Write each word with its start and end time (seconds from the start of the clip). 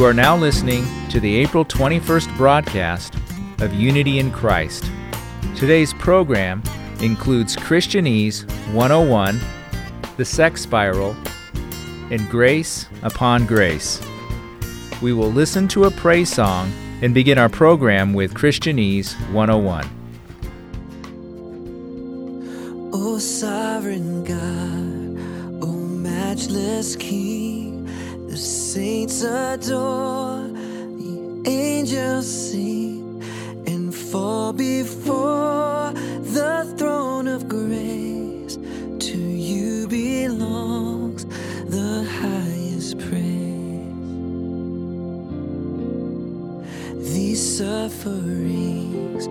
You 0.00 0.06
are 0.06 0.14
now 0.14 0.34
listening 0.34 0.86
to 1.10 1.20
the 1.20 1.36
April 1.36 1.62
21st 1.62 2.34
broadcast 2.38 3.14
of 3.60 3.74
Unity 3.74 4.18
in 4.18 4.32
Christ. 4.32 4.90
Today's 5.54 5.92
program 5.92 6.62
includes 7.02 7.54
Christianese 7.54 8.50
101, 8.72 9.38
The 10.16 10.24
Sex 10.24 10.62
Spiral, 10.62 11.14
and 12.10 12.26
Grace 12.30 12.86
Upon 13.02 13.44
Grace. 13.44 14.00
We 15.02 15.12
will 15.12 15.30
listen 15.30 15.68
to 15.68 15.84
a 15.84 15.90
praise 15.90 16.32
song 16.32 16.72
and 17.02 17.12
begin 17.12 17.36
our 17.36 17.50
program 17.50 18.14
with 18.14 18.32
Christianese 18.32 19.12
101. 19.32 19.84
O 22.94 23.18
sovereign 23.18 24.24
God, 24.24 25.62
O 25.62 25.72
matchless 25.76 26.96
King, 26.96 27.59
the 28.30 28.36
saints 28.36 29.24
adore, 29.24 30.46
the 30.46 31.42
angels 31.46 32.28
sing 32.28 33.20
and 33.66 33.92
fall 33.92 34.52
before 34.52 35.92
the 36.36 36.72
throne 36.78 37.26
of 37.26 37.48
grace. 37.48 38.56
To 39.00 39.18
you 39.18 39.88
belongs 39.88 41.24
the 41.66 42.04
highest 42.20 43.00
praise. 43.00 43.24
These 47.12 47.58
sufferings, 47.58 49.26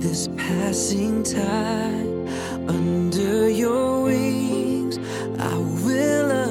this 0.00 0.28
passing 0.36 1.24
time, 1.24 2.28
under 2.68 3.48
your 3.48 4.04
wings 4.04 4.98
I 5.40 5.56
will 5.84 6.43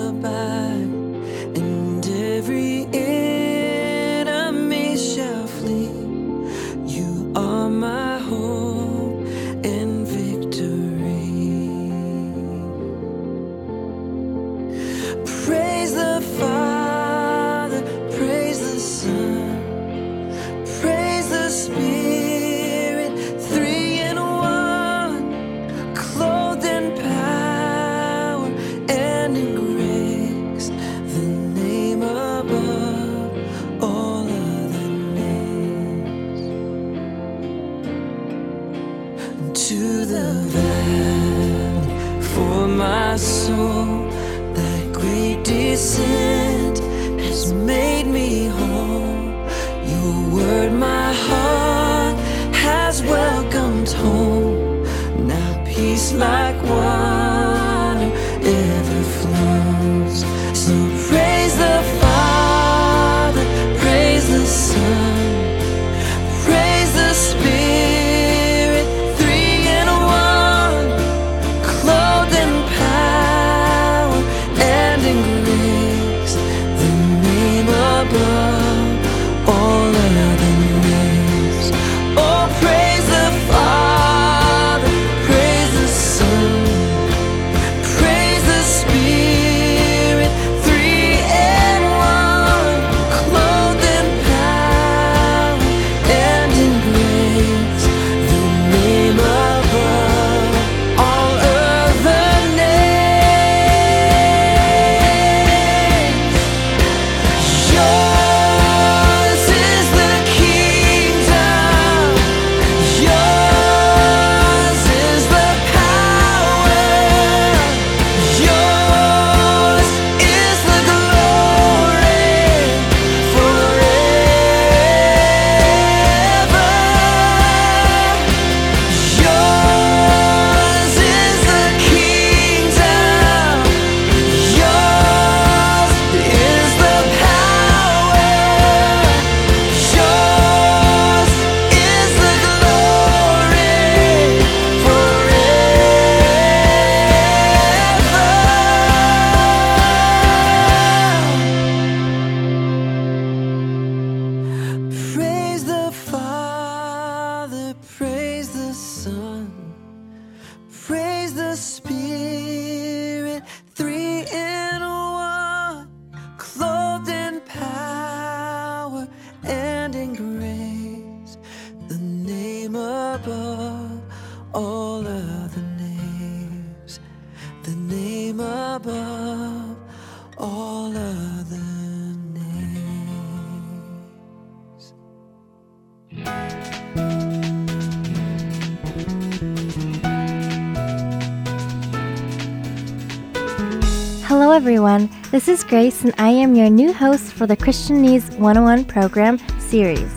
This 195.44 195.60
is 195.60 195.70
Grace, 195.70 196.06
and 196.06 196.14
I 196.18 196.30
am 196.30 196.56
your 196.56 196.70
new 196.70 196.94
host 196.94 197.34
for 197.34 197.46
the 197.46 197.58
Christianese 197.58 198.30
101 198.40 198.86
program 198.86 199.38
series. 199.60 200.10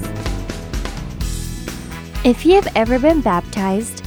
If 2.24 2.46
you 2.46 2.54
have 2.54 2.68
ever 2.76 3.00
been 3.00 3.22
baptized, 3.22 4.06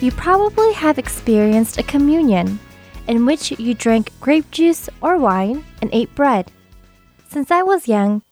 you 0.00 0.12
probably 0.12 0.72
have 0.74 0.96
experienced 0.96 1.78
a 1.78 1.82
communion 1.82 2.60
in 3.08 3.26
which 3.26 3.50
you 3.58 3.74
drank 3.74 4.12
grape 4.20 4.48
juice 4.52 4.88
or 5.00 5.18
wine 5.18 5.64
and 5.82 5.90
ate 5.92 6.14
bread. 6.14 6.52
Since 7.28 7.50
I 7.50 7.64
was 7.64 7.88
young, 7.88 8.22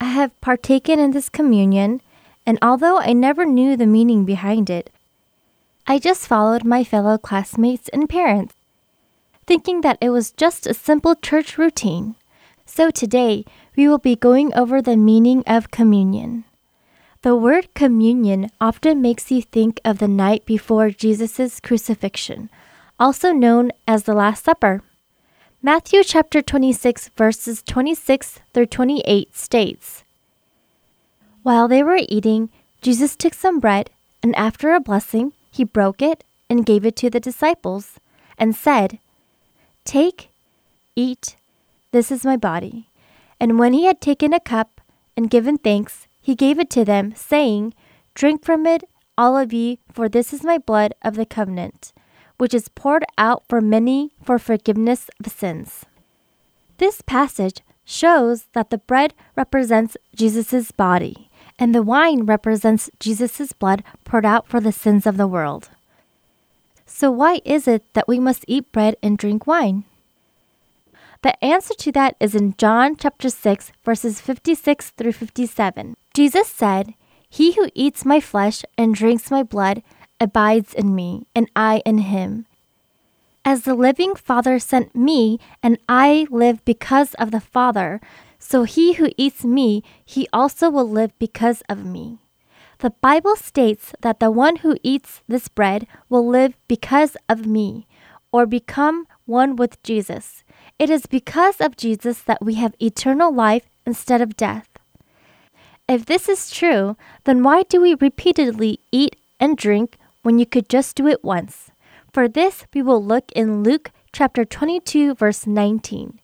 I 0.00 0.06
have 0.06 0.40
partaken 0.40 0.98
in 0.98 1.10
this 1.10 1.28
communion, 1.28 2.00
and 2.46 2.58
although 2.62 3.00
I 3.00 3.12
never 3.12 3.44
knew 3.44 3.76
the 3.76 3.86
meaning 3.86 4.24
behind 4.24 4.70
it, 4.70 4.88
I 5.86 5.98
just 5.98 6.26
followed 6.26 6.64
my 6.64 6.84
fellow 6.84 7.18
classmates 7.18 7.90
and 7.90 8.08
parents 8.08 8.54
thinking 9.48 9.80
that 9.80 9.96
it 10.02 10.10
was 10.10 10.30
just 10.30 10.66
a 10.66 10.74
simple 10.74 11.14
church 11.14 11.56
routine. 11.56 12.14
So 12.66 12.90
today, 12.90 13.46
we 13.74 13.88
will 13.88 13.98
be 13.98 14.14
going 14.14 14.52
over 14.54 14.82
the 14.82 14.96
meaning 14.96 15.42
of 15.46 15.70
communion. 15.70 16.44
The 17.22 17.34
word 17.34 17.72
communion 17.74 18.50
often 18.60 19.00
makes 19.00 19.30
you 19.30 19.40
think 19.40 19.80
of 19.86 20.00
the 20.00 20.06
night 20.06 20.44
before 20.44 20.90
Jesus' 20.90 21.60
crucifixion, 21.60 22.50
also 23.00 23.32
known 23.32 23.72
as 23.88 24.02
the 24.02 24.12
Last 24.12 24.44
Supper. 24.44 24.82
Matthew 25.62 26.04
chapter 26.04 26.42
26, 26.42 27.08
verses 27.16 27.62
26 27.62 28.40
through 28.52 28.66
28 28.66 29.34
states 29.34 30.04
While 31.42 31.68
they 31.68 31.82
were 31.82 32.00
eating, 32.10 32.50
Jesus 32.82 33.16
took 33.16 33.32
some 33.32 33.60
bread, 33.60 33.88
and 34.22 34.36
after 34.36 34.74
a 34.74 34.80
blessing, 34.80 35.32
he 35.50 35.64
broke 35.64 36.02
it 36.02 36.22
and 36.50 36.66
gave 36.66 36.84
it 36.84 36.96
to 36.96 37.08
the 37.08 37.18
disciples, 37.18 37.98
and 38.36 38.54
said, 38.54 38.98
Take, 39.88 40.28
eat, 40.96 41.38
this 41.92 42.12
is 42.12 42.22
my 42.22 42.36
body. 42.36 42.90
And 43.40 43.58
when 43.58 43.72
he 43.72 43.86
had 43.86 44.02
taken 44.02 44.34
a 44.34 44.38
cup 44.38 44.82
and 45.16 45.30
given 45.30 45.56
thanks, 45.56 46.06
he 46.20 46.34
gave 46.34 46.58
it 46.58 46.68
to 46.72 46.84
them, 46.84 47.14
saying, 47.16 47.72
Drink 48.12 48.44
from 48.44 48.66
it, 48.66 48.84
all 49.16 49.34
of 49.38 49.54
ye, 49.54 49.78
for 49.90 50.06
this 50.06 50.34
is 50.34 50.44
my 50.44 50.58
blood 50.58 50.92
of 51.00 51.14
the 51.14 51.24
covenant, 51.24 51.94
which 52.36 52.52
is 52.52 52.68
poured 52.68 53.06
out 53.16 53.44
for 53.48 53.62
many 53.62 54.12
for 54.22 54.38
forgiveness 54.38 55.08
of 55.24 55.32
sins. 55.32 55.86
This 56.76 57.00
passage 57.00 57.62
shows 57.86 58.44
that 58.52 58.68
the 58.68 58.76
bread 58.76 59.14
represents 59.36 59.96
Jesus' 60.14 60.70
body, 60.70 61.30
and 61.58 61.74
the 61.74 61.82
wine 61.82 62.26
represents 62.26 62.90
Jesus' 63.00 63.54
blood 63.54 63.82
poured 64.04 64.26
out 64.26 64.46
for 64.48 64.60
the 64.60 64.70
sins 64.70 65.06
of 65.06 65.16
the 65.16 65.26
world. 65.26 65.70
So, 66.90 67.10
why 67.10 67.42
is 67.44 67.68
it 67.68 67.84
that 67.92 68.08
we 68.08 68.18
must 68.18 68.46
eat 68.48 68.72
bread 68.72 68.96
and 69.02 69.18
drink 69.18 69.46
wine? 69.46 69.84
The 71.22 71.36
answer 71.44 71.74
to 71.74 71.92
that 71.92 72.16
is 72.18 72.34
in 72.34 72.54
John 72.56 72.96
chapter 72.96 73.28
6, 73.28 73.72
verses 73.84 74.20
56 74.22 74.90
through 74.90 75.12
57. 75.12 75.94
Jesus 76.14 76.48
said, 76.48 76.94
He 77.28 77.52
who 77.52 77.68
eats 77.74 78.06
my 78.06 78.20
flesh 78.20 78.64
and 78.78 78.94
drinks 78.94 79.30
my 79.30 79.42
blood 79.42 79.82
abides 80.18 80.72
in 80.72 80.94
me, 80.94 81.26
and 81.34 81.50
I 81.54 81.82
in 81.84 81.98
him. 81.98 82.46
As 83.44 83.62
the 83.62 83.74
living 83.74 84.14
Father 84.14 84.58
sent 84.58 84.96
me, 84.96 85.38
and 85.62 85.78
I 85.88 86.26
live 86.30 86.64
because 86.64 87.12
of 87.14 87.30
the 87.30 87.40
Father, 87.40 88.00
so 88.38 88.62
he 88.62 88.94
who 88.94 89.10
eats 89.18 89.44
me, 89.44 89.84
he 90.04 90.26
also 90.32 90.70
will 90.70 90.88
live 90.88 91.12
because 91.18 91.62
of 91.68 91.84
me. 91.84 92.18
The 92.78 92.90
Bible 92.90 93.34
states 93.34 93.92
that 94.02 94.20
the 94.20 94.30
one 94.30 94.56
who 94.56 94.76
eats 94.84 95.22
this 95.26 95.48
bread 95.48 95.86
will 96.08 96.26
live 96.26 96.54
because 96.68 97.16
of 97.28 97.44
me, 97.44 97.88
or 98.30 98.46
become 98.46 99.06
one 99.26 99.56
with 99.56 99.82
Jesus. 99.82 100.44
It 100.78 100.88
is 100.88 101.06
because 101.06 101.60
of 101.60 101.76
Jesus 101.76 102.22
that 102.22 102.40
we 102.40 102.54
have 102.54 102.76
eternal 102.80 103.34
life 103.34 103.68
instead 103.84 104.20
of 104.20 104.36
death. 104.36 104.68
If 105.88 106.06
this 106.06 106.28
is 106.28 106.50
true, 106.50 106.96
then 107.24 107.42
why 107.42 107.64
do 107.64 107.80
we 107.80 107.94
repeatedly 107.94 108.78
eat 108.92 109.16
and 109.40 109.56
drink 109.56 109.96
when 110.22 110.38
you 110.38 110.46
could 110.46 110.68
just 110.68 110.94
do 110.94 111.08
it 111.08 111.24
once? 111.24 111.72
For 112.12 112.28
this, 112.28 112.64
we 112.72 112.82
will 112.82 113.02
look 113.02 113.32
in 113.32 113.64
Luke 113.64 113.90
chapter 114.12 114.44
22, 114.44 115.14
verse 115.14 115.46
19. 115.46 116.20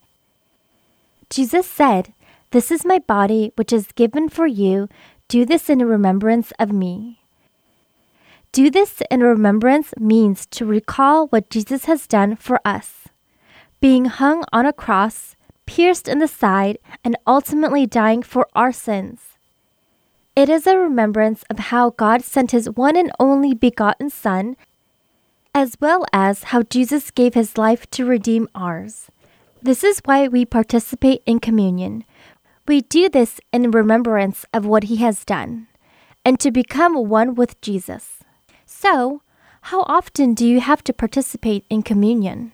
Jesus 1.30 1.66
said, 1.66 2.12
This 2.52 2.70
is 2.70 2.84
my 2.84 2.98
body, 2.98 3.52
which 3.56 3.72
is 3.72 3.90
given 3.92 4.28
for 4.28 4.46
you. 4.46 4.88
Do 5.28 5.44
this 5.44 5.70
in 5.70 5.78
remembrance 5.78 6.52
of 6.58 6.70
me. 6.72 7.20
Do 8.52 8.70
this 8.70 9.02
in 9.10 9.20
remembrance 9.20 9.92
means 9.98 10.46
to 10.46 10.64
recall 10.64 11.26
what 11.28 11.50
Jesus 11.50 11.86
has 11.86 12.06
done 12.06 12.36
for 12.36 12.60
us. 12.64 13.08
Being 13.80 14.04
hung 14.04 14.44
on 14.52 14.64
a 14.64 14.72
cross, 14.72 15.34
pierced 15.66 16.08
in 16.08 16.18
the 16.18 16.28
side, 16.28 16.78
and 17.02 17.16
ultimately 17.26 17.86
dying 17.86 18.22
for 18.22 18.46
our 18.54 18.70
sins. 18.70 19.20
It 20.36 20.48
is 20.48 20.66
a 20.66 20.78
remembrance 20.78 21.44
of 21.48 21.58
how 21.70 21.90
God 21.90 22.22
sent 22.22 22.50
his 22.50 22.68
one 22.70 22.96
and 22.96 23.10
only 23.18 23.54
begotten 23.54 24.10
Son, 24.10 24.56
as 25.54 25.76
well 25.80 26.04
as 26.12 26.44
how 26.44 26.62
Jesus 26.62 27.10
gave 27.10 27.34
his 27.34 27.56
life 27.56 27.88
to 27.90 28.04
redeem 28.04 28.48
ours. 28.54 29.10
This 29.62 29.82
is 29.82 30.00
why 30.04 30.28
we 30.28 30.44
participate 30.44 31.22
in 31.24 31.40
communion. 31.40 32.04
We 32.66 32.80
do 32.80 33.10
this 33.10 33.40
in 33.52 33.70
remembrance 33.70 34.46
of 34.54 34.64
what 34.64 34.84
he 34.84 34.96
has 34.96 35.24
done, 35.26 35.66
and 36.24 36.40
to 36.40 36.50
become 36.50 37.08
one 37.08 37.34
with 37.34 37.60
Jesus. 37.60 38.20
So, 38.64 39.20
how 39.68 39.82
often 39.82 40.32
do 40.32 40.46
you 40.46 40.60
have 40.60 40.82
to 40.84 40.94
participate 40.94 41.66
in 41.68 41.82
communion? 41.82 42.52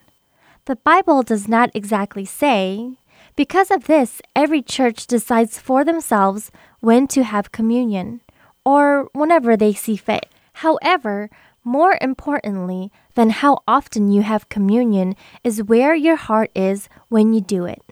The 0.64 0.74
Bible 0.74 1.22
does 1.22 1.46
not 1.46 1.70
exactly 1.74 2.24
say. 2.24 2.98
Because 3.36 3.70
of 3.70 3.84
this, 3.86 4.20
every 4.34 4.62
church 4.62 5.06
decides 5.06 5.60
for 5.60 5.84
themselves 5.84 6.50
when 6.80 7.06
to 7.08 7.22
have 7.22 7.52
communion, 7.52 8.20
or 8.64 9.08
whenever 9.12 9.56
they 9.56 9.72
see 9.72 9.94
fit. 9.94 10.26
However, 10.54 11.30
more 11.62 11.98
importantly 12.00 12.90
than 13.14 13.30
how 13.30 13.62
often 13.68 14.10
you 14.10 14.22
have 14.22 14.48
communion 14.48 15.14
is 15.44 15.62
where 15.62 15.94
your 15.94 16.16
heart 16.16 16.50
is 16.56 16.88
when 17.08 17.32
you 17.32 17.40
do 17.40 17.64
it. 17.64 17.82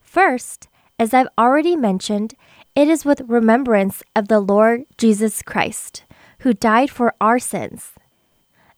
First, 0.00 0.68
as 0.98 1.12
I've 1.14 1.28
already 1.38 1.76
mentioned, 1.76 2.34
it 2.74 2.88
is 2.88 3.04
with 3.04 3.22
remembrance 3.26 4.02
of 4.16 4.28
the 4.28 4.40
Lord 4.40 4.84
Jesus 4.96 5.42
Christ, 5.42 6.04
who 6.40 6.54
died 6.54 6.90
for 6.90 7.14
our 7.20 7.38
sins. 7.38 7.92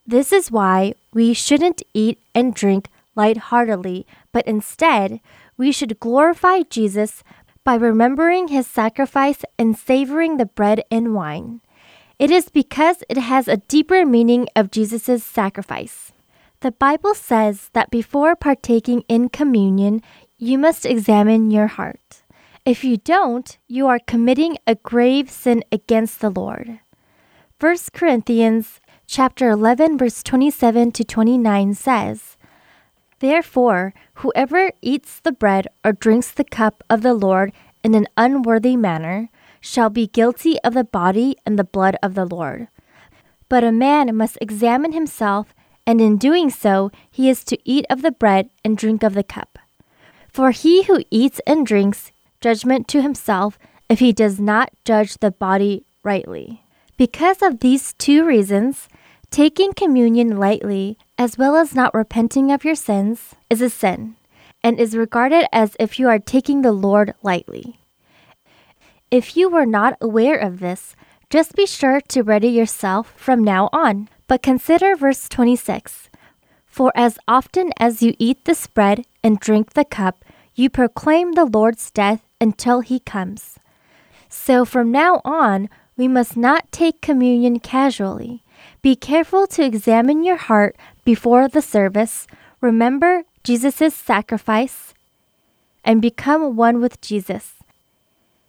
This 0.06 0.32
is 0.32 0.50
why 0.50 0.94
we 1.12 1.32
shouldn't 1.32 1.82
eat 1.94 2.19
and 2.34 2.55
drink 2.55 2.88
lightheartedly, 3.14 4.06
but 4.32 4.46
instead, 4.46 5.20
we 5.56 5.70
should 5.72 6.00
glorify 6.00 6.62
Jesus 6.62 7.22
by 7.62 7.75
remembering 7.75 8.49
his 8.49 8.66
sacrifice 8.66 9.44
and 9.58 9.78
savoring 9.78 10.37
the 10.37 10.46
bread 10.46 10.82
and 10.90 11.14
wine. 11.14 11.61
It 12.19 12.31
is 12.31 12.49
because 12.49 13.02
it 13.08 13.16
has 13.16 13.49
a 13.49 13.56
deeper 13.56 14.05
meaning 14.05 14.49
of 14.55 14.70
Jesus' 14.70 15.25
sacrifice. 15.25 16.12
The 16.61 16.72
Bible 16.72 17.14
says 17.14 17.70
that 17.72 17.90
before 17.90 18.37
partaking 18.37 19.05
in 19.08 19.28
communion, 19.28 20.02
you 20.39 20.59
must 20.59 20.85
examine 20.85 21.51
your 21.51 21.69
heart. 21.69 22.23
If 22.65 22.83
you 22.83 22.97
don't, 22.97 23.57
you 23.69 23.87
are 23.87 24.01
committing 24.01 24.59
a 24.67 24.75
grave 24.75 25.31
sin 25.31 25.63
against 25.71 26.21
the 26.21 26.31
Lord. 26.31 26.81
1 27.61 27.77
Corinthians 27.93 28.81
chapter 29.07 29.51
11 29.51 29.97
verse 29.97 30.23
27 30.23 30.93
to 30.93 31.05
29 31.05 31.75
says, 31.75 32.37
Therefore, 33.21 33.95
whoever 34.15 34.73
eats 34.83 35.21
the 35.21 35.33
bread 35.33 35.69
or 35.85 35.93
drinks 35.93 36.31
the 36.31 36.45
cup 36.45 36.83
of 36.91 37.03
the 37.03 37.15
Lord 37.15 37.53
in 37.85 37.95
an 37.95 38.09
unworthy 38.17 38.77
manner 38.77 39.31
shall 39.61 39.89
be 39.89 40.07
guilty 40.07 40.59
of 40.63 40.75
the 40.75 40.85
body 40.85 41.37
and 41.47 41.59
the 41.59 41.65
blood 41.65 41.97
of 42.03 42.15
the 42.15 42.25
Lord. 42.25 42.69
But 43.49 43.63
a 43.63 43.73
man 43.73 44.15
must 44.17 44.39
examine 44.41 44.93
himself, 44.93 45.55
and 45.87 46.01
in 46.01 46.17
doing 46.17 46.51
so, 46.51 46.91
he 47.11 47.29
is 47.29 47.45
to 47.45 47.59
eat 47.65 47.87
of 47.89 48.03
the 48.03 48.11
bread 48.11 48.51
and 48.65 48.77
drink 48.77 49.03
of 49.03 49.15
the 49.15 49.23
cup. 49.23 49.59
For 50.35 50.51
he 50.51 50.83
who 50.83 51.05
eats 51.13 51.41
and 51.47 51.65
drinks 51.65 52.11
judgment 52.41 52.89
to 52.89 53.01
himself 53.01 53.57
if 53.88 54.00
he 54.00 54.12
does 54.12 54.41
not 54.41 54.71
judge 54.85 55.19
the 55.19 55.31
body 55.31 55.87
rightly. 56.03 56.64
Because 56.97 57.41
of 57.41 57.61
these 57.61 57.93
two 57.93 58.25
reasons, 58.26 58.88
taking 59.31 59.73
communion 59.73 60.37
lightly, 60.37 60.99
as 61.17 61.38
well 61.38 61.55
as 61.55 61.73
not 61.73 61.95
repenting 61.95 62.50
of 62.50 62.64
your 62.64 62.75
sins, 62.75 63.37
is 63.49 63.62
a 63.62 63.71
sin, 63.71 64.17
and 64.61 64.81
is 64.81 64.97
regarded 64.97 65.47
as 65.53 65.76
if 65.79 66.00
you 66.00 66.09
are 66.09 66.19
taking 66.19 66.62
the 66.62 66.73
Lord 66.73 67.14
lightly. 67.23 67.79
If 69.12 69.37
you 69.37 69.49
were 69.49 69.67
not 69.67 69.97
aware 70.00 70.37
of 70.37 70.59
this, 70.59 70.97
just 71.31 71.55
be 71.55 71.64
sure 71.64 72.00
to 72.09 72.23
ready 72.23 72.49
yourself 72.49 73.14
from 73.17 73.45
now 73.45 73.69
on. 73.73 74.09
But 74.26 74.43
consider 74.43 74.97
verse 74.97 75.29
26 75.29 76.11
For 76.67 76.91
as 76.97 77.21
often 77.29 77.71
as 77.79 78.03
you 78.03 78.17
eat 78.19 78.47
this 78.47 78.67
bread 78.67 79.05
and 79.23 79.38
drink 79.38 79.75
the 79.75 79.85
cup, 79.85 80.24
you 80.54 80.70
proclaim 80.70 81.32
the 81.32 81.44
Lord's 81.44 81.90
death 81.90 82.26
until 82.40 82.80
he 82.80 83.00
comes. 83.00 83.58
So 84.28 84.64
from 84.64 84.90
now 84.90 85.20
on, 85.25 85.68
we 85.96 86.08
must 86.08 86.37
not 86.37 86.70
take 86.73 87.00
communion 87.00 87.61
casually. 87.61 88.42
Be 88.82 88.96
careful 88.96 89.46
to 89.49 89.64
examine 89.64 90.25
your 90.25 90.37
heart 90.37 90.76
before 91.04 91.49
the 91.49 91.62
service. 91.62 92.26
Remember 92.61 93.25
Jesus' 93.42 93.94
sacrifice 93.94 94.94
and 95.84 96.00
become 96.00 96.56
one 96.56 96.80
with 96.80 97.00
Jesus 97.00 97.54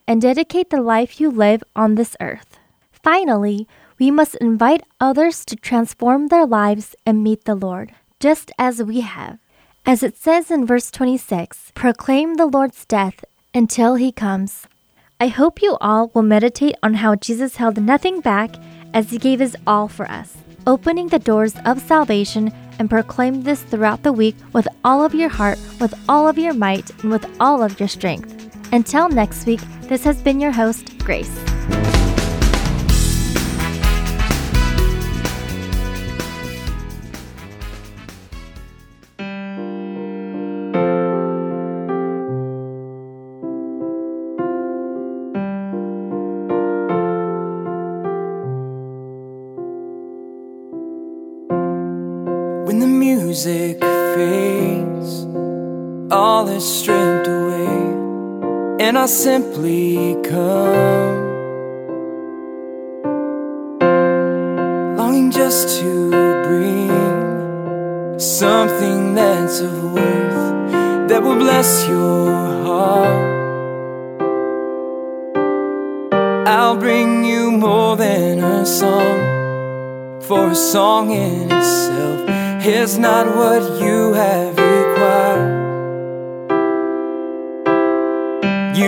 and 0.08 0.22
dedicate 0.22 0.70
the 0.70 0.82
life 0.82 1.20
you 1.20 1.30
live 1.30 1.64
on 1.76 1.96
this 1.96 2.16
earth. 2.20 2.58
Finally, 2.92 3.68
we 4.00 4.12
must 4.12 4.36
invite 4.36 4.84
others 5.00 5.46
to 5.46 5.56
transform 5.56 6.28
their 6.28 6.46
lives 6.46 6.96
and 7.06 7.24
meet 7.24 7.46
the 7.46 7.56
Lord, 7.56 7.94
just 8.20 8.52
as 8.58 8.84
we 8.84 9.02
have. 9.02 9.40
As 9.88 10.02
it 10.02 10.18
says 10.18 10.50
in 10.50 10.66
verse 10.66 10.90
26, 10.90 11.72
proclaim 11.76 12.34
the 12.34 12.48
Lord's 12.48 12.86
death 12.86 13.24
until 13.54 13.94
he 13.94 14.12
comes. 14.12 14.66
I 15.20 15.28
hope 15.28 15.62
you 15.62 15.78
all 15.80 16.10
will 16.16 16.24
meditate 16.24 16.74
on 16.82 16.96
how 16.96 17.14
Jesus 17.14 17.58
held 17.58 17.80
nothing 17.80 18.20
back 18.20 18.56
as 18.96 19.12
he 19.12 19.20
gave 19.20 19.40
his 19.40 19.56
all 19.68 19.88
for 19.88 20.10
us, 20.10 20.38
opening 20.66 21.10
the 21.10 21.20
doors 21.20 21.54
of 21.66 21.80
salvation 21.80 22.52
and 22.80 22.90
proclaim 22.90 23.44
this 23.44 23.62
throughout 23.62 24.02
the 24.02 24.12
week 24.12 24.36
with 24.54 24.68
all 24.84 25.06
of 25.06 25.14
your 25.14 25.30
heart, 25.30 25.60
with 25.80 25.94
all 26.10 26.28
of 26.28 26.40
your 26.40 26.56
might, 26.56 26.90
and 27.04 27.12
with 27.12 27.26
all 27.40 27.62
of 27.62 27.80
your 27.80 27.88
strength. 27.88 28.34
Until 28.74 29.08
next 29.08 29.46
week, 29.46 29.62
this 29.84 30.04
has 30.04 30.20
been 30.20 30.40
your 30.40 30.52
host, 30.52 30.98
Grace. 30.98 31.55
I 59.06 59.08
simply 59.08 60.18
come. 60.24 61.26
Longing 64.98 65.30
just 65.30 65.80
to 65.80 66.10
bring 66.48 68.18
something 68.18 69.14
that's 69.14 69.60
of 69.60 69.94
worth 69.94 71.08
that 71.08 71.22
will 71.22 71.36
bless 71.36 71.88
your 71.88 72.32
heart. 72.66 73.28
I'll 76.48 76.78
bring 76.78 77.26
you 77.26 77.52
more 77.52 77.96
than 77.96 78.44
a 78.44 78.66
song, 78.66 80.20
for 80.20 80.50
a 80.50 80.56
song 80.56 81.12
in 81.12 81.52
itself 81.52 82.28
is 82.66 82.98
not 82.98 83.28
what 83.28 83.62
you 83.80 84.14
have 84.14 84.58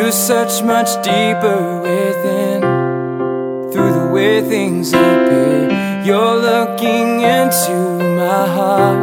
Search 0.09 0.63
much 0.63 0.89
deeper 1.03 1.81
within, 1.81 2.61
through 3.71 3.93
the 3.93 4.09
way 4.11 4.41
things 4.41 4.93
appear. 4.93 6.01
You're 6.03 6.35
looking 6.35 7.21
into 7.21 7.75
my 8.15 8.47
heart. 8.57 8.97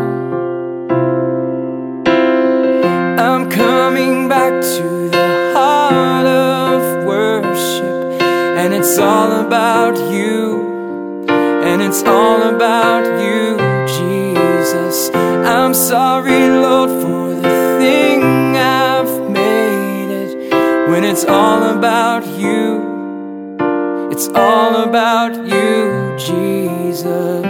I'm 3.21 3.51
coming 3.51 4.29
back 4.29 4.63
to 4.63 5.09
the 5.11 5.53
heart 5.55 6.27
of 6.27 7.07
worship, 7.07 8.23
and 8.23 8.75
it's 8.75 8.99
all 8.99 9.47
about 9.47 9.97
you, 10.11 11.27
and 11.29 11.83
it's 11.83 12.03
all 12.03 12.43
about 12.43 13.05
you, 13.23 13.57
Jesus. 13.87 15.11
I'm 15.15 15.75
sorry, 15.75 16.49
Lord, 16.49 16.91
for 17.03 17.35
the 17.35 17.79
thing 17.79 18.23
I've 18.23 18.23
made 18.23 18.31
it 18.31 18.34
when 20.95 21.03
it's 21.03 21.25
all 21.25 21.77
about 21.77 22.25
you. 22.39 23.57
It's 24.13 24.29
all 24.29 24.77
about 24.85 25.35
you, 25.35 26.15
Jesus. 26.17 27.45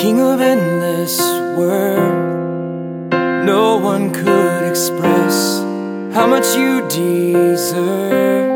King 0.00 0.20
of 0.22 0.40
endless 0.40 1.18
worth, 1.58 3.12
no 3.44 3.76
one 3.76 4.14
could 4.14 4.70
express 4.70 5.58
how 6.14 6.26
much 6.26 6.56
you 6.56 6.80
deserve. 6.88 8.47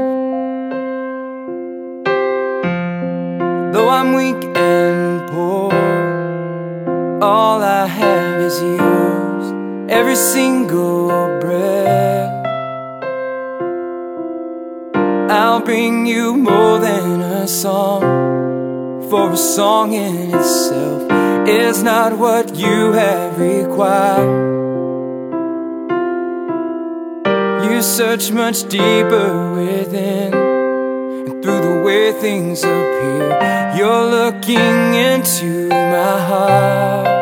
Is 8.52 8.62
yours, 8.62 9.90
every 9.90 10.16
single 10.16 11.09
breath. 11.40 12.47
I'll 15.30 15.61
bring 15.61 16.06
you 16.06 16.37
more 16.37 16.78
than 16.78 17.21
a 17.21 17.49
song, 17.49 18.02
for 19.09 19.32
a 19.32 19.37
song 19.37 19.92
in 19.92 20.35
itself 20.35 21.02
is 21.49 21.82
not 21.82 22.18
what 22.18 22.54
you 22.54 22.92
have 22.92 23.38
required. 23.38 24.50
You 27.64 27.82
search 27.82 28.30
much 28.30 28.68
deeper 28.68 29.54
within, 29.54 30.35
and 30.35 31.42
through 31.42 31.62
the 31.68 31.82
way 31.85 32.12
things 32.12 32.62
appear, 32.62 33.73
you're 33.76 34.06
looking 34.18 34.94
into 34.94 35.68
my 35.68 36.18
heart. 36.30 37.21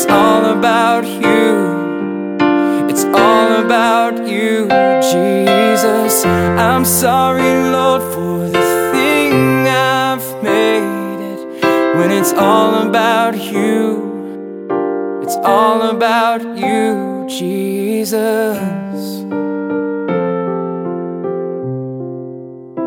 It's 0.00 0.06
all 0.12 0.44
about 0.56 1.04
you. 1.04 2.38
It's 2.88 3.04
all 3.06 3.64
about 3.64 4.28
you, 4.28 4.68
Jesus. 5.02 6.24
I'm 6.24 6.84
sorry, 6.84 7.52
Lord, 7.72 8.02
for 8.14 8.46
the 8.46 8.92
thing 8.92 9.66
I've 9.66 10.40
made 10.40 11.18
it 11.32 11.40
when 11.96 12.12
it's 12.12 12.32
all 12.32 12.86
about 12.86 13.36
you. 13.38 15.18
It's 15.24 15.34
all 15.38 15.82
about 15.90 16.42
you, 16.56 17.26
Jesus. 17.28 18.56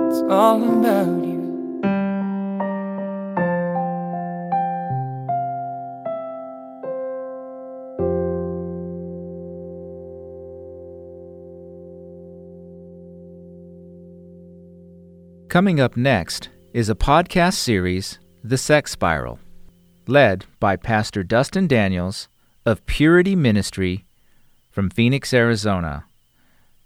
It's 0.07 0.21
all 0.31 0.63
about 0.79 1.10
Coming 15.51 15.81
up 15.81 15.97
next 15.97 16.47
is 16.71 16.87
a 16.87 16.95
podcast 16.95 17.55
series, 17.55 18.19
The 18.41 18.57
Sex 18.57 18.91
Spiral, 18.91 19.37
led 20.07 20.45
by 20.61 20.77
Pastor 20.77 21.23
Dustin 21.23 21.67
Daniels 21.67 22.29
of 22.65 22.85
Purity 22.85 23.35
Ministry 23.35 24.05
from 24.71 24.89
Phoenix, 24.89 25.33
Arizona. 25.33 26.05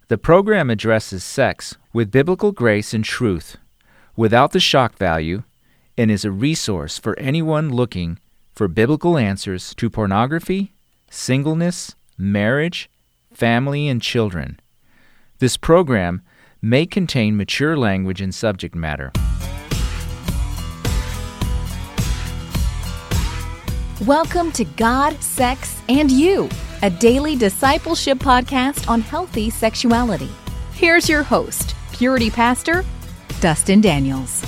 The 0.08 0.18
program 0.18 0.72
addresses 0.72 1.24
sex 1.24 1.78
with 1.94 2.10
biblical 2.10 2.52
grace 2.52 2.92
and 2.92 3.06
truth, 3.06 3.58
without 4.16 4.52
the 4.52 4.60
shock 4.60 4.98
value, 4.98 5.44
and 5.96 6.10
is 6.10 6.26
a 6.26 6.32
resource 6.32 6.98
for 6.98 7.16
anyone 7.20 7.70
looking 7.70 8.18
for 8.56 8.68
biblical 8.68 9.16
answers 9.16 9.76
to 9.76 9.92
pornography, 9.92 10.74
singleness, 11.12 11.94
marriage, 12.18 12.90
family, 13.32 13.88
and 13.88 14.02
children. 14.02 14.60
This 15.38 15.56
program 15.56 16.24
may 16.66 16.84
contain 16.84 17.38
mature 17.38 17.78
language 17.78 18.22
and 18.22 18.34
subject 18.34 18.74
matter. 18.74 19.12
Welcome 24.02 24.52
to 24.54 24.66
God, 24.66 25.22
Sex, 25.22 25.80
and 25.90 26.10
You, 26.10 26.50
a 26.82 26.90
daily 26.90 27.36
discipleship 27.36 28.18
podcast 28.18 28.90
on 28.90 29.02
healthy 29.02 29.52
sexuality. 29.52 30.30
Here's 30.74 31.08
your 31.08 31.22
host, 31.22 31.76
Purity 31.94 32.32
Pastor 32.32 32.84
Dustin 33.42 33.80
Daniels. 33.80 34.44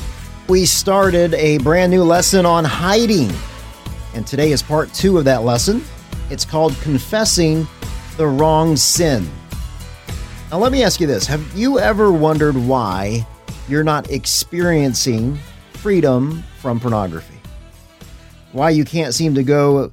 We 0.50 0.66
started 0.66 1.36
a 1.36 1.60
brand 1.60 1.92
new 1.92 2.04
lesson 2.04 2.48
on 2.48 2.66
hiding, 2.66 3.32
and 4.16 4.26
today 4.26 4.52
is 4.52 4.64
part 4.64 4.92
two 4.92 5.20
of 5.20 5.26
that 5.26 5.44
lesson. 5.44 5.84
It's 6.32 6.46
called 6.46 6.76
Confessing 6.82 7.68
the 8.18 8.26
Wrong 8.26 8.76
Sin. 8.76 9.30
Now, 10.50 10.60
let 10.60 10.72
me 10.72 10.82
ask 10.82 11.02
you 11.02 11.08
this 11.08 11.28
Have 11.28 11.58
you 11.58 11.78
ever 11.78 12.10
wondered 12.10 12.56
why 12.56 13.28
you're 13.68 13.84
not 13.84 14.10
experiencing 14.12 15.38
freedom 15.74 16.42
from 16.60 16.80
pornography? 16.80 17.38
Why 18.54 18.70
you 18.70 18.86
can't 18.86 19.14
seem 19.14 19.36
to 19.36 19.44
go 19.44 19.92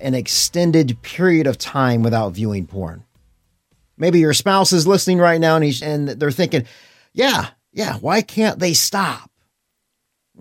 an 0.00 0.14
extended 0.14 1.00
period 1.02 1.46
of 1.46 1.58
time 1.58 2.02
without 2.02 2.32
viewing 2.32 2.66
porn? 2.66 3.04
Maybe 3.98 4.20
your 4.20 4.32
spouse 4.32 4.72
is 4.72 4.86
listening 4.86 5.18
right 5.18 5.38
now 5.40 5.56
and, 5.56 5.82
and 5.82 6.08
they're 6.08 6.30
thinking, 6.30 6.64
yeah, 7.12 7.48
yeah, 7.72 7.96
why 7.96 8.22
can't 8.22 8.58
they 8.58 8.72
stop? 8.72 9.30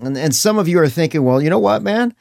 And, 0.01 0.18
and 0.18 0.34
some 0.34 0.58
of 0.58 0.70
you 0.70 0.80
are 0.80 0.88
thinking, 0.88 1.25
well, 1.25 1.42
you 1.42 1.50
know 1.50 1.60
what, 1.60 1.84
man? 1.84 2.16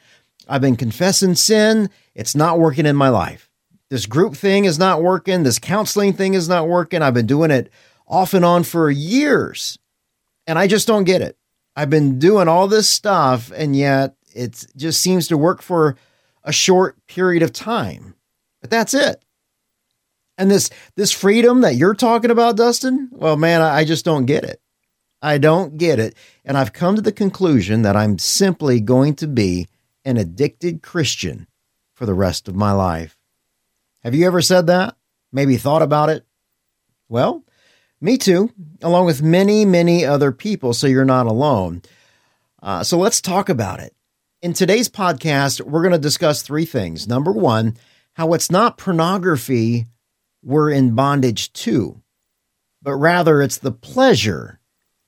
I've 0.49 0.59
been 0.59 0.75
confessing 0.75 1.35
sin. 1.35 1.89
It's 2.13 2.35
not 2.35 2.59
working 2.59 2.85
in 2.85 2.97
my 2.97 3.07
life. 3.07 3.48
This 3.89 4.05
group 4.05 4.35
thing 4.35 4.65
is 4.65 4.77
not 4.77 5.01
working. 5.01 5.43
This 5.43 5.59
counseling 5.59 6.13
thing 6.13 6.35
is 6.35 6.47
not 6.47 6.67
working. 6.67 7.01
I've 7.01 7.13
been 7.13 7.25
doing 7.25 7.51
it 7.51 7.71
off 8.07 8.33
and 8.33 8.45
on 8.45 8.63
for 8.63 8.89
years, 8.89 9.77
and 10.45 10.59
I 10.59 10.67
just 10.67 10.87
don't 10.87 11.03
get 11.03 11.21
it. 11.21 11.37
I've 11.75 11.89
been 11.89 12.19
doing 12.19 12.47
all 12.47 12.67
this 12.67 12.87
stuff, 12.87 13.51
and 13.55 13.75
yet 13.75 14.15
it 14.35 14.65
just 14.75 15.01
seems 15.01 15.27
to 15.27 15.37
work 15.37 15.61
for 15.61 15.95
a 16.43 16.51
short 16.51 16.97
period 17.07 17.43
of 17.43 17.53
time. 17.53 18.15
But 18.61 18.69
that's 18.69 18.93
it. 18.93 19.23
And 20.37 20.49
this 20.49 20.69
this 20.95 21.11
freedom 21.11 21.61
that 21.61 21.75
you're 21.75 21.93
talking 21.93 22.31
about, 22.31 22.57
Dustin, 22.57 23.09
well, 23.11 23.37
man, 23.37 23.61
I, 23.61 23.79
I 23.79 23.85
just 23.85 24.05
don't 24.05 24.25
get 24.25 24.43
it. 24.43 24.61
I 25.21 25.37
don't 25.37 25.77
get 25.77 25.99
it. 25.99 26.15
And 26.45 26.57
I've 26.57 26.73
come 26.73 26.95
to 26.95 27.01
the 27.01 27.11
conclusion 27.11 27.81
that 27.81 27.97
I'm 27.97 28.17
simply 28.17 28.79
going 28.79 29.15
to 29.15 29.27
be 29.27 29.67
an 30.05 30.17
addicted 30.17 30.81
Christian 30.81 31.47
for 31.93 32.05
the 32.05 32.13
rest 32.13 32.47
of 32.47 32.55
my 32.55 32.71
life. 32.71 33.18
Have 34.03 34.15
you 34.15 34.25
ever 34.25 34.41
said 34.41 34.67
that? 34.67 34.95
Maybe 35.31 35.57
thought 35.57 35.81
about 35.81 36.09
it? 36.09 36.25
Well, 37.09 37.43
me 37.99 38.17
too, 38.17 38.51
along 38.81 39.05
with 39.05 39.21
many, 39.21 39.65
many 39.65 40.05
other 40.05 40.31
people, 40.31 40.73
so 40.73 40.87
you're 40.87 41.03
not 41.03 41.25
alone. 41.25 41.81
Uh, 42.61 42.83
so 42.83 42.97
let's 42.97 43.19
talk 43.19 43.49
about 43.49 43.79
it. 43.79 43.93
In 44.41 44.53
today's 44.53 44.87
podcast, 44.87 45.61
we're 45.61 45.81
going 45.81 45.91
to 45.91 45.99
discuss 45.99 46.41
three 46.41 46.65
things. 46.65 47.07
Number 47.07 47.31
one, 47.31 47.75
how 48.13 48.33
it's 48.33 48.49
not 48.49 48.77
pornography 48.77 49.85
we're 50.41 50.71
in 50.71 50.95
bondage 50.95 51.51
to, 51.51 52.01
but 52.81 52.95
rather 52.95 53.41
it's 53.41 53.57
the 53.57 53.71
pleasure 53.71 54.61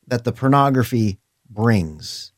that 0.05 0.25
the 0.25 0.33
pornography 0.33 1.17
brings. 1.50 2.33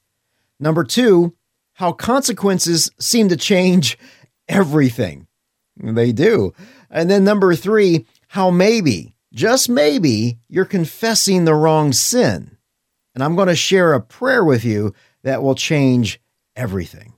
Number 0.60 0.84
two, 0.84 1.36
how 1.74 1.92
consequences 1.94 2.92
seem 3.00 3.30
to 3.30 3.38
change 3.38 3.98
everything. 4.48 5.28
They 5.78 6.12
do. 6.12 6.54
And 6.90 7.10
then 7.10 7.24
number 7.24 7.56
three, 7.56 8.06
how 8.30 8.52
maybe, 8.52 9.16
just 9.34 9.70
maybe, 9.70 10.38
you're 10.48 10.66
confessing 10.66 11.46
the 11.46 11.56
wrong 11.56 11.94
sin. 11.94 12.58
And 13.16 13.24
I'm 13.24 13.36
going 13.36 13.48
to 13.48 13.56
share 13.56 13.94
a 13.94 14.02
prayer 14.02 14.44
with 14.44 14.64
you 14.64 14.94
that 15.24 15.42
will 15.42 15.56
change 15.56 16.20
everything. 16.56 17.14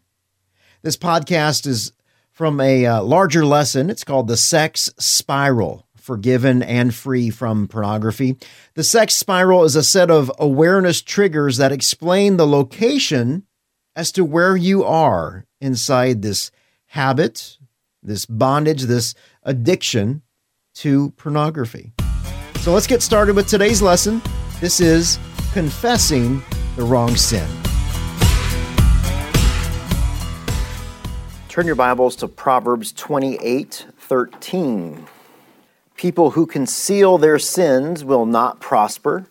This 0.81 0.97
podcast 0.97 1.65
is 1.67 1.91
from 2.31 2.59
a 2.59 2.85
uh, 2.85 3.01
larger 3.01 3.45
lesson. 3.45 3.89
It's 3.89 4.03
called 4.03 4.27
The 4.27 4.37
Sex 4.37 4.93
Spiral 4.99 5.87
Forgiven 5.95 6.61
and 6.61 6.93
Free 6.93 7.29
from 7.29 7.67
Pornography. 7.67 8.35
The 8.75 8.83
Sex 8.83 9.15
Spiral 9.15 9.63
is 9.63 9.75
a 9.75 9.83
set 9.83 10.11
of 10.11 10.31
awareness 10.37 11.01
triggers 11.01 11.57
that 11.57 11.71
explain 11.71 12.37
the 12.37 12.45
location 12.45 13.47
as 13.95 14.11
to 14.11 14.25
where 14.25 14.55
you 14.55 14.83
are 14.83 15.45
inside 15.61 16.21
this 16.21 16.51
habit, 16.87 17.57
this 18.05 18.25
bondage, 18.25 18.83
this 18.83 19.15
addiction 19.43 20.21
to 20.75 21.11
pornography. 21.11 21.93
So 22.61 22.73
let's 22.73 22.87
get 22.87 23.01
started 23.01 23.35
with 23.35 23.47
today's 23.47 23.81
lesson. 23.81 24.21
This 24.61 24.79
is 24.79 25.19
confessing 25.53 26.41
the 26.75 26.83
wrong 26.83 27.15
sin. 27.15 27.47
Turn 31.49 31.65
your 31.65 31.75
Bibles 31.75 32.15
to 32.17 32.27
Proverbs 32.27 32.91
28 32.91 33.85
13. 33.97 35.07
People 35.95 36.31
who 36.31 36.45
conceal 36.45 37.17
their 37.17 37.39
sins 37.39 38.03
will 38.03 38.25
not 38.25 38.59
prosper, 38.59 39.25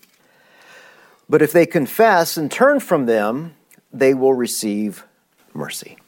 but 1.28 1.42
if 1.42 1.52
they 1.52 1.66
confess 1.66 2.38
and 2.38 2.50
turn 2.50 2.80
from 2.80 3.04
them, 3.04 3.54
they 3.92 4.14
will 4.14 4.32
receive 4.32 5.04
mercy. 5.52 5.98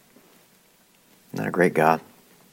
Isn't 1.32 1.44
that 1.44 1.48
a 1.48 1.50
great 1.50 1.74
God? 1.74 2.00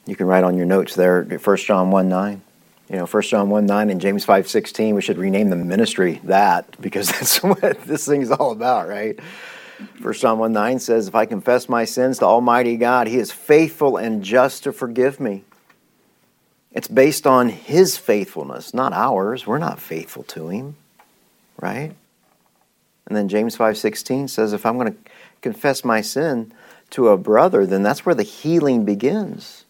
You 0.06 0.16
can 0.16 0.26
write 0.26 0.44
on 0.44 0.56
your 0.56 0.66
notes 0.66 0.94
there, 0.94 1.22
1 1.22 1.56
John 1.58 1.90
1 1.90 2.08
9. 2.08 2.42
You 2.90 2.96
know, 2.96 3.06
1 3.06 3.22
John 3.22 3.48
1 3.48 3.64
9 3.64 3.90
and 3.90 4.00
James 4.00 4.24
5 4.24 4.48
16. 4.48 4.94
We 4.94 5.00
should 5.00 5.18
rename 5.18 5.50
the 5.50 5.56
ministry 5.56 6.20
that 6.24 6.80
because 6.80 7.08
that's 7.12 7.42
what 7.42 7.80
this 7.82 8.06
thing 8.06 8.22
is 8.22 8.30
all 8.30 8.52
about, 8.52 8.88
right? 8.88 9.18
1 10.00 10.14
John 10.14 10.38
1 10.38 10.52
9 10.52 10.78
says, 10.78 11.08
If 11.08 11.14
I 11.14 11.26
confess 11.26 11.68
my 11.68 11.84
sins 11.84 12.18
to 12.18 12.26
Almighty 12.26 12.76
God, 12.76 13.06
He 13.06 13.16
is 13.16 13.32
faithful 13.32 13.96
and 13.96 14.22
just 14.22 14.64
to 14.64 14.72
forgive 14.72 15.18
me. 15.18 15.44
It's 16.72 16.88
based 16.88 17.26
on 17.26 17.48
His 17.48 17.96
faithfulness, 17.96 18.74
not 18.74 18.92
ours. 18.92 19.46
We're 19.46 19.58
not 19.58 19.80
faithful 19.80 20.24
to 20.24 20.48
Him, 20.48 20.76
right? 21.60 21.92
And 23.06 23.16
then 23.16 23.28
James 23.28 23.56
5:16 23.56 24.28
says 24.28 24.52
if 24.52 24.66
I'm 24.66 24.78
going 24.78 24.92
to 24.92 24.98
confess 25.40 25.84
my 25.84 26.00
sin 26.00 26.52
to 26.90 27.08
a 27.08 27.16
brother, 27.16 27.66
then 27.66 27.82
that's 27.82 28.04
where 28.04 28.14
the 28.14 28.22
healing 28.22 28.84
begins. 28.84 29.63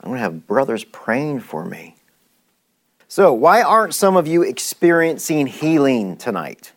I'm 0.00 0.10
going 0.10 0.16
to 0.16 0.22
have 0.22 0.46
brothers 0.46 0.84
praying 0.84 1.40
for 1.40 1.64
me. 1.64 1.96
So, 3.06 3.32
why 3.32 3.60
aren't 3.60 3.94
some 3.94 4.16
of 4.16 4.26
you 4.26 4.42
experiencing 4.42 5.46
healing 5.46 6.16
tonight? 6.16 6.72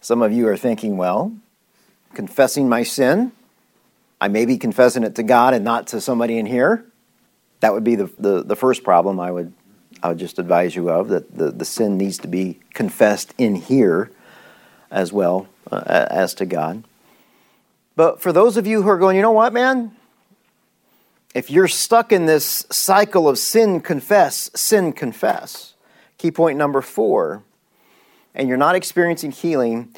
Some 0.00 0.22
of 0.22 0.32
you 0.32 0.48
are 0.48 0.56
thinking, 0.56 0.96
well, 0.96 1.36
confessing 2.14 2.68
my 2.68 2.82
sin, 2.82 3.32
I 4.20 4.28
may 4.28 4.46
be 4.46 4.56
confessing 4.56 5.04
it 5.04 5.14
to 5.16 5.22
God 5.22 5.54
and 5.54 5.64
not 5.64 5.88
to 5.88 6.00
somebody 6.00 6.38
in 6.38 6.46
here. 6.46 6.84
That 7.60 7.74
would 7.74 7.84
be 7.84 7.94
the, 7.94 8.10
the, 8.18 8.42
the 8.42 8.56
first 8.56 8.82
problem 8.82 9.20
I 9.20 9.30
would, 9.30 9.52
I 10.02 10.08
would 10.08 10.18
just 10.18 10.38
advise 10.38 10.74
you 10.74 10.90
of, 10.90 11.08
that 11.08 11.36
the, 11.36 11.50
the 11.50 11.64
sin 11.64 11.96
needs 11.98 12.18
to 12.18 12.28
be 12.28 12.58
confessed 12.72 13.34
in 13.38 13.56
here 13.56 14.10
as 14.90 15.12
well 15.12 15.48
uh, 15.70 16.06
as 16.10 16.34
to 16.34 16.46
God. 16.46 16.84
But 17.94 18.22
for 18.22 18.32
those 18.32 18.56
of 18.56 18.66
you 18.66 18.82
who 18.82 18.88
are 18.88 18.98
going, 18.98 19.16
you 19.16 19.22
know 19.22 19.32
what, 19.32 19.52
man? 19.52 19.94
If 21.34 21.50
you're 21.50 21.68
stuck 21.68 22.10
in 22.10 22.26
this 22.26 22.66
cycle 22.70 23.28
of 23.28 23.38
sin, 23.38 23.80
confess, 23.80 24.50
sin, 24.54 24.92
confess. 24.92 25.74
Key 26.16 26.30
point 26.30 26.58
number 26.58 26.80
four, 26.80 27.44
and 28.34 28.48
you're 28.48 28.56
not 28.56 28.74
experiencing 28.74 29.30
healing, 29.30 29.94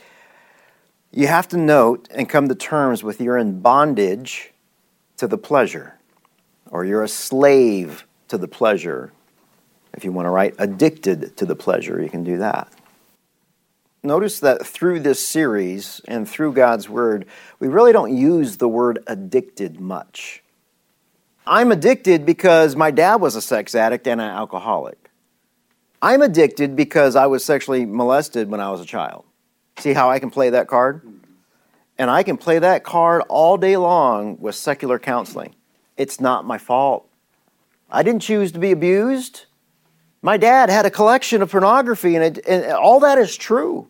you 1.13 1.27
have 1.29 1.49
to 1.49 1.57
note 1.57 2.09
and 2.11 2.29
come 2.29 2.49
to 2.49 2.55
terms 2.55 3.03
with 3.03 3.21
you're 3.21 3.39
in 3.39 3.61
bondage 3.61 4.53
to 5.17 5.27
the 5.27 5.39
pleasure, 5.39 5.95
or 6.71 6.85
you're 6.85 7.03
a 7.03 7.09
slave 7.09 8.07
to 8.29 8.37
the 8.37 8.49
pleasure. 8.49 9.13
If 9.95 10.05
you 10.05 10.13
want 10.13 10.27
to 10.27 10.31
write 10.31 10.55
addicted 10.59 11.37
to 11.37 11.47
the 11.47 11.57
pleasure, 11.57 12.03
you 12.03 12.09
can 12.09 12.25
do 12.25 12.39
that. 12.39 12.73
Notice 14.03 14.41
that 14.41 14.67
through 14.67 15.01
this 15.01 15.25
series 15.25 16.01
and 16.09 16.29
through 16.29 16.53
God's 16.55 16.89
Word, 16.89 17.27
we 17.59 17.69
really 17.69 17.93
don't 17.93 18.17
use 18.17 18.57
the 18.57 18.69
word 18.69 19.03
addicted 19.07 19.79
much. 19.79 20.43
I'm 21.51 21.73
addicted 21.73 22.25
because 22.25 22.77
my 22.77 22.93
dad 22.93 23.17
was 23.17 23.35
a 23.35 23.43
sex 23.43 23.75
addict 23.75 24.07
and 24.07 24.21
an 24.21 24.31
alcoholic. 24.31 25.11
I'm 26.01 26.23
addicted 26.23 26.77
because 26.77 27.17
I 27.17 27.27
was 27.27 27.45
sexually 27.45 27.85
molested 27.85 28.49
when 28.49 28.61
I 28.61 28.71
was 28.71 28.81
a 28.81 28.85
child. 28.85 29.25
See 29.79 29.93
how 29.93 30.09
I 30.09 30.21
can 30.21 30.31
play 30.31 30.51
that 30.51 30.69
card? 30.69 31.03
And 31.99 32.09
I 32.09 32.23
can 32.23 32.37
play 32.37 32.61
that 32.61 32.85
card 32.85 33.23
all 33.29 33.57
day 33.57 33.77
long 33.77 34.41
with 34.41 34.55
secular 34.55 35.01
counseling. 35.01 35.57
It's 35.97 36.21
not 36.21 36.47
my 36.47 36.57
fault. 36.57 37.09
I 37.91 38.05
didn't 38.05 38.23
choose 38.23 38.53
to 38.53 38.61
be 38.61 38.71
abused. 38.71 39.47
My 40.23 40.37
dad 40.37 40.71
had 40.71 40.87
a 40.87 40.91
collection 40.91 41.43
of 41.43 41.51
pornography, 41.51 42.15
and, 42.15 42.39
it, 42.39 42.47
and 42.47 42.73
all 42.73 43.01
that 43.01 43.19
is 43.19 43.37
true. 43.37 43.89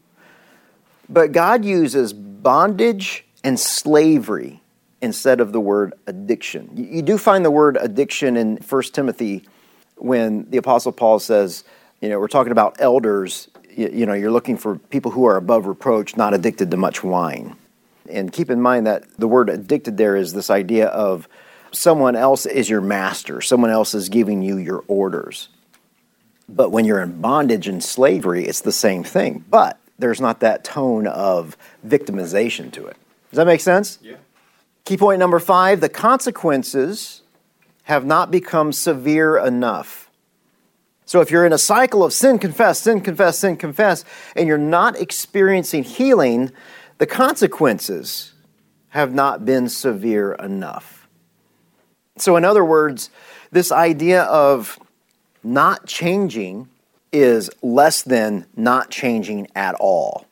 But 1.10 1.32
God 1.32 1.66
uses 1.66 2.14
bondage 2.14 3.26
and 3.44 3.60
slavery 3.60 4.62
instead 5.02 5.40
of 5.40 5.52
the 5.52 5.60
word 5.60 5.94
addiction. 6.06 6.70
You, 6.74 7.02
do 7.02 7.16
find 7.16 7.44
the 7.44 7.50
word 7.50 7.76
addiction 7.80 8.36
in 8.36 8.56
1 8.58 8.82
Timothy 8.92 9.44
when 9.96 10.48
the 10.50 10.58
Apostle 10.58 10.92
Paul 10.92 11.18
says, 11.18 11.64
you 12.00 12.08
know, 12.08 12.18
we're 12.18 12.28
talking 12.28 12.52
about 12.52 12.76
elders, 12.78 13.48
you 13.70 14.06
know, 14.06 14.12
you're 14.12 14.30
looking 14.30 14.56
for 14.56 14.76
people 14.76 15.10
who 15.10 15.26
are 15.26 15.36
above 15.36 15.66
reproach, 15.66 16.16
not 16.16 16.34
addicted 16.34 16.70
to 16.70 16.76
much 16.76 17.02
wine. 17.02 17.56
And 18.08 18.32
keep 18.32 18.50
in 18.50 18.60
mind 18.60 18.86
that 18.86 19.04
the 19.18 19.28
word 19.28 19.48
addicted 19.48 19.96
there 19.96 20.16
is 20.16 20.32
this 20.32 20.50
idea 20.50 20.88
of 20.88 21.28
someone 21.72 22.16
else 22.16 22.46
is 22.46 22.68
your 22.68 22.80
master, 22.80 23.40
someone 23.40 23.70
else 23.70 23.94
is 23.94 24.08
giving 24.08 24.42
you 24.42 24.56
your 24.56 24.84
orders. 24.88 25.48
But 26.48 26.70
when 26.70 26.84
you're 26.84 27.00
in 27.00 27.20
bondage 27.20 27.68
and 27.68 27.82
slavery, 27.82 28.46
it's 28.46 28.62
the 28.62 28.72
same 28.72 29.04
thing. 29.04 29.44
But 29.48 29.78
there's 29.98 30.20
not 30.20 30.40
that 30.40 30.64
tone 30.64 31.06
of 31.06 31.56
victimization 31.86 32.72
to 32.72 32.86
it. 32.86 32.96
Does 33.30 33.36
that 33.36 33.46
make 33.46 33.60
sense? 33.60 33.98
Yeah. 34.02 34.16
Key 34.84 34.96
point 34.96 35.18
number 35.18 35.38
five 35.38 35.80
the 35.80 35.88
consequences 35.88 37.22
have 37.84 38.04
not 38.04 38.30
become 38.30 38.72
severe 38.72 39.36
enough. 39.36 40.10
So 41.06 41.20
if 41.20 41.30
you're 41.30 41.44
in 41.44 41.52
a 41.52 41.58
cycle 41.58 42.04
of 42.04 42.12
sin, 42.12 42.38
confess, 42.38 42.80
sin, 42.80 43.00
confess, 43.00 43.38
sin, 43.38 43.56
confess, 43.56 44.04
and 44.36 44.46
you're 44.46 44.58
not 44.58 44.96
experiencing 44.96 45.82
healing, 45.82 46.52
the 46.98 47.06
consequences 47.06 48.32
have 48.90 49.12
not 49.12 49.44
been 49.44 49.68
severe 49.68 50.34
enough. 50.34 51.08
So, 52.16 52.36
in 52.36 52.44
other 52.44 52.64
words, 52.64 53.10
this 53.50 53.72
idea 53.72 54.22
of 54.24 54.78
not 55.42 55.86
changing 55.86 56.68
is 57.12 57.50
less 57.62 58.02
than 58.02 58.46
not 58.56 58.90
changing 58.90 59.48
at 59.54 59.74
all. 59.76 60.26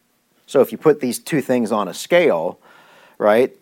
So 0.47 0.61
if 0.61 0.73
you 0.73 0.79
put 0.79 1.01
these 1.01 1.19
two 1.19 1.41
things 1.41 1.73
on 1.73 1.89
a 1.89 1.95
scale, 1.95 2.59
right, 3.19 3.55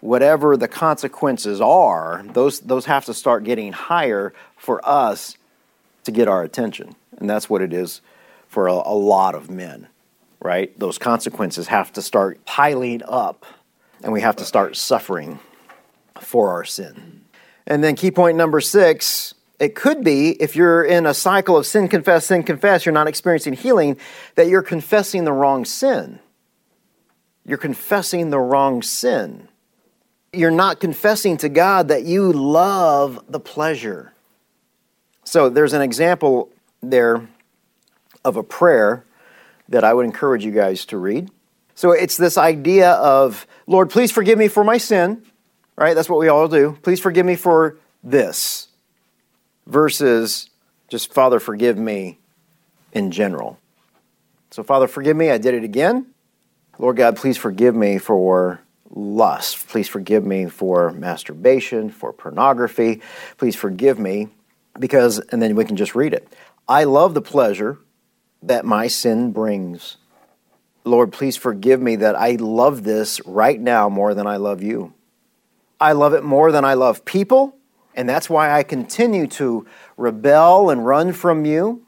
whatever 0.00 0.56
the 0.56 0.68
consequences 0.68 1.60
are, 1.60 2.24
those, 2.32 2.60
those 2.60 2.86
have 2.86 3.04
to 3.06 3.14
start 3.14 3.44
getting 3.44 3.72
higher 3.72 4.32
for 4.56 4.86
us 4.88 5.36
to 6.04 6.12
get 6.12 6.28
our 6.28 6.42
attention. 6.42 6.94
And 7.18 7.28
that's 7.28 7.50
what 7.50 7.62
it 7.62 7.72
is 7.72 8.00
for 8.46 8.68
a, 8.68 8.72
a 8.72 8.94
lot 8.94 9.34
of 9.34 9.50
men, 9.50 9.88
right? 10.40 10.76
Those 10.78 10.98
consequences 10.98 11.68
have 11.68 11.92
to 11.94 12.02
start 12.02 12.44
piling 12.44 13.02
up, 13.06 13.44
and 14.02 14.12
we 14.12 14.20
have 14.20 14.36
to 14.36 14.44
start 14.44 14.76
suffering 14.76 15.40
for 16.20 16.50
our 16.50 16.64
sin. 16.64 17.22
And 17.66 17.82
then 17.82 17.96
key 17.96 18.10
point 18.10 18.36
number 18.36 18.60
six 18.60 19.34
it 19.58 19.74
could 19.74 20.04
be 20.04 20.30
if 20.40 20.54
you're 20.54 20.84
in 20.84 21.04
a 21.04 21.14
cycle 21.14 21.56
of 21.56 21.66
sin, 21.66 21.88
confess, 21.88 22.26
sin, 22.26 22.44
confess, 22.44 22.86
you're 22.86 22.92
not 22.92 23.08
experiencing 23.08 23.54
healing, 23.54 23.96
that 24.36 24.46
you're 24.46 24.62
confessing 24.62 25.24
the 25.24 25.32
wrong 25.32 25.64
sin. 25.64 26.20
You're 27.44 27.58
confessing 27.58 28.30
the 28.30 28.38
wrong 28.38 28.82
sin. 28.82 29.48
You're 30.32 30.50
not 30.50 30.80
confessing 30.80 31.36
to 31.38 31.48
God 31.48 31.88
that 31.88 32.04
you 32.04 32.32
love 32.32 33.24
the 33.28 33.40
pleasure. 33.40 34.12
So 35.24 35.48
there's 35.48 35.72
an 35.72 35.82
example 35.82 36.50
there 36.82 37.28
of 38.24 38.36
a 38.36 38.42
prayer 38.42 39.04
that 39.68 39.84
I 39.84 39.94
would 39.94 40.04
encourage 40.04 40.44
you 40.44 40.52
guys 40.52 40.84
to 40.86 40.98
read. 40.98 41.30
So 41.74 41.92
it's 41.92 42.16
this 42.16 42.36
idea 42.36 42.92
of, 42.92 43.46
Lord, 43.66 43.90
please 43.90 44.10
forgive 44.10 44.38
me 44.38 44.48
for 44.48 44.64
my 44.64 44.78
sin, 44.78 45.22
right? 45.76 45.94
That's 45.94 46.08
what 46.08 46.18
we 46.18 46.28
all 46.28 46.48
do. 46.48 46.78
Please 46.82 47.00
forgive 47.00 47.24
me 47.24 47.36
for 47.36 47.76
this 48.02 48.68
versus 49.66 50.50
just, 50.88 51.12
Father, 51.12 51.38
forgive 51.38 51.78
me 51.78 52.18
in 52.92 53.10
general. 53.10 53.58
So, 54.50 54.62
Father, 54.62 54.88
forgive 54.88 55.16
me, 55.16 55.30
I 55.30 55.38
did 55.38 55.54
it 55.54 55.62
again. 55.62 56.06
Lord 56.78 56.96
God, 56.96 57.16
please 57.16 57.36
forgive 57.36 57.74
me 57.74 57.98
for 57.98 58.60
lust. 58.90 59.68
Please 59.68 59.88
forgive 59.88 60.24
me 60.24 60.46
for 60.46 60.92
masturbation, 60.92 61.90
for 61.90 62.12
pornography. 62.12 63.00
Please 63.36 63.56
forgive 63.56 63.98
me 63.98 64.28
because, 64.78 65.18
and 65.30 65.42
then 65.42 65.54
we 65.54 65.64
can 65.64 65.76
just 65.76 65.94
read 65.94 66.14
it. 66.14 66.32
I 66.66 66.84
love 66.84 67.14
the 67.14 67.22
pleasure 67.22 67.78
that 68.42 68.64
my 68.64 68.86
sin 68.86 69.32
brings. 69.32 69.96
Lord, 70.84 71.12
please 71.12 71.36
forgive 71.36 71.80
me 71.80 71.96
that 71.96 72.16
I 72.16 72.32
love 72.32 72.84
this 72.84 73.20
right 73.26 73.60
now 73.60 73.88
more 73.88 74.14
than 74.14 74.26
I 74.26 74.36
love 74.36 74.62
you. 74.62 74.94
I 75.80 75.92
love 75.92 76.14
it 76.14 76.24
more 76.24 76.50
than 76.50 76.64
I 76.64 76.74
love 76.74 77.04
people. 77.04 77.54
And 77.94 78.08
that's 78.08 78.30
why 78.30 78.52
I 78.52 78.62
continue 78.62 79.26
to 79.28 79.66
rebel 79.96 80.70
and 80.70 80.86
run 80.86 81.12
from 81.12 81.44
you. 81.44 81.84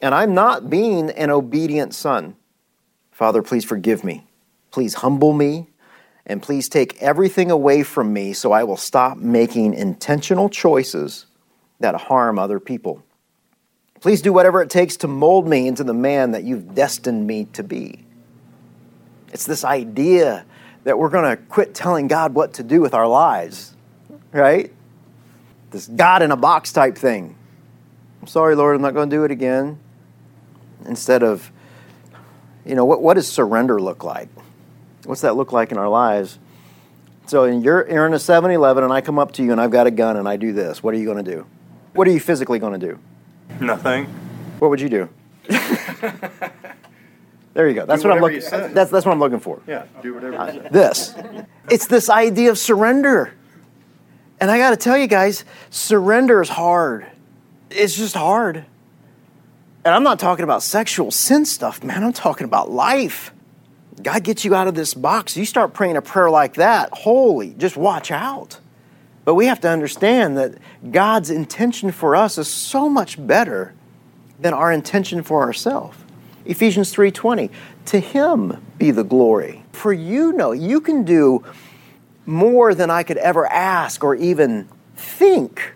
And 0.00 0.14
I'm 0.14 0.34
not 0.34 0.68
being 0.68 1.10
an 1.10 1.30
obedient 1.30 1.94
son. 1.94 2.36
Father, 3.12 3.42
please 3.42 3.64
forgive 3.64 4.02
me. 4.02 4.26
Please 4.70 4.94
humble 4.94 5.32
me. 5.32 5.69
And 6.30 6.40
please 6.40 6.68
take 6.68 7.02
everything 7.02 7.50
away 7.50 7.82
from 7.82 8.12
me 8.12 8.34
so 8.34 8.52
I 8.52 8.62
will 8.62 8.76
stop 8.76 9.16
making 9.16 9.74
intentional 9.74 10.48
choices 10.48 11.26
that 11.80 11.96
harm 11.96 12.38
other 12.38 12.60
people. 12.60 13.02
Please 14.00 14.22
do 14.22 14.32
whatever 14.32 14.62
it 14.62 14.70
takes 14.70 14.96
to 14.98 15.08
mold 15.08 15.48
me 15.48 15.66
into 15.66 15.82
the 15.82 15.92
man 15.92 16.30
that 16.30 16.44
you've 16.44 16.72
destined 16.72 17.26
me 17.26 17.46
to 17.46 17.64
be. 17.64 18.04
It's 19.32 19.44
this 19.44 19.64
idea 19.64 20.46
that 20.84 20.96
we're 20.96 21.08
going 21.08 21.36
to 21.36 21.42
quit 21.48 21.74
telling 21.74 22.06
God 22.06 22.32
what 22.32 22.54
to 22.54 22.62
do 22.62 22.80
with 22.80 22.94
our 22.94 23.08
lives, 23.08 23.74
right? 24.30 24.72
this 25.72 25.88
God 25.88 26.22
in 26.22 26.30
a 26.30 26.36
box 26.36 26.72
type 26.72 26.96
thing. 26.96 27.34
I'm 28.20 28.28
sorry, 28.28 28.54
Lord, 28.54 28.76
I'm 28.76 28.82
not 28.82 28.94
going 28.94 29.10
to 29.10 29.16
do 29.16 29.24
it 29.24 29.32
again. 29.32 29.80
Instead 30.86 31.24
of, 31.24 31.50
you 32.64 32.76
know, 32.76 32.84
what, 32.84 33.02
what 33.02 33.14
does 33.14 33.26
surrender 33.26 33.80
look 33.80 34.04
like? 34.04 34.28
What's 35.04 35.22
that 35.22 35.36
look 35.36 35.52
like 35.52 35.72
in 35.72 35.78
our 35.78 35.88
lives? 35.88 36.38
So 37.26 37.44
you're, 37.44 37.88
you're 37.88 38.06
in 38.06 38.14
a 38.14 38.18
7 38.18 38.50
Eleven 38.50 38.84
and 38.84 38.92
I 38.92 39.00
come 39.00 39.18
up 39.18 39.32
to 39.32 39.42
you 39.42 39.52
and 39.52 39.60
I've 39.60 39.70
got 39.70 39.86
a 39.86 39.90
gun 39.90 40.16
and 40.16 40.28
I 40.28 40.36
do 40.36 40.52
this. 40.52 40.82
What 40.82 40.94
are 40.94 40.98
you 40.98 41.04
going 41.04 41.24
to 41.24 41.30
do? 41.30 41.46
What 41.94 42.08
are 42.08 42.10
you 42.10 42.20
physically 42.20 42.58
going 42.58 42.78
to 42.78 42.86
do? 42.86 42.98
Nothing. 43.60 44.06
What 44.58 44.70
would 44.70 44.80
you 44.80 44.88
do? 44.88 45.08
there 45.48 45.58
you 47.68 47.74
go. 47.74 47.86
That's 47.86 48.02
Do 48.02 48.08
what 48.08 48.16
I'm 48.16 48.22
looking. 48.22 48.40
That's 48.40 48.90
that's 48.90 49.06
what 49.06 49.08
I'm 49.08 49.18
looking 49.18 49.40
for. 49.40 49.60
Yeah, 49.66 49.86
do 50.02 50.14
whatever 50.14 50.34
you 50.34 50.38
uh, 50.38 50.52
say. 50.52 50.68
This. 50.70 51.14
It's 51.70 51.86
this 51.86 52.10
idea 52.10 52.50
of 52.50 52.58
surrender. 52.58 53.32
And 54.40 54.50
I 54.50 54.58
got 54.58 54.70
to 54.70 54.76
tell 54.76 54.96
you 54.96 55.06
guys, 55.06 55.44
surrender 55.70 56.40
is 56.40 56.48
hard. 56.48 57.06
It's 57.70 57.96
just 57.96 58.14
hard. 58.14 58.64
And 59.84 59.94
I'm 59.94 60.02
not 60.02 60.18
talking 60.18 60.44
about 60.44 60.62
sexual 60.62 61.10
sin 61.10 61.44
stuff, 61.44 61.82
man. 61.82 62.04
I'm 62.04 62.12
talking 62.12 62.44
about 62.44 62.70
life. 62.70 63.32
God 64.02 64.24
gets 64.24 64.44
you 64.44 64.54
out 64.54 64.68
of 64.68 64.74
this 64.74 64.94
box. 64.94 65.36
You 65.36 65.44
start 65.44 65.74
praying 65.74 65.96
a 65.96 66.02
prayer 66.02 66.30
like 66.30 66.54
that, 66.54 66.90
holy, 66.92 67.54
just 67.54 67.76
watch 67.76 68.10
out. 68.10 68.60
But 69.24 69.34
we 69.34 69.46
have 69.46 69.60
to 69.60 69.68
understand 69.68 70.36
that 70.38 70.54
God's 70.90 71.30
intention 71.30 71.92
for 71.92 72.16
us 72.16 72.38
is 72.38 72.48
so 72.48 72.88
much 72.88 73.24
better 73.24 73.74
than 74.38 74.54
our 74.54 74.72
intention 74.72 75.22
for 75.22 75.42
ourselves. 75.42 75.96
Ephesians 76.44 76.92
3:20, 76.92 77.50
to 77.86 78.00
him 78.00 78.56
be 78.78 78.90
the 78.90 79.04
glory. 79.04 79.62
For 79.72 79.92
you 79.92 80.32
know, 80.32 80.52
you 80.52 80.80
can 80.80 81.04
do 81.04 81.44
more 82.26 82.74
than 82.74 82.90
I 82.90 83.02
could 83.02 83.18
ever 83.18 83.46
ask 83.46 84.02
or 84.02 84.14
even 84.14 84.68
think. 84.96 85.74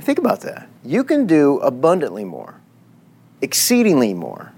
Think 0.00 0.18
about 0.18 0.40
that. 0.40 0.68
You 0.84 1.04
can 1.04 1.26
do 1.26 1.58
abundantly 1.58 2.24
more, 2.24 2.54
exceedingly 3.40 4.14
more 4.14 4.52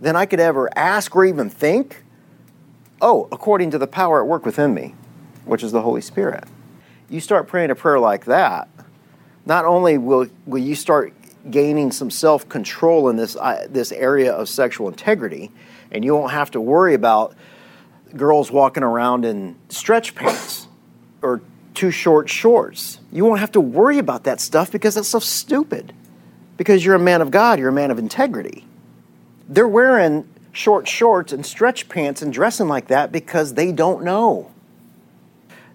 than 0.00 0.16
I 0.16 0.26
could 0.26 0.40
ever 0.40 0.68
ask 0.76 1.14
or 1.14 1.24
even 1.24 1.50
think. 1.50 2.04
Oh, 3.00 3.28
according 3.30 3.70
to 3.72 3.78
the 3.78 3.86
power 3.86 4.20
at 4.20 4.26
work 4.26 4.46
within 4.46 4.72
me, 4.72 4.94
which 5.44 5.62
is 5.62 5.72
the 5.72 5.82
Holy 5.82 6.00
Spirit. 6.00 6.44
You 7.08 7.20
start 7.20 7.46
praying 7.46 7.70
a 7.70 7.74
prayer 7.74 8.00
like 8.00 8.24
that, 8.24 8.68
not 9.44 9.64
only 9.64 9.98
will, 9.98 10.26
will 10.46 10.62
you 10.62 10.74
start 10.74 11.12
gaining 11.50 11.92
some 11.92 12.10
self 12.10 12.48
control 12.48 13.08
in 13.08 13.16
this, 13.16 13.36
uh, 13.36 13.66
this 13.70 13.92
area 13.92 14.32
of 14.32 14.48
sexual 14.48 14.88
integrity, 14.88 15.52
and 15.92 16.04
you 16.04 16.14
won't 16.14 16.32
have 16.32 16.50
to 16.52 16.60
worry 16.60 16.94
about 16.94 17.34
girls 18.16 18.50
walking 18.50 18.82
around 18.82 19.24
in 19.24 19.56
stretch 19.68 20.14
pants 20.14 20.68
or 21.22 21.40
too 21.74 21.90
short 21.90 22.28
shorts. 22.28 22.98
You 23.12 23.24
won't 23.24 23.40
have 23.40 23.52
to 23.52 23.60
worry 23.60 23.98
about 23.98 24.24
that 24.24 24.40
stuff 24.40 24.72
because 24.72 24.94
that 24.94 25.04
stuff's 25.04 25.28
stupid. 25.28 25.92
Because 26.56 26.84
you're 26.84 26.94
a 26.94 26.98
man 26.98 27.20
of 27.20 27.30
God, 27.30 27.58
you're 27.58 27.68
a 27.68 27.72
man 27.72 27.90
of 27.90 27.98
integrity. 27.98 28.64
They're 29.48 29.68
wearing 29.68 30.28
short 30.52 30.88
shorts 30.88 31.32
and 31.32 31.44
stretch 31.44 31.88
pants 31.88 32.22
and 32.22 32.32
dressing 32.32 32.68
like 32.68 32.88
that 32.88 33.12
because 33.12 33.54
they 33.54 33.72
don't 33.72 34.02
know. 34.02 34.50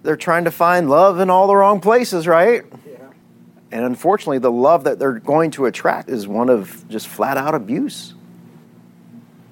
They're 0.02 0.16
trying 0.16 0.44
to 0.44 0.50
find 0.50 0.90
love 0.90 1.20
in 1.20 1.30
all 1.30 1.46
the 1.46 1.54
wrong 1.54 1.80
places, 1.80 2.26
right? 2.26 2.64
And 3.70 3.84
unfortunately, 3.86 4.38
the 4.38 4.50
love 4.50 4.84
that 4.84 4.98
they're 4.98 5.18
going 5.18 5.50
to 5.52 5.64
attract 5.64 6.10
is 6.10 6.28
one 6.28 6.50
of 6.50 6.86
just 6.88 7.08
flat 7.08 7.38
out 7.38 7.54
abuse. 7.54 8.14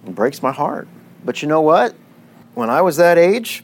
It 0.07 0.15
breaks 0.15 0.43
my 0.43 0.53
heart. 0.53 0.89
But 1.25 1.41
you 1.41 1.49
know 1.49 1.63
what? 1.63 1.95
When 2.55 2.69
I 2.69 2.83
was 2.83 2.99
that 2.99 3.17
age, 3.17 3.63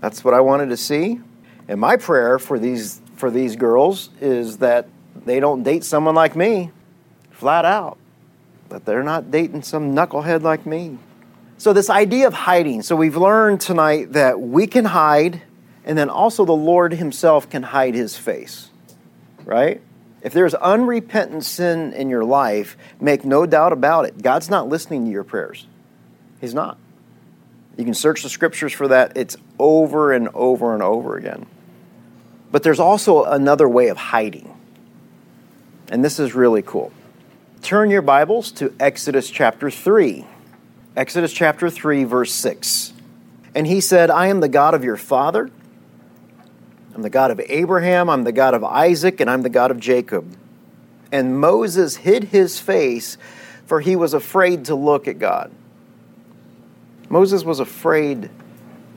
that's 0.00 0.24
what 0.24 0.32
I 0.32 0.40
wanted 0.40 0.70
to 0.70 0.76
see. 0.76 1.20
And 1.68 1.80
my 1.80 1.96
prayer 1.96 2.38
for 2.38 2.58
these 2.58 3.00
for 3.16 3.30
these 3.30 3.56
girls 3.56 4.10
is 4.20 4.58
that 4.58 4.88
they 5.24 5.40
don't 5.40 5.62
date 5.62 5.84
someone 5.84 6.14
like 6.14 6.34
me, 6.34 6.70
flat 7.30 7.64
out. 7.64 7.98
That 8.74 8.84
they're 8.84 9.04
not 9.04 9.30
dating 9.30 9.62
some 9.62 9.94
knucklehead 9.94 10.42
like 10.42 10.66
me. 10.66 10.98
So 11.58 11.72
this 11.72 11.88
idea 11.88 12.26
of 12.26 12.34
hiding. 12.34 12.82
So 12.82 12.96
we've 12.96 13.16
learned 13.16 13.60
tonight 13.60 14.14
that 14.14 14.40
we 14.40 14.66
can 14.66 14.84
hide 14.84 15.42
and 15.84 15.96
then 15.96 16.10
also 16.10 16.44
the 16.44 16.50
Lord 16.50 16.92
himself 16.92 17.48
can 17.48 17.62
hide 17.62 17.94
his 17.94 18.16
face. 18.16 18.70
Right? 19.44 19.80
If 20.22 20.32
there's 20.32 20.54
unrepentant 20.54 21.44
sin 21.44 21.92
in 21.92 22.10
your 22.10 22.24
life, 22.24 22.76
make 23.00 23.24
no 23.24 23.46
doubt 23.46 23.72
about 23.72 24.06
it. 24.06 24.20
God's 24.20 24.50
not 24.50 24.68
listening 24.68 25.04
to 25.04 25.10
your 25.12 25.22
prayers. 25.22 25.68
He's 26.40 26.52
not. 26.52 26.76
You 27.76 27.84
can 27.84 27.94
search 27.94 28.24
the 28.24 28.28
scriptures 28.28 28.72
for 28.72 28.88
that. 28.88 29.16
It's 29.16 29.36
over 29.56 30.12
and 30.12 30.30
over 30.34 30.74
and 30.74 30.82
over 30.82 31.16
again. 31.16 31.46
But 32.50 32.64
there's 32.64 32.80
also 32.80 33.22
another 33.22 33.68
way 33.68 33.86
of 33.86 33.98
hiding. 33.98 34.52
And 35.90 36.04
this 36.04 36.18
is 36.18 36.34
really 36.34 36.62
cool. 36.62 36.90
Turn 37.64 37.88
your 37.88 38.02
Bibles 38.02 38.52
to 38.52 38.74
Exodus 38.78 39.30
chapter 39.30 39.70
3. 39.70 40.26
Exodus 40.98 41.32
chapter 41.32 41.70
3, 41.70 42.04
verse 42.04 42.30
6. 42.30 42.92
And 43.54 43.66
he 43.66 43.80
said, 43.80 44.10
I 44.10 44.26
am 44.26 44.40
the 44.40 44.50
God 44.50 44.74
of 44.74 44.84
your 44.84 44.98
father. 44.98 45.50
I'm 46.94 47.00
the 47.00 47.08
God 47.08 47.30
of 47.30 47.40
Abraham, 47.48 48.10
I'm 48.10 48.24
the 48.24 48.32
God 48.32 48.52
of 48.52 48.62
Isaac, 48.64 49.18
and 49.18 49.30
I'm 49.30 49.40
the 49.40 49.48
God 49.48 49.70
of 49.70 49.80
Jacob. 49.80 50.36
And 51.10 51.40
Moses 51.40 51.96
hid 51.96 52.24
his 52.24 52.60
face, 52.60 53.16
for 53.64 53.80
he 53.80 53.96
was 53.96 54.12
afraid 54.12 54.66
to 54.66 54.74
look 54.74 55.08
at 55.08 55.18
God. 55.18 55.50
Moses 57.08 57.44
was 57.44 57.60
afraid 57.60 58.28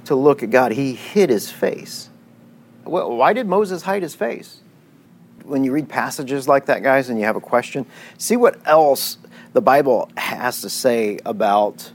to 0.03 0.15
look 0.15 0.43
at 0.43 0.49
God. 0.49 0.73
He 0.73 0.91
hid 0.91 1.29
his 1.29 1.49
face. 1.49 2.09
Well, 2.83 3.15
why 3.15 3.31
did 3.31 3.47
Moses 3.47 3.83
hide 3.83 4.03
his 4.03 4.13
face? 4.13 4.59
When 5.47 5.63
you 5.63 5.71
read 5.71 5.87
passages 5.87 6.47
like 6.47 6.65
that, 6.65 6.83
guys, 6.83 7.09
and 7.09 7.17
you 7.17 7.25
have 7.25 7.37
a 7.37 7.41
question, 7.41 7.85
see 8.17 8.35
what 8.35 8.59
else 8.67 9.17
the 9.53 9.61
Bible 9.61 10.09
has 10.17 10.61
to 10.61 10.69
say 10.69 11.19
about 11.25 11.91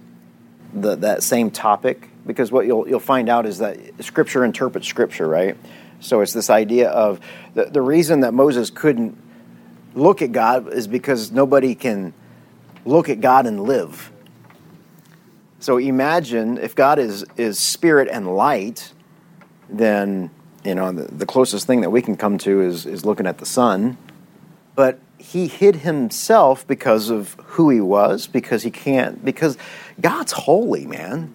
the, 0.73 0.97
that 0.97 1.23
same 1.23 1.51
topic. 1.51 2.09
Because 2.27 2.51
what 2.51 2.67
you'll, 2.67 2.89
you'll 2.89 3.01
find 3.01 3.29
out 3.29 3.47
is 3.47 3.59
that 3.59 3.79
Scripture 4.01 4.45
interprets 4.45 4.89
Scripture, 4.89 5.29
right? 5.29 5.57
So 6.01 6.21
it's 6.21 6.33
this 6.33 6.51
idea 6.51 6.89
of 6.89 7.21
the, 7.55 7.67
the 7.67 7.83
reason 7.83 8.21
that 8.21 8.33
Moses 8.33 8.71
couldn't 8.71 9.17
look 9.95 10.23
at 10.23 10.33
God 10.33 10.73
is 10.73 10.87
because 10.87 11.31
nobody 11.31 11.75
can 11.75 12.15
look 12.85 13.09
at 13.09 13.21
God 13.21 13.47
and 13.47 13.63
live. 13.63 14.11
So 15.61 15.79
imagine 15.79 16.59
if 16.59 16.75
God 16.75 16.99
is, 16.99 17.25
is 17.37 17.59
spirit 17.59 18.09
and 18.11 18.35
light, 18.35 18.93
then 19.69 20.31
You 20.65 20.75
know, 20.75 20.93
the, 20.93 21.05
the 21.05 21.27
closest 21.27 21.67
thing 21.67 21.81
that 21.81 21.91
we 21.91 22.03
can 22.03 22.17
come 22.17 22.39
to 22.39 22.61
is, 22.61 22.87
is 22.87 23.05
looking 23.05 23.27
at 23.27 23.39
the 23.39 23.47
sun. 23.47 23.97
But 24.75 25.01
he 25.19 25.47
hid 25.47 25.77
himself 25.77 26.67
because 26.67 27.11
of 27.11 27.35
who 27.45 27.71
he 27.71 27.81
was, 27.81 28.27
because 28.27 28.63
he 28.63 28.71
can't, 28.71 29.25
because 29.25 29.57
God's 30.01 30.33
holy, 30.33 30.87
man. 30.87 31.35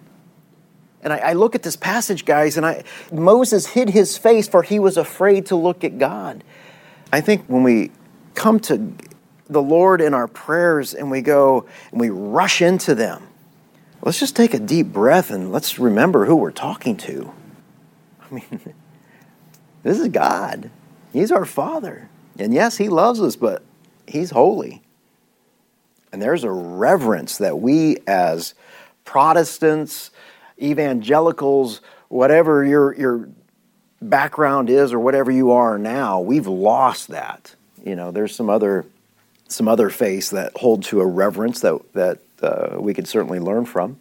And 1.02 1.12
I, 1.12 1.18
I, 1.18 1.32
look 1.34 1.54
at 1.54 1.62
this 1.62 1.76
passage, 1.76 2.24
guys, 2.24 2.56
and 2.56 2.66
I 2.66 2.84
Moses 3.12 3.66
hid 3.66 3.90
his 3.90 4.18
face 4.18 4.48
for 4.48 4.62
he 4.62 4.78
was 4.78 4.96
afraid 4.96 5.46
to 5.46 5.56
look 5.56 5.84
at 5.84 5.98
God. 5.98 6.42
I 7.12 7.20
think 7.20 7.46
when 7.46 7.62
we 7.62 7.92
come 8.34 8.60
to 8.60 8.92
the 9.48 9.62
Lord 9.62 10.00
in 10.00 10.12
our 10.12 10.28
prayers 10.28 10.92
and 10.94 11.10
we 11.10 11.22
go 11.22 11.66
and 11.92 12.00
we 12.00 12.10
rush 12.10 12.60
into 12.60 12.94
them, 12.94 13.22
let's 14.02 14.18
just 14.18 14.36
take 14.36 14.54
a 14.54 14.58
deep 14.58 14.88
breath 14.88 15.30
and 15.30 15.52
let's 15.52 15.78
remember 15.78 16.26
who 16.26 16.36
we're 16.36 16.50
talking 16.50 16.96
to. 16.98 17.32
I 18.20 18.34
mean, 18.34 18.74
this 19.82 19.98
is 19.98 20.08
God. 20.08 20.70
He's 21.12 21.32
our 21.32 21.44
Father. 21.44 22.08
And 22.38 22.52
yes, 22.52 22.76
He 22.76 22.88
loves 22.88 23.20
us, 23.20 23.36
but 23.36 23.62
He's 24.06 24.30
holy. 24.30 24.82
And 26.12 26.22
there's 26.22 26.44
a 26.44 26.50
reverence 26.50 27.38
that 27.38 27.58
we 27.58 27.98
as 28.06 28.54
Protestants, 29.04 30.10
evangelicals, 30.60 31.80
whatever 32.08 32.64
your, 32.64 32.94
your 32.94 33.28
background 34.00 34.70
is 34.70 34.92
or 34.92 34.98
whatever 34.98 35.30
you 35.30 35.52
are 35.52 35.78
now, 35.78 36.20
we've 36.20 36.46
lost 36.46 37.08
that. 37.08 37.54
You 37.84 37.96
know, 37.96 38.10
there's 38.10 38.34
some 38.34 38.50
other 38.50 38.84
some 39.50 39.66
other 39.66 39.88
faiths 39.88 40.28
that 40.30 40.54
hold 40.56 40.82
to 40.84 41.00
a 41.00 41.06
reverence 41.06 41.60
that 41.60 41.80
that 41.94 42.18
uh, 42.42 42.76
we 42.78 42.92
could 42.92 43.08
certainly 43.08 43.40
learn 43.40 43.64
from. 43.64 43.98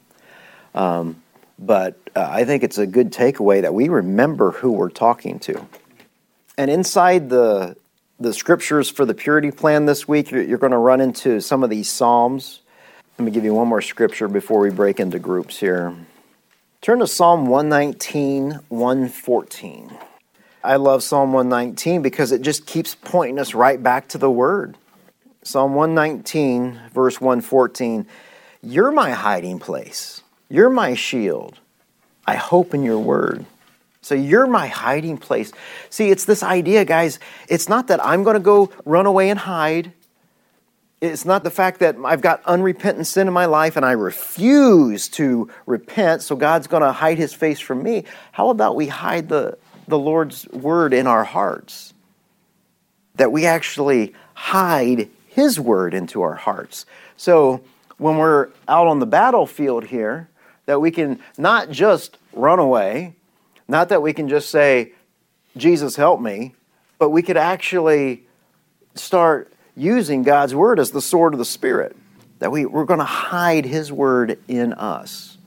Um, 0.75 1.21
but 1.59 1.97
uh, 2.15 2.27
I 2.29 2.45
think 2.45 2.63
it's 2.63 2.77
a 2.77 2.87
good 2.87 3.11
takeaway 3.11 3.61
that 3.61 3.73
we 3.73 3.89
remember 3.89 4.51
who 4.51 4.71
we're 4.71 4.89
talking 4.89 5.39
to. 5.39 5.67
And 6.57 6.71
inside 6.71 7.29
the 7.29 7.75
the 8.19 8.33
scriptures 8.33 8.89
for 8.89 9.05
the 9.05 9.13
purity 9.13 9.51
plan 9.51 9.85
this 9.85 10.07
week, 10.07 10.31
you're, 10.31 10.41
you're 10.41 10.57
going 10.57 10.71
to 10.71 10.77
run 10.77 11.01
into 11.01 11.39
some 11.39 11.63
of 11.63 11.69
these 11.69 11.87
psalms. 11.87 12.61
Let 13.17 13.25
me 13.25 13.31
give 13.31 13.43
you 13.43 13.53
one 13.53 13.67
more 13.67 13.81
scripture 13.81 14.27
before 14.27 14.59
we 14.59 14.71
break 14.71 14.99
into 14.99 15.19
groups 15.19 15.59
here. 15.59 15.95
Turn 16.81 16.99
to 16.99 17.07
Psalm 17.07 17.47
119, 17.47 18.59
114. 18.69 19.97
I 20.63 20.75
love 20.75 21.03
Psalm 21.03 21.33
119 21.33 22.01
because 22.01 22.31
it 22.31 22.41
just 22.41 22.65
keeps 22.65 22.95
pointing 22.95 23.39
us 23.39 23.53
right 23.53 23.81
back 23.81 24.09
to 24.09 24.17
the 24.17 24.29
Word. 24.29 24.77
Psalm 25.43 25.75
119, 25.75 26.79
verse 26.93 27.21
114 27.21 28.05
You're 28.61 28.91
my 28.91 29.11
hiding 29.11 29.59
place, 29.59 30.21
you're 30.49 30.69
my 30.69 30.93
shield. 30.93 31.59
I 32.25 32.35
hope 32.35 32.73
in 32.73 32.83
your 32.83 32.99
Word. 32.99 33.45
So 34.01 34.15
you're 34.15 34.47
my 34.47 34.67
hiding 34.67 35.17
place. 35.17 35.51
See, 35.89 36.09
it's 36.11 36.25
this 36.25 36.43
idea, 36.43 36.85
guys. 36.85 37.19
It's 37.49 37.67
not 37.67 37.87
that 37.87 38.03
I'm 38.03 38.23
going 38.23 38.35
to 38.35 38.39
go 38.39 38.71
run 38.85 39.05
away 39.05 39.29
and 39.29 39.39
hide. 39.39 39.91
It's 41.01 41.25
not 41.25 41.43
the 41.43 41.51
fact 41.51 41.79
that 41.81 41.95
I've 42.03 42.21
got 42.21 42.41
unrepentant 42.45 43.05
sin 43.05 43.27
in 43.27 43.33
my 43.33 43.45
life 43.45 43.75
and 43.75 43.85
I 43.85 43.91
refuse 43.91 45.09
to 45.09 45.49
repent, 45.65 46.23
so 46.23 46.35
God's 46.35 46.67
going 46.67 46.83
to 46.83 46.91
hide 46.91 47.17
his 47.17 47.33
face 47.33 47.59
from 47.59 47.83
me. 47.83 48.05
How 48.31 48.49
about 48.49 48.75
we 48.75 48.87
hide 48.87 49.29
the, 49.29 49.57
the 49.87 49.99
Lord's 49.99 50.47
word 50.47 50.93
in 50.93 51.05
our 51.05 51.23
hearts? 51.23 51.93
That 53.15 53.31
we 53.31 53.45
actually 53.45 54.13
hide 54.33 55.09
his 55.27 55.59
word 55.59 55.93
into 55.93 56.21
our 56.21 56.35
hearts. 56.35 56.85
So 57.15 57.61
when 57.97 58.17
we're 58.17 58.49
out 58.67 58.87
on 58.87 58.99
the 58.99 59.05
battlefield 59.05 59.85
here, 59.85 60.29
that 60.67 60.79
we 60.79 60.91
can 60.91 61.19
not 61.37 61.71
just 61.71 62.17
run 62.33 62.59
away, 62.59 63.15
not 63.67 63.89
that 63.89 64.01
we 64.01 64.13
can 64.13 64.29
just 64.29 64.51
say, 64.51 64.93
Jesus, 65.55 65.95
help 65.95 66.21
me, 66.21 66.53
but 66.99 67.09
we 67.09 67.23
could 67.23 67.37
actually 67.37 68.27
start 68.93 69.51
using 69.75 70.23
God's 70.23 70.53
word 70.53 70.79
as 70.79 70.91
the 70.91 71.01
sword 71.01 71.33
of 71.33 71.39
the 71.39 71.45
Spirit. 71.45 71.95
That 72.39 72.51
we, 72.51 72.65
we're 72.65 72.85
going 72.85 72.99
to 72.99 73.05
hide 73.05 73.65
His 73.65 73.91
word 73.91 74.37
in 74.47 74.73
us. 74.73 75.37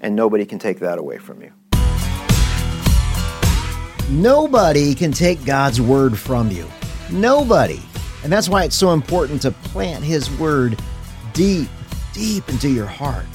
And 0.00 0.14
nobody 0.14 0.44
can 0.44 0.58
take 0.58 0.78
that 0.80 0.98
away 0.98 1.18
from 1.18 1.42
you. 1.42 1.52
Nobody 4.10 4.94
can 4.94 5.10
take 5.10 5.44
God's 5.44 5.80
word 5.80 6.16
from 6.16 6.50
you. 6.50 6.68
Nobody. 7.10 7.80
And 8.22 8.32
that's 8.32 8.48
why 8.48 8.64
it's 8.64 8.76
so 8.76 8.92
important 8.92 9.42
to 9.42 9.50
plant 9.50 10.04
His 10.04 10.30
word 10.38 10.80
deep, 11.32 11.68
deep 12.12 12.48
into 12.48 12.68
your 12.68 12.86
heart. 12.86 13.26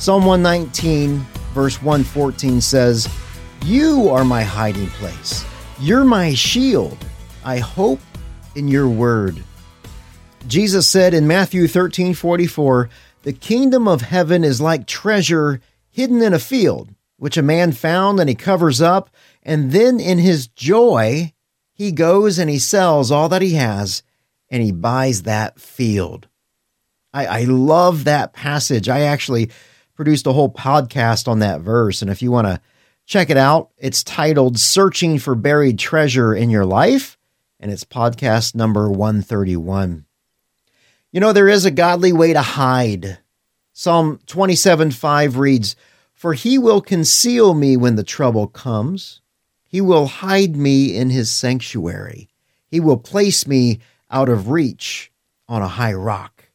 Psalm 0.00 0.24
119, 0.24 1.18
verse 1.52 1.82
114 1.82 2.62
says, 2.62 3.06
You 3.66 4.08
are 4.08 4.24
my 4.24 4.42
hiding 4.42 4.86
place. 4.86 5.44
You're 5.78 6.06
my 6.06 6.32
shield. 6.32 6.96
I 7.44 7.58
hope 7.58 8.00
in 8.54 8.66
your 8.66 8.88
word. 8.88 9.44
Jesus 10.48 10.88
said 10.88 11.12
in 11.12 11.26
Matthew 11.26 11.68
13 11.68 12.14
44, 12.14 12.88
The 13.24 13.34
kingdom 13.34 13.86
of 13.86 14.00
heaven 14.00 14.42
is 14.42 14.58
like 14.58 14.86
treasure 14.86 15.60
hidden 15.90 16.22
in 16.22 16.32
a 16.32 16.38
field, 16.38 16.94
which 17.18 17.36
a 17.36 17.42
man 17.42 17.72
found 17.72 18.20
and 18.20 18.28
he 18.30 18.34
covers 18.34 18.80
up, 18.80 19.10
and 19.42 19.70
then 19.70 20.00
in 20.00 20.16
his 20.16 20.46
joy, 20.46 21.34
he 21.74 21.92
goes 21.92 22.38
and 22.38 22.48
he 22.48 22.58
sells 22.58 23.10
all 23.10 23.28
that 23.28 23.42
he 23.42 23.52
has 23.52 24.02
and 24.48 24.62
he 24.62 24.72
buys 24.72 25.24
that 25.24 25.60
field. 25.60 26.26
I, 27.12 27.26
I 27.26 27.44
love 27.44 28.04
that 28.04 28.32
passage. 28.32 28.88
I 28.88 29.00
actually 29.00 29.50
produced 30.00 30.26
a 30.26 30.32
whole 30.32 30.50
podcast 30.50 31.28
on 31.28 31.40
that 31.40 31.60
verse. 31.60 32.00
And 32.00 32.10
if 32.10 32.22
you 32.22 32.30
want 32.30 32.46
to 32.46 32.58
check 33.04 33.28
it 33.28 33.36
out, 33.36 33.68
it's 33.76 34.02
titled 34.02 34.58
Searching 34.58 35.18
for 35.18 35.34
Buried 35.34 35.78
Treasure 35.78 36.34
in 36.34 36.48
Your 36.48 36.64
Life 36.64 37.18
and 37.60 37.70
it's 37.70 37.84
podcast 37.84 38.54
number 38.54 38.88
131. 38.88 40.06
You 41.12 41.20
know, 41.20 41.34
there 41.34 41.50
is 41.50 41.66
a 41.66 41.70
godly 41.70 42.14
way 42.14 42.32
to 42.32 42.40
hide. 42.40 43.18
Psalm 43.74 44.20
27 44.24 44.90
5 44.90 45.36
reads, 45.36 45.76
For 46.14 46.32
he 46.32 46.56
will 46.56 46.80
conceal 46.80 47.52
me 47.52 47.76
when 47.76 47.96
the 47.96 48.02
trouble 48.02 48.46
comes. 48.46 49.20
He 49.66 49.82
will 49.82 50.06
hide 50.06 50.56
me 50.56 50.96
in 50.96 51.10
his 51.10 51.30
sanctuary. 51.30 52.30
He 52.70 52.80
will 52.80 52.96
place 52.96 53.46
me 53.46 53.80
out 54.10 54.30
of 54.30 54.48
reach 54.48 55.12
on 55.46 55.60
a 55.60 55.68
high 55.68 55.92
rock. 55.92 56.46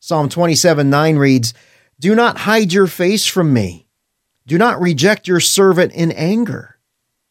Psalm 0.00 0.30
27 0.30 0.88
9 0.88 1.16
reads, 1.16 1.52
Do 2.02 2.16
not 2.16 2.38
hide 2.38 2.72
your 2.72 2.88
face 2.88 3.26
from 3.26 3.52
me. 3.52 3.86
Do 4.44 4.58
not 4.58 4.80
reject 4.80 5.28
your 5.28 5.38
servant 5.38 5.92
in 5.92 6.10
anger. 6.10 6.80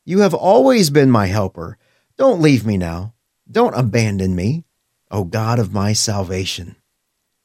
You 0.05 0.19
have 0.19 0.34
always 0.34 0.89
been 0.89 1.12
my 1.12 1.25
helper. 1.25 1.77
Don't 2.15 2.41
leave 2.41 2.65
me 2.65 2.77
now. 2.77 3.13
Don't 3.51 3.73
abandon 3.73 4.34
me, 4.34 4.63
O 5.12 5.25
God 5.25 5.60
of 5.60 5.73
my 5.73 5.91
salvation. 5.91 6.77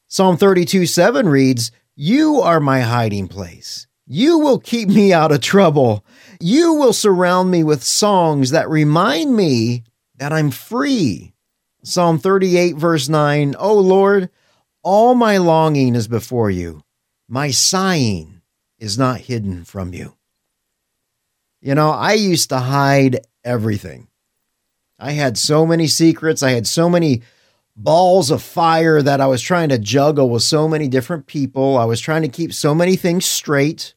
Psalm 0.07 0.37
32 0.37 0.87
7 0.87 1.29
reads, 1.29 1.73
You 1.97 2.41
are 2.43 2.61
my 2.61 2.83
hiding 2.83 3.27
place. 3.27 3.89
You 4.07 4.39
will 4.39 4.61
keep 4.61 4.89
me 4.89 5.13
out 5.13 5.33
of 5.33 5.41
trouble. 5.41 6.07
You 6.39 6.75
will 6.75 6.93
surround 6.93 7.51
me 7.51 7.65
with 7.65 7.83
songs 7.83 8.51
that 8.51 8.71
remind 8.71 9.35
me 9.35 9.83
that 10.15 10.33
I'm 10.33 10.53
free. 10.53 11.35
Psalm 11.83 12.21
38, 12.21 12.77
verse 12.77 13.09
9, 13.09 13.57
O 13.59 13.75
Lord, 13.75 14.31
all 14.85 15.17
my 15.17 15.39
longing 15.39 15.97
is 15.97 16.07
before 16.07 16.53
you. 16.53 16.85
My 17.29 17.51
sighing 17.51 18.43
is 18.79 18.99
not 18.99 19.21
hidden 19.21 19.65
from 19.65 19.93
you. 19.93 20.17
You 21.61 21.75
know, 21.75 21.91
I 21.91 22.13
used 22.13 22.51
to 22.51 22.59
hide 22.59 23.21
everything. 23.45 24.09
I 24.99 25.13
had 25.13 25.37
so 25.37 25.67
many 25.67 25.87
secrets. 25.87 26.43
I 26.43 26.51
had 26.51 26.67
so 26.67 26.89
many 26.89 27.23
balls 27.75 28.31
of 28.31 28.43
fire 28.43 29.03
that 29.03 29.21
I 29.21 29.27
was 29.27 29.43
trying 29.43 29.69
to 29.71 29.79
juggle 29.79 30.31
with 30.31 30.43
so 30.43 30.69
many 30.69 30.89
different 30.89 31.27
people. 31.27 31.77
I 31.77 31.85
was 31.85 32.01
trying 32.01 32.23
to 32.23 32.29
keep 32.29 32.53
so 32.53 32.75
many 32.75 32.97
things 32.97 33.27
straight, 33.27 33.95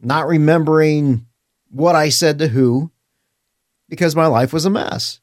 not 0.00 0.26
remembering 0.26 1.26
what 1.70 1.94
I 1.94 2.08
said 2.08 2.38
to 2.38 2.48
who, 2.48 2.90
because 3.88 4.16
my 4.16 4.26
life 4.26 4.52
was 4.52 4.64
a 4.64 4.70
mess. 4.70 5.20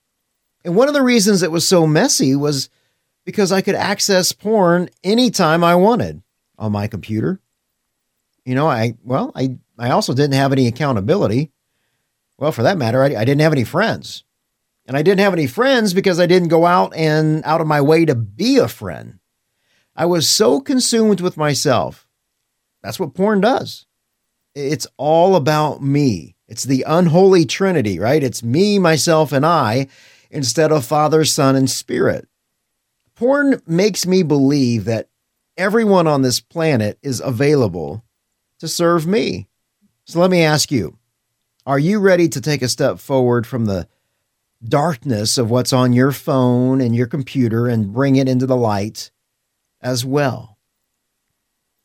And 0.64 0.76
one 0.76 0.88
of 0.88 0.94
the 0.94 1.04
reasons 1.04 1.44
it 1.44 1.52
was 1.52 1.68
so 1.68 1.86
messy 1.86 2.36
was 2.36 2.70
because 3.26 3.52
I 3.52 3.62
could 3.62 3.76
access 3.76 4.32
porn 4.32 4.90
anytime 5.04 5.64
I 5.64 5.76
wanted 5.76 6.23
on 6.58 6.72
my 6.72 6.88
computer. 6.88 7.40
You 8.46 8.56
know, 8.56 8.68
I, 8.68 8.96
well, 9.04 9.32
I, 9.36 9.58
I 9.78 9.92
also 9.92 10.14
didn't 10.14 10.34
have 10.34 10.52
any 10.52 10.68
accountability. 10.68 11.52
Well, 12.38 12.52
for 12.52 12.64
that 12.64 12.78
matter, 12.78 13.02
I, 13.02 13.16
I 13.16 13.26
didn't 13.26 13.42
have 13.42 13.54
any 13.54 13.64
friends. 13.64 14.24
And 14.86 14.98
I 14.98 15.02
didn't 15.02 15.22
have 15.22 15.34
any 15.34 15.48
friends 15.48 15.94
because 15.94 16.20
I 16.20 16.26
didn't 16.26 16.50
go 16.50 16.66
out 16.66 16.94
and 16.96 17.44
out 17.46 17.62
of 17.62 17.68
my 17.68 17.80
way 17.80 18.06
to 18.06 18.16
be 18.16 18.58
a 18.58 18.68
friend. 18.68 19.20
I 19.96 20.06
was 20.06 20.28
so 20.28 20.60
consumed 20.60 21.22
with 21.22 21.38
myself. 21.38 22.08
That's 22.82 23.00
what 23.00 23.14
porn 23.14 23.40
does. 23.40 23.86
It's 24.56 24.88
all 24.98 25.36
about 25.36 25.82
me. 25.82 26.36
It's 26.48 26.64
the 26.64 26.84
unholy 26.86 27.46
trinity, 27.46 27.98
right? 27.98 28.22
It's 28.22 28.44
me, 28.44 28.78
myself, 28.78 29.32
and 29.32 29.46
I 29.46 29.88
instead 30.30 30.72
of 30.72 30.86
Father, 30.86 31.24
Son, 31.24 31.56
and 31.56 31.70
Spirit. 31.70 32.28
Porn 33.16 33.62
makes 33.66 34.06
me 34.06 34.22
believe 34.24 34.86
that 34.86 35.08
everyone 35.58 36.08
on 36.08 36.22
this 36.22 36.40
planet 36.40 36.98
is 37.02 37.20
available 37.20 38.04
to 38.60 38.68
serve 38.68 39.06
me. 39.06 39.48
So 40.06 40.20
let 40.20 40.32
me 40.32 40.44
ask 40.44 40.72
you 40.72 40.98
Are 41.66 41.80
you 41.80 42.00
ready 42.00 42.28
to 42.30 42.42
take 42.42 42.62
a 42.62 42.68
step 42.68 43.00
forward 43.00 43.48
from 43.48 43.66
the 43.66 43.88
darkness 44.64 45.38
of 45.38 45.50
what's 45.50 45.74
on 45.74 45.94
your 45.94 46.12
phone 46.12 46.82
and 46.82 46.96
your 46.96 47.08
computer 47.08 47.68
and 47.68 47.94
bring 47.94 48.16
it 48.16 48.28
into 48.30 48.46
the 48.46 48.56
light 48.56 49.12
as 49.82 50.06
well? 50.06 50.58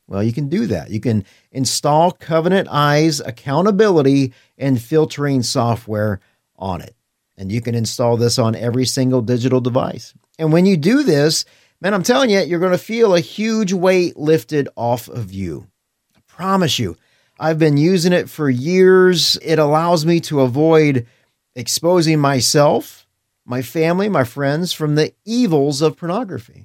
Well, 0.06 0.22
you 0.22 0.32
can 0.32 0.48
do 0.48 0.66
that. 0.66 0.90
You 0.90 1.00
can 1.00 1.24
install 1.52 2.12
Covenant 2.12 2.68
Eyes 2.70 3.20
accountability 3.20 4.32
and 4.56 4.80
filtering 4.80 5.42
software 5.42 6.20
on 6.56 6.80
it. 6.80 6.94
And 7.36 7.52
you 7.52 7.60
can 7.60 7.74
install 7.74 8.16
this 8.16 8.38
on 8.38 8.56
every 8.56 8.86
single 8.86 9.20
digital 9.20 9.60
device. 9.60 10.14
And 10.38 10.50
when 10.50 10.64
you 10.64 10.76
do 10.76 11.02
this, 11.02 11.44
man, 11.80 11.94
I'm 11.94 12.02
telling 12.02 12.30
you, 12.30 12.40
you're 12.40 12.58
going 12.60 12.72
to 12.72 12.78
feel 12.78 13.14
a 13.14 13.20
huge 13.20 13.72
weight 13.72 14.16
lifted 14.16 14.68
off 14.76 15.08
of 15.08 15.32
you. 15.32 15.68
I 16.16 16.20
promise 16.26 16.78
you. 16.78 16.96
I've 17.38 17.58
been 17.58 17.76
using 17.76 18.12
it 18.12 18.28
for 18.28 18.50
years. 18.50 19.38
It 19.42 19.60
allows 19.60 20.04
me 20.04 20.18
to 20.22 20.40
avoid 20.40 21.06
exposing 21.54 22.18
myself, 22.18 23.06
my 23.44 23.62
family, 23.62 24.08
my 24.08 24.24
friends 24.24 24.72
from 24.72 24.96
the 24.96 25.12
evils 25.24 25.80
of 25.80 25.96
pornography. 25.96 26.64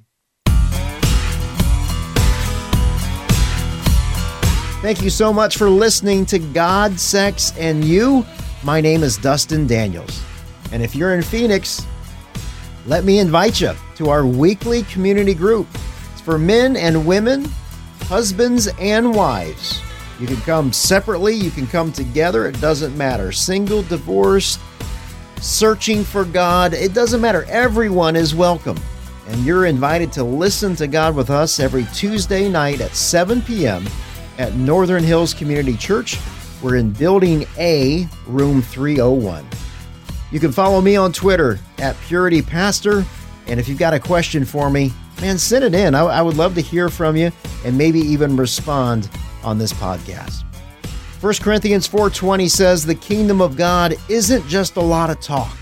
Thank 4.82 5.02
you 5.02 5.10
so 5.10 5.32
much 5.32 5.58
for 5.58 5.69
listening 5.69 6.26
to 6.26 6.39
God, 6.39 6.99
Sex, 6.99 7.54
and 7.58 7.86
You. 7.86 8.26
My 8.63 8.82
name 8.82 9.04
is 9.04 9.17
Dustin 9.17 9.65
Daniels. 9.65 10.21
And 10.71 10.84
if 10.84 10.95
you're 10.95 11.13
in 11.13 11.21
Phoenix, 11.21 11.86
let 12.86 13.06
me 13.06 13.19
invite 13.19 13.62
you 13.62 13.73
to 14.04 14.10
our 14.10 14.26
weekly 14.26 14.84
community 14.84 15.34
group. 15.34 15.68
It's 16.12 16.22
for 16.22 16.38
men 16.38 16.76
and 16.76 17.06
women, 17.06 17.46
husbands 18.02 18.68
and 18.80 19.13
wives 19.13 19.82
you 20.20 20.28
can 20.28 20.38
come 20.42 20.72
separately, 20.72 21.36
you 21.36 21.52
can 21.52 21.68
come 21.68 21.92
together, 21.92 22.48
it 22.48 22.60
doesn't 22.62 22.96
matter. 22.96 23.32
Single, 23.32 23.82
divorced, 23.84 24.60
searching 25.42 26.04
for 26.04 26.24
God, 26.24 26.74
it 26.74 26.94
doesn't 26.94 27.20
matter. 27.20 27.46
Everyone 27.50 28.16
is 28.16 28.36
welcome. 28.36 28.80
And 29.28 29.44
you're 29.44 29.66
invited 29.66 30.12
to 30.13 30.24
listen 30.24 30.76
to 30.78 30.88
God 30.88 31.16
with 31.16 31.30
us 31.30 31.60
every 31.60 31.86
Tuesday 31.94 32.48
night 32.48 32.80
at 32.80 32.96
7 32.96 33.42
p.m. 33.42 33.86
at 34.38 34.54
Northern 34.56 35.04
Hills 35.04 35.34
Community 35.34 35.76
Church. 35.76 36.18
We're 36.62 36.76
in 36.76 36.92
Building 36.92 37.46
A, 37.58 38.08
Room 38.28 38.62
301. 38.62 39.46
You 40.32 40.39
can 40.39 40.52
follow 40.52 40.80
me 40.80 40.96
on 40.96 41.12
Twitter 41.12 41.60
at 41.80 42.00
Purity 42.02 42.42
Pastor. 42.42 43.04
And 43.47 43.60
if 43.60 43.67
you've 43.67 43.79
got 43.79 43.93
a 43.93 43.99
question 43.99 44.45
for 44.45 44.69
me, 44.69 44.91
man, 45.21 45.38
send 45.38 45.63
it 45.63 45.75
in. 45.75 45.95
I, 45.95 46.01
I 46.01 46.21
would 46.21 46.38
love 46.38 46.56
to 46.56 46.62
hear 46.62 46.89
from 46.89 47.15
you 47.15 47.32
and 47.65 47.77
maybe 47.77 47.99
even 47.99 48.36
respond 48.36 49.10
on 49.43 49.58
this 49.58 49.73
podcast. 49.73 50.43
1 51.21 51.34
Corinthians 51.36 51.88
4:20 51.88 52.49
says 52.49 52.86
the 52.86 52.95
kingdom 52.95 53.41
of 53.41 53.56
God 53.56 53.95
isn't 54.10 54.45
just 54.47 54.75
a 54.75 54.82
lot 54.82 55.10
of 55.10 55.21
talk. 55.21 55.56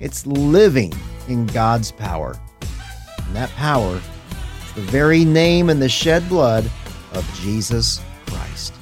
It's 0.00 0.26
living 0.26 0.92
in 1.28 1.46
God's 1.46 1.90
power. 1.92 2.38
And 3.26 3.34
that 3.36 3.50
power 3.50 3.96
is 3.96 4.72
the 4.74 4.82
very 4.82 5.24
name 5.24 5.70
and 5.70 5.80
the 5.80 5.88
shed 5.88 6.28
blood 6.28 6.70
of 7.12 7.40
Jesus 7.40 8.00
Christ. 8.26 8.77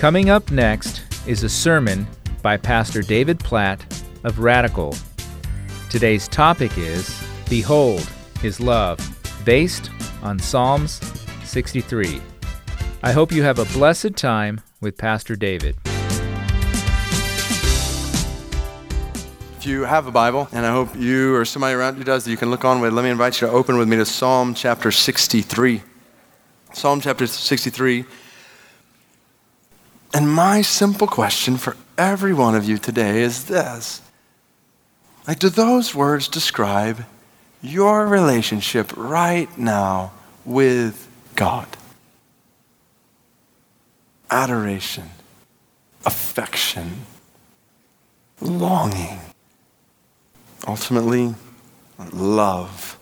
Coming 0.00 0.30
up 0.30 0.50
next 0.50 1.02
is 1.26 1.42
a 1.42 1.48
sermon 1.50 2.06
by 2.40 2.56
Pastor 2.56 3.02
David 3.02 3.38
Platt 3.38 3.84
of 4.24 4.38
Radical. 4.38 4.96
Today's 5.90 6.26
topic 6.26 6.78
is 6.78 7.22
Behold 7.50 8.08
His 8.40 8.60
Love, 8.60 8.98
based 9.44 9.90
on 10.22 10.38
Psalms 10.38 11.02
63. 11.44 12.22
I 13.02 13.12
hope 13.12 13.30
you 13.30 13.42
have 13.42 13.58
a 13.58 13.66
blessed 13.66 14.16
time 14.16 14.62
with 14.80 14.96
Pastor 14.96 15.36
David. 15.36 15.76
If 19.58 19.66
you 19.66 19.82
have 19.82 20.06
a 20.06 20.10
Bible, 20.10 20.48
and 20.52 20.64
I 20.64 20.72
hope 20.72 20.96
you 20.96 21.36
or 21.36 21.44
somebody 21.44 21.74
around 21.74 21.98
you 21.98 22.04
does 22.04 22.24
that 22.24 22.30
you 22.30 22.38
can 22.38 22.48
look 22.48 22.64
on 22.64 22.80
with, 22.80 22.94
let 22.94 23.02
me 23.04 23.10
invite 23.10 23.38
you 23.42 23.48
to 23.48 23.52
open 23.52 23.76
with 23.76 23.86
me 23.86 23.98
to 23.98 24.06
Psalm 24.06 24.54
chapter 24.54 24.90
63. 24.90 25.82
Psalm 26.72 27.02
chapter 27.02 27.26
63. 27.26 28.06
And 30.12 30.32
my 30.32 30.62
simple 30.62 31.06
question 31.06 31.56
for 31.56 31.76
every 31.96 32.34
one 32.34 32.54
of 32.54 32.64
you 32.64 32.78
today 32.78 33.22
is 33.22 33.44
this 33.44 34.02
Like, 35.26 35.38
do 35.38 35.48
those 35.48 35.94
words 35.94 36.28
describe 36.28 37.04
your 37.62 38.06
relationship 38.06 38.92
right 38.96 39.56
now 39.56 40.12
with 40.44 41.08
God? 41.36 41.68
Adoration, 44.30 45.10
affection, 46.04 47.04
longing, 48.40 49.20
ultimately, 50.66 51.34
love. 52.12 52.98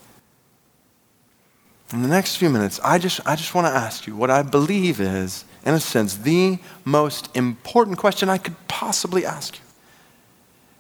In 1.92 2.02
the 2.02 2.09
next 2.09 2.36
few 2.36 2.50
minutes, 2.50 2.80
I 2.84 2.98
just, 2.98 3.20
I 3.26 3.34
just 3.34 3.54
want 3.54 3.66
to 3.66 3.72
ask 3.72 4.06
you 4.06 4.14
what 4.14 4.30
I 4.30 4.42
believe 4.42 5.00
is 5.00 5.44
in 5.64 5.74
a 5.74 5.80
sense, 5.80 6.16
the 6.16 6.59
most 6.84 7.34
important 7.36 7.98
question 7.98 8.28
I 8.28 8.38
could 8.38 8.56
possibly 8.68 9.24
ask 9.26 9.56
you. 9.56 9.64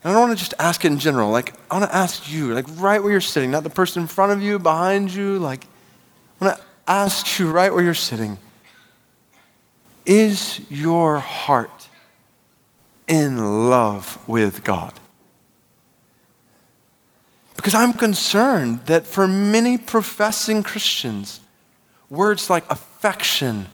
And 0.02 0.10
I 0.10 0.14
don't 0.14 0.28
want 0.28 0.38
to 0.38 0.44
just 0.44 0.54
ask 0.58 0.84
it 0.84 0.92
in 0.92 0.98
general. 0.98 1.30
Like, 1.30 1.54
I 1.70 1.78
want 1.78 1.90
to 1.90 1.96
ask 1.96 2.30
you, 2.30 2.54
like, 2.54 2.66
right 2.76 3.02
where 3.02 3.10
you're 3.10 3.20
sitting, 3.20 3.50
not 3.50 3.64
the 3.64 3.70
person 3.70 4.02
in 4.02 4.08
front 4.08 4.32
of 4.32 4.42
you, 4.42 4.58
behind 4.58 5.12
you. 5.12 5.38
Like, 5.38 5.64
I 6.40 6.44
want 6.44 6.56
to 6.56 6.64
ask 6.86 7.38
you 7.38 7.50
right 7.50 7.72
where 7.72 7.82
you're 7.82 7.94
sitting 7.94 8.38
Is 10.06 10.60
your 10.70 11.18
heart 11.18 11.88
in 13.08 13.68
love 13.68 14.18
with 14.28 14.62
God? 14.64 14.94
Because 17.56 17.74
I'm 17.74 17.92
concerned 17.92 18.86
that 18.86 19.04
for 19.04 19.26
many 19.26 19.76
professing 19.76 20.62
Christians, 20.62 21.40
words 22.08 22.48
like 22.48 22.64
affection, 22.70 23.66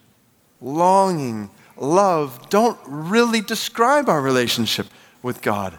longing, 0.61 1.51
love 1.77 2.49
don't 2.51 2.79
really 2.87 3.41
describe 3.41 4.09
our 4.09 4.21
relationship 4.21 4.87
with 5.23 5.43
God. 5.43 5.79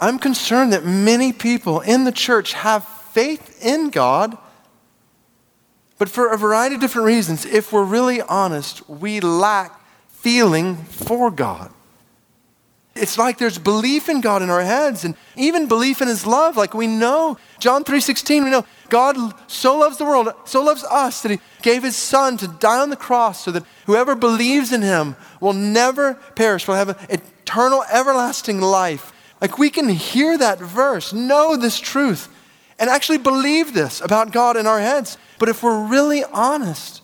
I'm 0.00 0.18
concerned 0.18 0.72
that 0.72 0.84
many 0.84 1.32
people 1.32 1.80
in 1.80 2.04
the 2.04 2.12
church 2.12 2.54
have 2.54 2.84
faith 2.84 3.64
in 3.64 3.90
God, 3.90 4.36
but 5.98 6.08
for 6.08 6.32
a 6.32 6.36
variety 6.36 6.74
of 6.74 6.80
different 6.80 7.06
reasons, 7.06 7.44
if 7.44 7.72
we're 7.72 7.84
really 7.84 8.20
honest, 8.22 8.88
we 8.88 9.20
lack 9.20 9.80
feeling 10.08 10.76
for 10.76 11.30
God. 11.30 11.72
It's 12.94 13.16
like 13.16 13.38
there's 13.38 13.58
belief 13.58 14.08
in 14.08 14.20
God 14.20 14.42
in 14.42 14.50
our 14.50 14.62
heads 14.62 15.04
and 15.04 15.14
even 15.36 15.66
belief 15.66 16.02
in 16.02 16.08
his 16.08 16.26
love. 16.26 16.56
Like 16.56 16.74
we 16.74 16.86
know, 16.86 17.38
John 17.58 17.84
3:16, 17.84 18.44
we 18.44 18.50
know 18.50 18.66
God 18.92 19.16
so 19.46 19.78
loves 19.78 19.96
the 19.96 20.04
world, 20.04 20.28
so 20.44 20.62
loves 20.62 20.84
us 20.84 21.22
that 21.22 21.30
he 21.30 21.40
gave 21.62 21.82
his 21.82 21.96
son 21.96 22.36
to 22.36 22.46
die 22.46 22.78
on 22.78 22.90
the 22.90 22.96
cross 22.96 23.42
so 23.42 23.50
that 23.50 23.64
whoever 23.86 24.14
believes 24.14 24.70
in 24.70 24.82
him 24.82 25.16
will 25.40 25.54
never 25.54 26.12
perish, 26.36 26.68
will 26.68 26.74
have 26.74 26.90
an 26.90 27.08
eternal 27.08 27.84
everlasting 27.90 28.60
life. 28.60 29.10
Like 29.40 29.56
we 29.56 29.70
can 29.70 29.88
hear 29.88 30.36
that 30.36 30.58
verse, 30.58 31.14
know 31.14 31.56
this 31.56 31.80
truth, 31.80 32.28
and 32.78 32.90
actually 32.90 33.16
believe 33.16 33.72
this 33.72 34.02
about 34.02 34.30
God 34.30 34.58
in 34.58 34.66
our 34.66 34.80
heads. 34.80 35.16
But 35.38 35.48
if 35.48 35.62
we're 35.62 35.86
really 35.86 36.22
honest, 36.24 37.00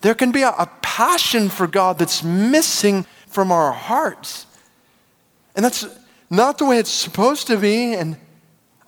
there 0.00 0.14
can 0.14 0.32
be 0.32 0.40
a, 0.40 0.48
a 0.48 0.70
passion 0.80 1.50
for 1.50 1.66
God 1.66 1.98
that's 1.98 2.22
missing 2.22 3.04
from 3.26 3.52
our 3.52 3.72
hearts. 3.72 4.46
And 5.54 5.62
that's 5.62 5.84
not 6.30 6.56
the 6.56 6.64
way 6.64 6.78
it's 6.78 6.90
supposed 6.90 7.48
to 7.48 7.58
be. 7.58 7.92
And 7.92 8.16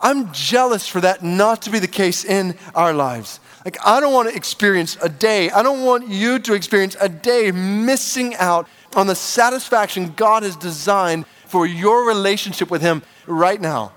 I'm 0.02 0.32
jealous 0.32 0.88
for 0.88 1.00
that 1.00 1.22
not 1.22 1.62
to 1.62 1.70
be 1.70 1.78
the 1.78 1.86
case 1.86 2.24
in 2.24 2.58
our 2.74 2.92
lives. 2.92 3.38
Like, 3.64 3.78
I 3.86 4.00
don't 4.00 4.12
want 4.12 4.28
to 4.28 4.34
experience 4.34 4.98
a 5.00 5.08
day, 5.08 5.48
I 5.50 5.62
don't 5.62 5.84
want 5.84 6.08
you 6.08 6.40
to 6.40 6.54
experience 6.54 6.96
a 7.00 7.08
day 7.08 7.52
missing 7.52 8.34
out 8.34 8.68
on 8.96 9.06
the 9.06 9.14
satisfaction 9.14 10.12
God 10.16 10.42
has 10.42 10.56
designed 10.56 11.26
for 11.46 11.66
your 11.66 12.06
relationship 12.06 12.70
with 12.70 12.82
Him 12.82 13.02
right 13.26 13.60
now. 13.60 13.92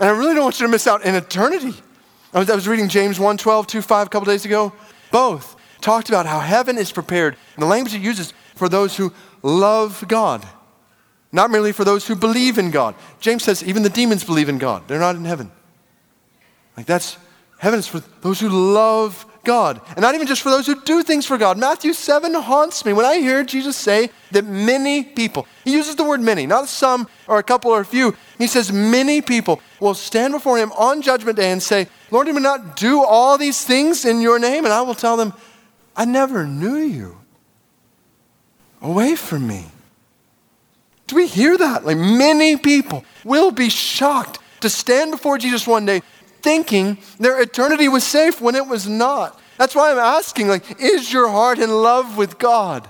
And 0.00 0.08
I 0.08 0.12
really 0.12 0.34
don't 0.34 0.42
want 0.42 0.60
you 0.60 0.66
to 0.66 0.70
miss 0.70 0.88
out 0.88 1.04
in 1.04 1.14
eternity. 1.14 1.72
I 2.32 2.40
was, 2.40 2.50
I 2.50 2.56
was 2.56 2.66
reading 2.66 2.88
James 2.88 3.20
1 3.20 3.36
12, 3.36 3.66
2 3.68 3.82
5 3.82 4.06
a 4.08 4.10
couple 4.10 4.26
days 4.26 4.44
ago. 4.44 4.72
Both 5.12 5.54
talked 5.80 6.08
about 6.08 6.26
how 6.26 6.40
heaven 6.40 6.76
is 6.76 6.90
prepared, 6.90 7.36
and 7.54 7.62
the 7.62 7.68
language 7.68 7.94
it 7.94 8.00
uses 8.00 8.32
for 8.56 8.68
those 8.68 8.96
who 8.96 9.12
love 9.42 10.04
God 10.08 10.44
not 11.34 11.50
merely 11.50 11.72
for 11.72 11.84
those 11.84 12.06
who 12.06 12.14
believe 12.14 12.58
in 12.58 12.70
God. 12.70 12.94
James 13.18 13.42
says 13.42 13.62
even 13.64 13.82
the 13.82 13.90
demons 13.90 14.22
believe 14.22 14.48
in 14.48 14.56
God. 14.56 14.86
They're 14.86 15.00
not 15.00 15.16
in 15.16 15.24
heaven. 15.24 15.50
Like 16.76 16.86
that's 16.86 17.18
heaven 17.58 17.80
is 17.80 17.88
for 17.88 18.00
those 18.20 18.38
who 18.38 18.48
love 18.48 19.26
God. 19.42 19.80
And 19.90 20.00
not 20.00 20.14
even 20.14 20.28
just 20.28 20.42
for 20.42 20.50
those 20.50 20.66
who 20.66 20.80
do 20.82 21.02
things 21.02 21.26
for 21.26 21.36
God. 21.36 21.58
Matthew 21.58 21.92
7 21.92 22.32
haunts 22.34 22.84
me 22.84 22.92
when 22.92 23.04
I 23.04 23.18
hear 23.18 23.42
Jesus 23.42 23.76
say 23.76 24.10
that 24.30 24.44
many 24.44 25.02
people, 25.02 25.46
he 25.64 25.72
uses 25.72 25.96
the 25.96 26.04
word 26.04 26.20
many, 26.20 26.46
not 26.46 26.68
some 26.68 27.08
or 27.26 27.38
a 27.38 27.42
couple 27.42 27.72
or 27.72 27.80
a 27.80 27.84
few. 27.84 28.16
He 28.38 28.46
says 28.46 28.72
many 28.72 29.20
people 29.20 29.60
will 29.80 29.94
stand 29.94 30.34
before 30.34 30.56
him 30.56 30.70
on 30.72 31.02
judgment 31.02 31.36
day 31.36 31.50
and 31.50 31.62
say, 31.62 31.88
Lord, 32.12 32.26
did 32.26 32.36
we 32.36 32.42
not 32.42 32.76
do 32.76 33.02
all 33.02 33.38
these 33.38 33.64
things 33.64 34.04
in 34.04 34.20
your 34.20 34.38
name? 34.38 34.64
And 34.64 34.72
I 34.72 34.82
will 34.82 34.94
tell 34.94 35.16
them, 35.16 35.32
I 35.96 36.04
never 36.04 36.46
knew 36.46 36.76
you. 36.76 37.18
Away 38.80 39.16
from 39.16 39.48
me. 39.48 39.66
Do 41.06 41.16
we 41.16 41.26
hear 41.26 41.56
that? 41.58 41.84
Like 41.84 41.96
many 41.96 42.56
people 42.56 43.04
will 43.24 43.50
be 43.50 43.68
shocked 43.68 44.38
to 44.60 44.70
stand 44.70 45.10
before 45.10 45.38
Jesus 45.38 45.66
one 45.66 45.84
day 45.84 46.02
thinking 46.40 46.98
their 47.18 47.40
eternity 47.40 47.88
was 47.88 48.04
safe 48.04 48.40
when 48.40 48.54
it 48.54 48.66
was 48.66 48.88
not. 48.88 49.40
That's 49.58 49.74
why 49.74 49.90
I'm 49.90 49.98
asking 49.98 50.48
like 50.48 50.80
is 50.80 51.12
your 51.12 51.28
heart 51.28 51.58
in 51.58 51.70
love 51.70 52.16
with 52.16 52.38
God? 52.38 52.88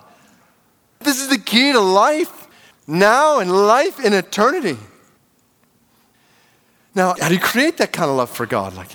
This 1.01 1.21
is 1.21 1.29
the 1.29 1.39
key 1.39 1.73
to 1.73 1.81
life 1.81 2.47
now 2.87 3.41
and 3.41 3.51
life 3.51 4.05
in 4.05 4.13
eternity. 4.13 4.77
Now, 6.95 7.15
how 7.21 7.29
do 7.29 7.35
you 7.35 7.41
create 7.41 7.79
that 7.79 7.93
kind 7.93 8.11
of 8.11 8.17
love 8.17 8.31
for 8.31 8.47
God? 8.47 8.75
Like, 8.75 8.89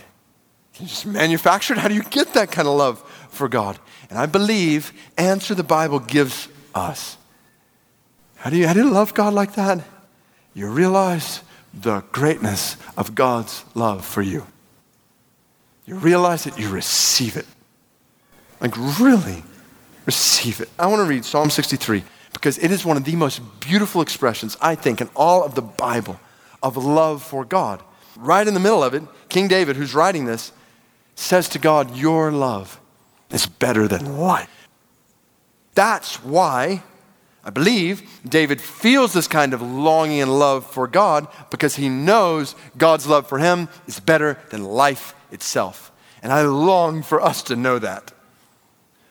can 0.73 0.85
you 0.85 0.87
just 0.87 1.05
manufacture 1.05 1.73
it? 1.73 1.79
How 1.79 1.89
do 1.89 1.95
you 1.95 2.03
get 2.03 2.33
that 2.33 2.51
kind 2.51 2.67
of 2.67 2.75
love 2.75 3.01
for 3.29 3.49
God? 3.49 3.77
And 4.09 4.17
I 4.17 4.25
believe 4.25 4.93
answer 5.17 5.53
the 5.53 5.63
Bible 5.63 5.99
gives 5.99 6.47
us. 6.73 7.17
How 8.39 8.49
do 8.49 8.57
you, 8.57 8.67
how 8.67 8.73
do 8.73 8.79
you 8.79 8.89
love 8.89 9.13
God 9.13 9.33
like 9.33 9.53
that? 9.53 9.83
You 10.53 10.67
realize 10.67 11.41
the 11.73 12.01
greatness 12.11 12.77
of 12.97 13.13
God's 13.13 13.63
love 13.75 14.05
for 14.05 14.21
you. 14.21 14.47
You 15.85 15.95
realize 15.95 16.47
it, 16.47 16.57
you 16.57 16.69
receive 16.69 17.35
it. 17.35 17.45
Like, 18.61 18.75
really 18.99 19.43
receive 20.05 20.61
it. 20.61 20.69
I 20.77 20.87
want 20.87 20.99
to 20.99 21.05
read 21.05 21.25
Psalm 21.25 21.49
63 21.49 22.03
because 22.33 22.57
it 22.57 22.71
is 22.71 22.85
one 22.85 22.97
of 22.97 23.03
the 23.03 23.15
most 23.15 23.41
beautiful 23.59 24.01
expressions, 24.01 24.57
I 24.61 24.75
think, 24.75 25.01
in 25.01 25.09
all 25.15 25.43
of 25.43 25.55
the 25.55 25.61
Bible 25.61 26.19
of 26.63 26.77
love 26.77 27.21
for 27.23 27.43
God. 27.43 27.81
Right 28.15 28.47
in 28.47 28.53
the 28.53 28.59
middle 28.59 28.83
of 28.83 28.93
it, 28.93 29.03
King 29.29 29.47
David, 29.47 29.75
who's 29.75 29.93
writing 29.93 30.25
this, 30.25 30.51
says 31.15 31.49
to 31.49 31.59
God, 31.59 31.95
Your 31.95 32.31
love 32.31 32.79
is 33.29 33.45
better 33.45 33.87
than 33.87 34.17
life. 34.17 34.67
That's 35.75 36.23
why 36.23 36.83
I 37.43 37.51
believe 37.51 38.21
David 38.27 38.59
feels 38.59 39.13
this 39.13 39.27
kind 39.27 39.53
of 39.53 39.61
longing 39.61 40.21
and 40.21 40.37
love 40.37 40.65
for 40.65 40.87
God 40.87 41.27
because 41.49 41.75
he 41.75 41.87
knows 41.87 42.55
God's 42.77 43.07
love 43.07 43.27
for 43.27 43.39
him 43.39 43.69
is 43.87 43.99
better 43.99 44.37
than 44.49 44.63
life 44.63 45.15
itself. 45.31 45.91
And 46.21 46.33
I 46.33 46.41
long 46.41 47.01
for 47.01 47.21
us 47.21 47.41
to 47.43 47.55
know 47.55 47.79
that. 47.79 48.11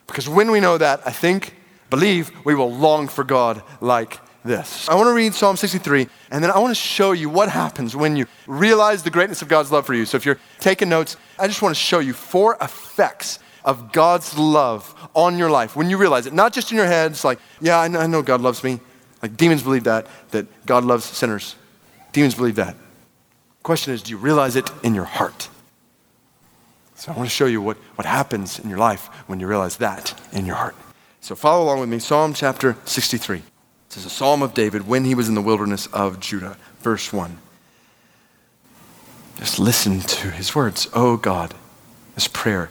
Because 0.07 0.29
when 0.29 0.51
we 0.51 0.61
know 0.61 0.79
that, 0.79 1.01
I 1.07 1.11
think, 1.11 1.55
believe, 1.91 2.31
we 2.45 2.55
will 2.55 2.73
long 2.73 3.09
for 3.09 3.25
God 3.25 3.63
like 3.81 4.19
this. 4.45 4.89
I 4.89 4.95
want 4.95 5.09
to 5.09 5.15
read 5.15 5.35
Psalm 5.35 5.57
63, 5.57 6.09
and 6.31 6.43
then 6.43 6.51
I 6.51 6.59
want 6.59 6.71
to 6.71 6.81
show 6.81 7.13
you 7.13 7.29
what 7.29 7.49
happens 7.49 7.97
when 7.97 8.17
you 8.17 8.27
realize 8.47 9.03
the 9.03 9.11
greatness 9.11 9.43
of 9.43 9.49
God's 9.49 9.73
love 9.73 9.87
for 9.87 9.95
you. 9.95 10.05
So 10.05 10.17
if 10.17 10.25
you're 10.27 10.39
taking 10.61 10.89
notes, 10.89 11.17
I 11.39 11.47
just 11.47 11.63
want 11.63 11.75
to 11.75 11.81
show 11.81 11.99
you 11.99 12.13
four 12.13 12.57
effects 12.61 13.39
of 13.65 13.93
God's 13.93 14.39
love 14.39 14.95
on 15.15 15.39
your 15.39 15.51
life 15.51 15.77
when 15.77 15.91
you 15.91 15.97
realize 15.97 16.27
it, 16.27 16.33
not 16.33 16.53
just 16.53 16.71
in 16.71 16.77
your 16.77 16.87
heads, 16.87 17.25
like, 17.25 17.39
yeah, 17.61 17.79
I 17.79 17.89
know, 17.89 18.01
I 18.01 18.07
know 18.07 18.23
God 18.23 18.41
loves 18.41 18.63
me. 18.63 18.81
Like 19.23 19.37
demons 19.37 19.63
believe 19.63 19.85
that, 19.85 20.07
that 20.31 20.47
God 20.67 20.85
loves 20.85 21.05
sinners. 21.05 21.57
Demons 22.13 22.35
believe 22.35 22.57
that. 22.57 22.77
Question 23.63 23.93
is, 23.93 24.03
do 24.03 24.11
you 24.11 24.17
realize 24.17 24.57
it 24.57 24.71
in 24.83 24.95
your 24.95 25.05
heart? 25.05 25.49
So 26.95 27.13
I 27.13 27.17
want 27.17 27.29
to 27.29 27.35
show 27.35 27.47
you 27.47 27.61
what, 27.61 27.77
what 27.95 28.07
happens 28.07 28.59
in 28.59 28.69
your 28.69 28.79
life 28.79 29.07
when 29.27 29.41
you 29.41 29.47
realize 29.47 29.77
that 29.77 30.19
in 30.33 30.47
your 30.47 30.57
heart. 30.57 30.75
So 31.21 31.35
follow 31.35 31.65
along 31.65 31.81
with 31.81 31.89
me. 31.89 31.99
Psalm 31.99 32.35
chapter 32.35 32.77
63. 32.85 33.43
This 33.89 33.99
is 33.99 34.07
a 34.07 34.11
psalm 34.11 34.43
of 34.43 34.55
David 34.55 34.87
when 34.87 35.05
he 35.05 35.15
was 35.15 35.29
in 35.29 35.35
the 35.35 35.43
wilderness 35.43 35.87
of 35.89 36.21
Judah. 36.21 36.57
Verse 36.81 37.13
1. 37.13 37.39
Just 39.39 39.59
listen 39.59 40.01
to 40.01 40.31
his 40.31 40.55
words. 40.55 40.89
Oh 40.93 41.17
God, 41.17 41.55
this 42.15 42.27
prayer. 42.27 42.71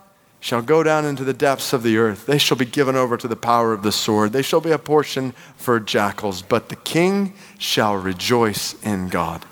shall 0.41 0.63
go 0.63 0.81
down 0.81 1.05
into 1.05 1.23
the 1.23 1.33
depths 1.33 1.71
of 1.71 1.83
the 1.83 1.97
earth. 1.97 2.25
They 2.25 2.39
shall 2.39 2.57
be 2.57 2.65
given 2.65 2.95
over 2.95 3.15
to 3.15 3.27
the 3.27 3.35
power 3.35 3.73
of 3.73 3.83
the 3.83 3.91
sword. 3.91 4.33
They 4.33 4.41
shall 4.41 4.59
be 4.59 4.71
a 4.71 4.79
portion 4.79 5.33
for 5.55 5.79
jackals. 5.79 6.41
But 6.41 6.69
the 6.69 6.75
king 6.75 7.35
shall 7.59 7.95
rejoice 7.95 8.73
in 8.83 9.07
God. 9.07 9.45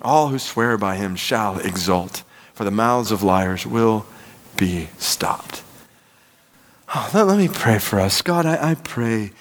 All 0.00 0.28
who 0.28 0.38
swear 0.38 0.78
by 0.78 0.96
him 0.96 1.14
shall 1.14 1.58
exult, 1.58 2.24
for 2.54 2.64
the 2.64 2.70
mouths 2.70 3.12
of 3.12 3.22
liars 3.22 3.66
will 3.66 4.06
be 4.56 4.88
stopped. 4.96 5.62
Oh, 6.94 7.10
let, 7.12 7.26
let, 7.26 7.38
me 7.38 7.48
pray 7.48 7.78
for 7.78 8.00
us. 8.00 8.22
God, 8.22 8.46
I, 8.46 8.72
I 8.72 8.74
pray 8.74 9.32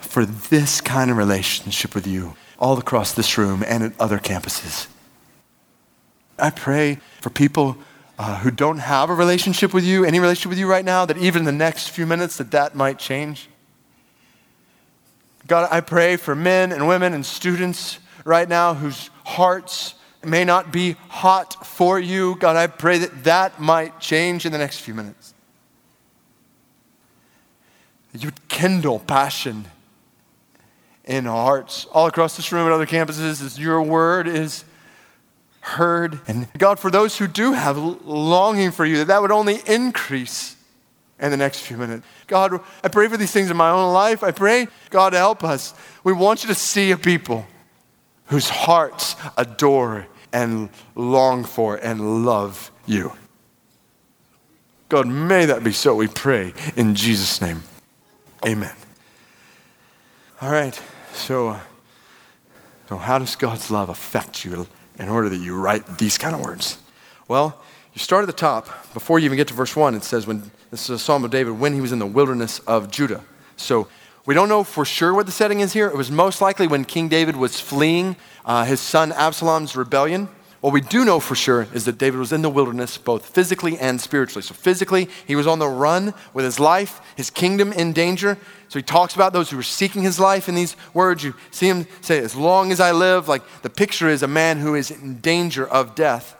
for 0.00 0.24
this 0.24 0.80
kind 0.80 1.10
of 1.10 1.16
relationship 1.16 1.94
with 1.94 2.06
you 2.06 2.36
all 2.58 2.78
across 2.78 3.12
this 3.12 3.36
room 3.36 3.64
and 3.66 3.82
at 3.82 4.00
other 4.00 4.18
campuses. 4.18 4.86
I 6.38 6.50
pray 6.50 6.98
for 7.20 7.30
people 7.30 7.76
uh, 8.18 8.38
who 8.40 8.50
don't 8.50 8.78
have 8.78 9.10
a 9.10 9.14
relationship 9.14 9.72
with 9.72 9.84
you, 9.84 10.04
any 10.04 10.18
relationship 10.18 10.50
with 10.50 10.58
you 10.58 10.68
right 10.68 10.84
now, 10.84 11.04
that 11.04 11.16
even 11.18 11.40
in 11.40 11.46
the 11.46 11.52
next 11.52 11.90
few 11.90 12.04
minutes 12.06 12.36
that 12.38 12.50
that 12.50 12.74
might 12.74 12.98
change. 12.98 13.48
God, 15.46 15.68
I 15.70 15.80
pray 15.80 16.16
for 16.16 16.34
men 16.34 16.72
and 16.72 16.88
women 16.88 17.14
and 17.14 17.24
students 17.24 18.00
right 18.24 18.48
now 18.48 18.74
whose 18.74 19.08
hearts 19.24 19.94
may 20.24 20.44
not 20.44 20.72
be 20.72 20.96
hot 21.08 21.64
for 21.66 21.98
you. 21.98 22.34
God, 22.36 22.56
I 22.56 22.66
pray 22.66 22.98
that 22.98 23.24
that 23.24 23.60
might 23.60 24.00
change 24.00 24.44
in 24.44 24.52
the 24.52 24.58
next 24.58 24.80
few 24.80 24.94
minutes. 24.94 25.32
That 28.12 28.22
you 28.22 28.26
would 28.26 28.48
kindle 28.48 28.98
passion 28.98 29.66
in 31.04 31.24
hearts 31.24 31.86
all 31.86 32.06
across 32.06 32.36
this 32.36 32.52
room 32.52 32.66
and 32.66 32.74
other 32.74 32.84
campuses 32.84 33.42
as 33.42 33.58
your 33.58 33.80
word 33.80 34.26
is 34.26 34.64
heard. 35.68 36.20
And 36.26 36.48
God, 36.56 36.78
for 36.78 36.90
those 36.90 37.18
who 37.18 37.26
do 37.26 37.52
have 37.52 37.76
longing 37.76 38.70
for 38.70 38.84
you, 38.84 38.98
that 38.98 39.08
that 39.08 39.22
would 39.22 39.30
only 39.30 39.60
increase 39.66 40.56
in 41.20 41.30
the 41.30 41.36
next 41.36 41.60
few 41.60 41.76
minutes. 41.76 42.06
God, 42.26 42.60
I 42.82 42.88
pray 42.88 43.08
for 43.08 43.16
these 43.16 43.32
things 43.32 43.50
in 43.50 43.56
my 43.56 43.70
own 43.70 43.92
life. 43.92 44.22
I 44.22 44.30
pray, 44.30 44.68
God, 44.90 45.12
help 45.12 45.44
us. 45.44 45.74
We 46.04 46.12
want 46.12 46.42
you 46.42 46.48
to 46.48 46.54
see 46.54 46.90
a 46.90 46.96
people 46.96 47.46
whose 48.26 48.48
hearts 48.48 49.16
adore 49.36 50.06
and 50.32 50.70
long 50.94 51.44
for 51.44 51.76
and 51.76 52.24
love 52.24 52.70
you. 52.86 53.12
God, 54.88 55.06
may 55.06 55.44
that 55.46 55.62
be 55.62 55.72
so, 55.72 55.94
we 55.94 56.06
pray 56.06 56.54
in 56.76 56.94
Jesus' 56.94 57.40
name. 57.40 57.62
Amen. 58.46 58.74
All 60.40 60.50
right, 60.50 60.80
so, 61.12 61.58
so 62.88 62.96
how 62.96 63.18
does 63.18 63.36
God's 63.36 63.70
love 63.70 63.88
affect 63.88 64.44
you 64.44 64.66
in 64.98 65.08
order 65.08 65.28
that 65.28 65.36
you 65.36 65.56
write 65.56 65.98
these 65.98 66.18
kind 66.18 66.34
of 66.34 66.42
words? 66.42 66.78
Well, 67.26 67.60
you 67.94 68.00
start 68.00 68.22
at 68.22 68.26
the 68.26 68.32
top. 68.32 68.92
Before 68.94 69.18
you 69.18 69.24
even 69.26 69.36
get 69.36 69.48
to 69.48 69.54
verse 69.54 69.74
1, 69.74 69.94
it 69.94 70.04
says, 70.04 70.26
when 70.26 70.50
this 70.70 70.84
is 70.84 70.90
a 70.90 70.98
psalm 70.98 71.24
of 71.24 71.30
David, 71.30 71.58
when 71.58 71.72
he 71.74 71.80
was 71.80 71.92
in 71.92 71.98
the 71.98 72.06
wilderness 72.06 72.58
of 72.60 72.90
Judah. 72.90 73.24
So 73.56 73.88
we 74.26 74.34
don't 74.34 74.48
know 74.48 74.62
for 74.62 74.84
sure 74.84 75.14
what 75.14 75.26
the 75.26 75.32
setting 75.32 75.60
is 75.60 75.72
here. 75.72 75.88
It 75.88 75.96
was 75.96 76.10
most 76.10 76.40
likely 76.40 76.66
when 76.66 76.84
King 76.84 77.08
David 77.08 77.36
was 77.36 77.60
fleeing 77.60 78.16
uh, 78.44 78.64
his 78.64 78.80
son 78.80 79.12
Absalom's 79.12 79.74
rebellion. 79.74 80.28
What 80.60 80.72
we 80.72 80.80
do 80.80 81.04
know 81.04 81.20
for 81.20 81.36
sure 81.36 81.68
is 81.72 81.84
that 81.84 81.98
David 81.98 82.18
was 82.18 82.32
in 82.32 82.42
the 82.42 82.50
wilderness, 82.50 82.98
both 82.98 83.26
physically 83.26 83.78
and 83.78 84.00
spiritually. 84.00 84.42
So, 84.42 84.54
physically, 84.54 85.08
he 85.26 85.36
was 85.36 85.46
on 85.46 85.60
the 85.60 85.68
run 85.68 86.14
with 86.34 86.44
his 86.44 86.58
life, 86.58 87.00
his 87.16 87.30
kingdom 87.30 87.72
in 87.72 87.92
danger. 87.92 88.36
So, 88.68 88.78
he 88.78 88.82
talks 88.82 89.14
about 89.14 89.32
those 89.32 89.50
who 89.50 89.56
were 89.56 89.62
seeking 89.62 90.02
his 90.02 90.20
life 90.20 90.48
in 90.48 90.54
these 90.54 90.76
words. 90.92 91.24
You 91.24 91.34
see 91.50 91.68
him 91.68 91.86
say, 92.00 92.18
As 92.18 92.36
long 92.36 92.70
as 92.70 92.80
I 92.80 92.92
live, 92.92 93.28
like 93.28 93.42
the 93.62 93.70
picture 93.70 94.08
is 94.08 94.22
a 94.22 94.28
man 94.28 94.58
who 94.58 94.74
is 94.74 94.90
in 94.90 95.20
danger 95.20 95.66
of 95.66 95.94
death 95.94 96.36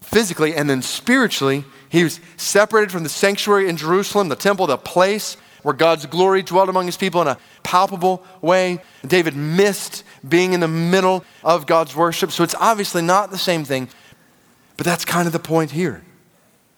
physically. 0.00 0.54
And 0.54 0.68
then 0.68 0.82
spiritually, 0.82 1.64
he 1.88 2.04
was 2.04 2.20
separated 2.36 2.90
from 2.90 3.02
the 3.02 3.08
sanctuary 3.08 3.68
in 3.68 3.76
Jerusalem, 3.76 4.28
the 4.28 4.36
temple, 4.36 4.66
the 4.66 4.78
place 4.78 5.36
where 5.62 5.74
God's 5.74 6.06
glory 6.06 6.42
dwelt 6.42 6.68
among 6.68 6.86
his 6.86 6.96
people 6.96 7.20
in 7.22 7.28
a 7.28 7.38
palpable 7.62 8.24
way. 8.40 8.80
David 9.06 9.36
missed 9.36 10.04
being 10.26 10.52
in 10.52 10.60
the 10.60 10.68
middle 10.68 11.24
of 11.44 11.66
God's 11.66 11.94
worship. 11.94 12.30
So 12.32 12.42
it's 12.44 12.54
obviously 12.54 13.02
not 13.02 13.30
the 13.30 13.38
same 13.38 13.64
thing, 13.64 13.88
but 14.76 14.86
that's 14.86 15.04
kind 15.04 15.26
of 15.26 15.32
the 15.32 15.38
point 15.38 15.72
here. 15.72 16.02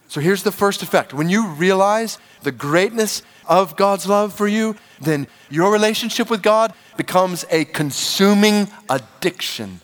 So 0.09 0.20
here's 0.20 0.43
the 0.43 0.53
first 0.53 0.83
effect. 0.83 1.14
When 1.14 1.29
you 1.29 1.47
realize 1.49 2.18
the 2.43 2.53
greatness 2.53 3.22
of 3.47 3.76
God's 3.76 4.07
love 4.07 4.32
for 4.32 4.47
you, 4.47 4.76
then 5.01 5.26
your 5.51 5.72
relationship 5.72 6.30
with 6.30 6.43
God 6.43 6.72
becomes 6.97 7.45
a 7.51 7.64
consuming 7.64 8.68
addiction, 8.88 9.80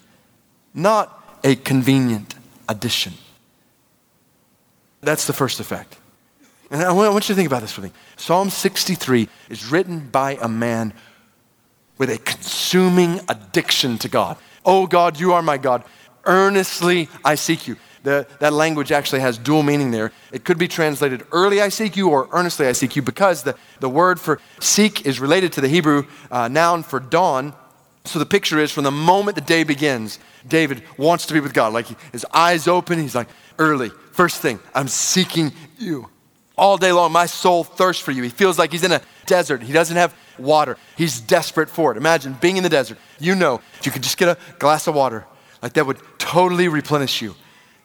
not 0.74 1.40
a 1.44 1.56
convenient 1.56 2.34
addition. 2.68 3.14
That's 5.00 5.26
the 5.26 5.32
first 5.32 5.60
effect. 5.60 5.96
And 6.70 6.82
I 6.82 6.92
want 6.92 7.14
you 7.14 7.34
to 7.34 7.34
think 7.34 7.46
about 7.46 7.62
this 7.62 7.76
with 7.76 7.86
me. 7.86 7.92
Psalm 8.16 8.50
63 8.50 9.28
is 9.48 9.70
written 9.70 10.08
by 10.08 10.36
a 10.40 10.48
man 10.48 10.92
with 11.96 12.10
a 12.10 12.18
consuming 12.18 13.20
addiction 13.28 13.98
to 13.98 14.08
God. 14.08 14.36
Oh 14.64 14.86
God, 14.86 15.18
you 15.18 15.32
are 15.32 15.42
my 15.42 15.56
God. 15.56 15.84
Earnestly 16.24 17.08
I 17.24 17.36
seek 17.36 17.66
you. 17.66 17.76
The, 18.02 18.26
that 18.40 18.52
language 18.52 18.92
actually 18.92 19.20
has 19.20 19.38
dual 19.38 19.62
meaning 19.62 19.90
there. 19.90 20.12
It 20.32 20.44
could 20.44 20.58
be 20.58 20.68
translated 20.68 21.24
early 21.32 21.60
I 21.60 21.68
seek 21.68 21.96
you 21.96 22.10
or 22.10 22.28
earnestly 22.32 22.66
I 22.66 22.72
seek 22.72 22.96
you 22.96 23.02
because 23.02 23.42
the, 23.42 23.56
the 23.80 23.88
word 23.88 24.20
for 24.20 24.40
seek 24.60 25.06
is 25.06 25.20
related 25.20 25.52
to 25.54 25.60
the 25.60 25.68
Hebrew 25.68 26.06
uh, 26.30 26.48
noun 26.48 26.82
for 26.82 27.00
dawn. 27.00 27.54
So 28.04 28.18
the 28.18 28.26
picture 28.26 28.58
is 28.58 28.70
from 28.70 28.84
the 28.84 28.90
moment 28.90 29.34
the 29.34 29.42
day 29.42 29.64
begins, 29.64 30.18
David 30.46 30.82
wants 30.96 31.26
to 31.26 31.34
be 31.34 31.40
with 31.40 31.52
God. 31.52 31.72
Like 31.72 31.86
his 32.12 32.24
eyes 32.32 32.68
open, 32.68 32.98
he's 32.98 33.14
like, 33.14 33.28
early, 33.58 33.90
first 34.12 34.40
thing, 34.40 34.60
I'm 34.74 34.88
seeking 34.88 35.52
you. 35.78 36.08
All 36.56 36.76
day 36.76 36.90
long, 36.90 37.12
my 37.12 37.26
soul 37.26 37.62
thirsts 37.64 38.02
for 38.02 38.10
you. 38.10 38.22
He 38.22 38.30
feels 38.30 38.58
like 38.58 38.72
he's 38.72 38.82
in 38.82 38.92
a 38.92 39.00
desert. 39.26 39.62
He 39.62 39.72
doesn't 39.72 39.96
have 39.96 40.14
water. 40.38 40.76
He's 40.96 41.20
desperate 41.20 41.68
for 41.68 41.92
it. 41.92 41.96
Imagine 41.96 42.36
being 42.40 42.56
in 42.56 42.62
the 42.62 42.68
desert. 42.68 42.98
You 43.20 43.34
know, 43.34 43.60
if 43.78 43.86
you 43.86 43.92
could 43.92 44.02
just 44.02 44.16
get 44.16 44.28
a 44.28 44.38
glass 44.58 44.86
of 44.86 44.94
water, 44.94 45.26
like 45.62 45.74
that 45.74 45.86
would 45.86 45.98
totally 46.18 46.68
replenish 46.68 47.22
you. 47.22 47.34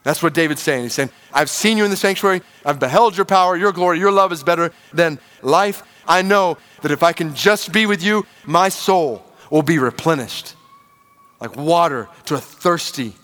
That's 0.04 0.22
what 0.22 0.34
David's 0.34 0.62
saying. 0.62 0.84
He's 0.84 0.92
saying, 0.92 1.10
I've 1.32 1.50
seen 1.50 1.78
you 1.78 1.84
in 1.84 1.90
the 1.90 1.96
sanctuary. 1.96 2.42
I've 2.64 2.78
beheld 2.78 3.16
your 3.16 3.24
power, 3.24 3.56
your 3.56 3.72
glory, 3.72 3.98
your 3.98 4.12
love 4.12 4.32
is 4.32 4.42
better 4.42 4.70
than 4.92 5.18
life. 5.42 5.82
I 6.06 6.22
know 6.22 6.58
that 6.82 6.92
if 6.92 7.02
I 7.02 7.12
can 7.12 7.34
just 7.34 7.72
be 7.72 7.86
with 7.86 8.02
you, 8.02 8.26
my 8.44 8.68
soul 8.68 9.24
will 9.50 9.62
be 9.62 9.78
replenished 9.78 10.54
like 11.40 11.56
water 11.56 12.08
to 12.26 12.34
a 12.34 12.40
thirsty 12.40 13.14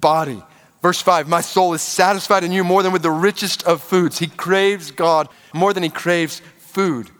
body. 0.00 0.42
Verse 0.82 1.00
5 1.00 1.28
My 1.28 1.40
soul 1.40 1.74
is 1.74 1.82
satisfied 1.82 2.44
in 2.44 2.52
you 2.52 2.64
more 2.64 2.82
than 2.82 2.92
with 2.92 3.02
the 3.02 3.10
richest 3.10 3.64
of 3.64 3.82
foods. 3.82 4.18
He 4.18 4.26
craves 4.26 4.90
God 4.90 5.28
more 5.52 5.72
than 5.72 5.82
he 5.82 5.88
craves 5.88 6.42
food. 6.58 7.10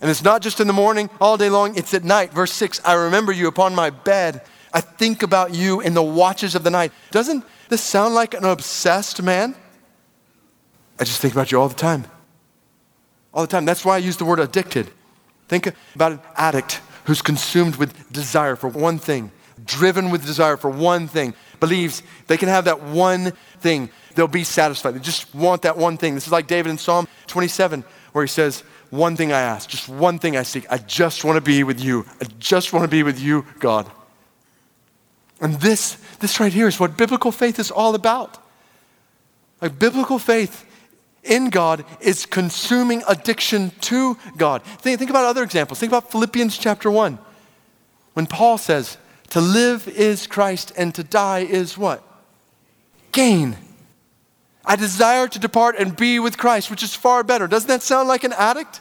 And 0.00 0.10
it's 0.10 0.22
not 0.22 0.42
just 0.42 0.60
in 0.60 0.66
the 0.66 0.72
morning, 0.72 1.08
all 1.20 1.36
day 1.36 1.48
long, 1.48 1.76
it's 1.76 1.94
at 1.94 2.04
night. 2.04 2.32
Verse 2.32 2.52
6 2.52 2.80
I 2.84 2.94
remember 2.94 3.32
you 3.32 3.48
upon 3.48 3.74
my 3.74 3.90
bed. 3.90 4.42
I 4.72 4.80
think 4.80 5.22
about 5.22 5.54
you 5.54 5.80
in 5.80 5.94
the 5.94 6.02
watches 6.02 6.54
of 6.54 6.64
the 6.64 6.70
night. 6.70 6.92
Doesn't 7.10 7.44
this 7.68 7.82
sound 7.82 8.14
like 8.14 8.34
an 8.34 8.44
obsessed 8.44 9.22
man? 9.22 9.54
I 10.98 11.04
just 11.04 11.20
think 11.20 11.34
about 11.34 11.50
you 11.50 11.60
all 11.60 11.68
the 11.68 11.74
time. 11.74 12.04
All 13.32 13.42
the 13.42 13.48
time. 13.48 13.64
That's 13.64 13.84
why 13.84 13.96
I 13.96 13.98
use 13.98 14.16
the 14.16 14.24
word 14.24 14.40
addicted. 14.40 14.90
Think 15.48 15.72
about 15.94 16.12
an 16.12 16.20
addict 16.36 16.80
who's 17.04 17.20
consumed 17.20 17.76
with 17.76 18.12
desire 18.12 18.56
for 18.56 18.68
one 18.68 18.98
thing 18.98 19.30
driven 19.64 20.10
with 20.10 20.24
desire 20.24 20.56
for 20.56 20.70
one 20.70 21.06
thing, 21.06 21.34
believes 21.60 22.02
they 22.26 22.36
can 22.36 22.48
have 22.48 22.64
that 22.64 22.82
one 22.82 23.32
thing, 23.60 23.90
they'll 24.14 24.26
be 24.26 24.44
satisfied. 24.44 24.92
They 24.92 25.00
just 25.00 25.34
want 25.34 25.62
that 25.62 25.76
one 25.76 25.96
thing. 25.96 26.14
This 26.14 26.26
is 26.26 26.32
like 26.32 26.46
David 26.46 26.70
in 26.70 26.78
Psalm 26.78 27.08
27, 27.26 27.84
where 28.12 28.24
he 28.24 28.28
says, 28.28 28.60
One 28.90 29.16
thing 29.16 29.32
I 29.32 29.40
ask, 29.40 29.68
just 29.68 29.88
one 29.88 30.18
thing 30.18 30.36
I 30.36 30.42
seek. 30.42 30.66
I 30.70 30.78
just 30.78 31.24
want 31.24 31.36
to 31.36 31.40
be 31.40 31.64
with 31.64 31.80
you. 31.80 32.06
I 32.20 32.26
just 32.38 32.72
want 32.72 32.84
to 32.84 32.88
be 32.88 33.02
with 33.02 33.20
you, 33.20 33.44
God. 33.58 33.90
And 35.40 35.54
this, 35.60 35.94
this 36.20 36.40
right 36.40 36.52
here 36.52 36.68
is 36.68 36.78
what 36.78 36.96
biblical 36.96 37.32
faith 37.32 37.58
is 37.58 37.70
all 37.70 37.94
about. 37.94 38.38
Like 39.60 39.78
biblical 39.78 40.18
faith 40.18 40.64
in 41.22 41.50
God 41.50 41.84
is 42.00 42.26
consuming 42.26 43.02
addiction 43.08 43.72
to 43.82 44.16
God. 44.36 44.62
Think, 44.62 44.98
think 44.98 45.10
about 45.10 45.24
other 45.24 45.42
examples. 45.42 45.78
Think 45.78 45.90
about 45.90 46.10
Philippians 46.10 46.56
chapter 46.58 46.90
1. 46.90 47.18
When 48.12 48.26
Paul 48.26 48.58
says, 48.58 48.98
to 49.30 49.40
live 49.40 49.88
is 49.88 50.26
Christ 50.26 50.72
and 50.76 50.94
to 50.94 51.02
die 51.02 51.40
is 51.40 51.76
what? 51.76 52.02
Gain. 53.12 53.56
I 54.64 54.76
desire 54.76 55.28
to 55.28 55.38
depart 55.38 55.76
and 55.78 55.96
be 55.96 56.18
with 56.18 56.38
Christ, 56.38 56.70
which 56.70 56.82
is 56.82 56.94
far 56.94 57.24
better. 57.24 57.46
Doesn't 57.46 57.68
that 57.68 57.82
sound 57.82 58.08
like 58.08 58.24
an 58.24 58.32
addict? 58.32 58.80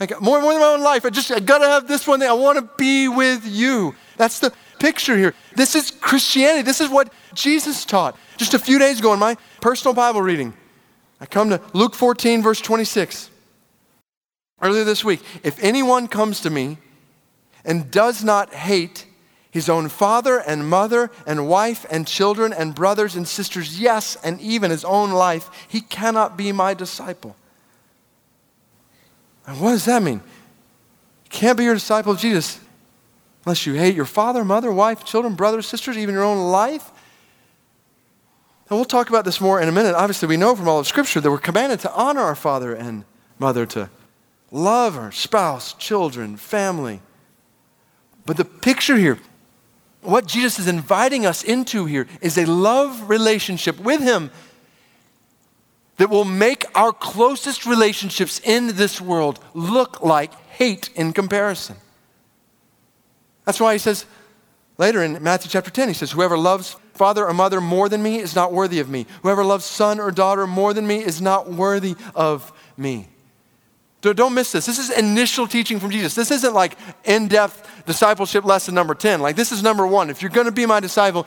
Like 0.00 0.20
more, 0.20 0.40
more 0.40 0.52
than 0.52 0.60
my 0.60 0.68
own 0.68 0.82
life. 0.82 1.04
I 1.04 1.10
just 1.10 1.30
I 1.30 1.40
gotta 1.40 1.66
have 1.66 1.86
this 1.86 2.06
one 2.06 2.20
thing. 2.20 2.28
I 2.28 2.32
want 2.32 2.58
to 2.58 2.68
be 2.76 3.06
with 3.06 3.46
you. 3.46 3.94
That's 4.16 4.40
the 4.40 4.52
picture 4.82 5.16
here. 5.16 5.32
This 5.54 5.76
is 5.76 5.92
Christianity. 5.92 6.62
This 6.62 6.80
is 6.80 6.90
what 6.90 7.12
Jesus 7.34 7.84
taught. 7.84 8.18
Just 8.36 8.52
a 8.52 8.58
few 8.58 8.80
days 8.80 8.98
ago 8.98 9.12
in 9.12 9.20
my 9.20 9.36
personal 9.60 9.94
Bible 9.94 10.20
reading, 10.20 10.52
I 11.20 11.26
come 11.26 11.50
to 11.50 11.60
Luke 11.72 11.94
14, 11.94 12.42
verse 12.42 12.60
26. 12.60 13.30
Earlier 14.60 14.82
this 14.82 15.04
week, 15.04 15.20
if 15.44 15.62
anyone 15.62 16.08
comes 16.08 16.40
to 16.40 16.50
me 16.50 16.78
and 17.64 17.92
does 17.92 18.24
not 18.24 18.52
hate 18.52 19.06
his 19.52 19.68
own 19.68 19.88
father 19.88 20.38
and 20.38 20.68
mother 20.68 21.12
and 21.28 21.48
wife 21.48 21.86
and 21.88 22.04
children 22.04 22.52
and 22.52 22.74
brothers 22.74 23.14
and 23.14 23.28
sisters, 23.28 23.78
yes, 23.78 24.16
and 24.24 24.40
even 24.40 24.72
his 24.72 24.84
own 24.84 25.12
life, 25.12 25.48
he 25.68 25.80
cannot 25.80 26.36
be 26.36 26.50
my 26.50 26.74
disciple. 26.74 27.36
And 29.46 29.60
what 29.60 29.72
does 29.72 29.84
that 29.84 30.02
mean? 30.02 30.22
You 31.24 31.30
can't 31.30 31.56
be 31.56 31.64
your 31.64 31.74
disciple 31.74 32.10
of 32.10 32.18
Jesus 32.18 32.58
unless 33.44 33.66
you 33.66 33.74
hate 33.74 33.94
your 33.94 34.04
father, 34.04 34.44
mother, 34.44 34.70
wife, 34.72 35.04
children, 35.04 35.34
brothers, 35.34 35.66
sisters, 35.66 35.98
even 35.98 36.14
your 36.14 36.24
own 36.24 36.50
life. 36.50 36.90
And 38.68 38.78
we'll 38.78 38.84
talk 38.84 39.08
about 39.08 39.24
this 39.24 39.40
more 39.40 39.60
in 39.60 39.68
a 39.68 39.72
minute. 39.72 39.94
Obviously, 39.94 40.28
we 40.28 40.36
know 40.36 40.54
from 40.54 40.68
all 40.68 40.78
of 40.78 40.86
Scripture 40.86 41.20
that 41.20 41.30
we're 41.30 41.38
commanded 41.38 41.80
to 41.80 41.92
honor 41.92 42.20
our 42.20 42.36
father 42.36 42.74
and 42.74 43.04
mother, 43.38 43.66
to 43.66 43.90
love 44.50 44.96
our 44.96 45.12
spouse, 45.12 45.74
children, 45.74 46.36
family. 46.36 47.00
But 48.24 48.36
the 48.36 48.44
picture 48.44 48.96
here, 48.96 49.18
what 50.00 50.26
Jesus 50.26 50.60
is 50.60 50.68
inviting 50.68 51.26
us 51.26 51.42
into 51.42 51.84
here, 51.86 52.06
is 52.20 52.38
a 52.38 52.46
love 52.46 53.08
relationship 53.10 53.80
with 53.80 54.00
Him 54.00 54.30
that 55.96 56.08
will 56.08 56.24
make 56.24 56.64
our 56.74 56.92
closest 56.92 57.66
relationships 57.66 58.40
in 58.44 58.76
this 58.76 59.00
world 59.00 59.38
look 59.54 60.02
like 60.02 60.32
hate 60.50 60.90
in 60.94 61.12
comparison. 61.12 61.76
That's 63.44 63.60
why 63.60 63.72
He 63.72 63.78
says 63.78 64.06
later 64.78 65.02
in 65.02 65.22
Matthew 65.22 65.50
chapter 65.50 65.70
10, 65.70 65.88
He 65.88 65.94
says, 65.94 66.12
Whoever 66.12 66.36
loves 66.36 66.76
father 66.94 67.26
or 67.26 67.34
mother 67.34 67.60
more 67.60 67.88
than 67.88 68.02
me 68.02 68.18
is 68.18 68.34
not 68.34 68.52
worthy 68.52 68.78
of 68.78 68.88
me. 68.88 69.06
Whoever 69.22 69.44
loves 69.44 69.64
son 69.64 69.98
or 69.98 70.10
daughter 70.10 70.46
more 70.46 70.74
than 70.74 70.86
me 70.86 71.02
is 71.02 71.20
not 71.20 71.50
worthy 71.50 71.96
of 72.14 72.52
me. 72.76 73.08
So 74.02 74.12
don't 74.12 74.34
miss 74.34 74.52
this. 74.52 74.66
This 74.66 74.78
is 74.78 74.90
initial 74.90 75.46
teaching 75.46 75.78
from 75.78 75.90
Jesus. 75.90 76.14
This 76.14 76.30
isn't 76.30 76.54
like 76.54 76.76
in 77.04 77.28
depth 77.28 77.84
discipleship 77.86 78.44
lesson 78.44 78.74
number 78.74 78.94
10. 78.94 79.20
Like, 79.20 79.36
this 79.36 79.52
is 79.52 79.62
number 79.62 79.86
one. 79.86 80.10
If 80.10 80.22
you're 80.22 80.30
going 80.30 80.46
to 80.46 80.52
be 80.52 80.66
my 80.66 80.80
disciple, 80.80 81.26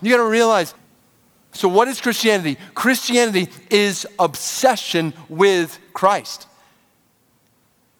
you 0.00 0.10
got 0.10 0.18
to 0.18 0.28
realize 0.28 0.74
so, 1.52 1.68
what 1.68 1.88
is 1.88 2.00
Christianity? 2.00 2.58
Christianity 2.74 3.48
is 3.70 4.06
obsession 4.18 5.14
with 5.28 5.78
Christ. 5.92 6.47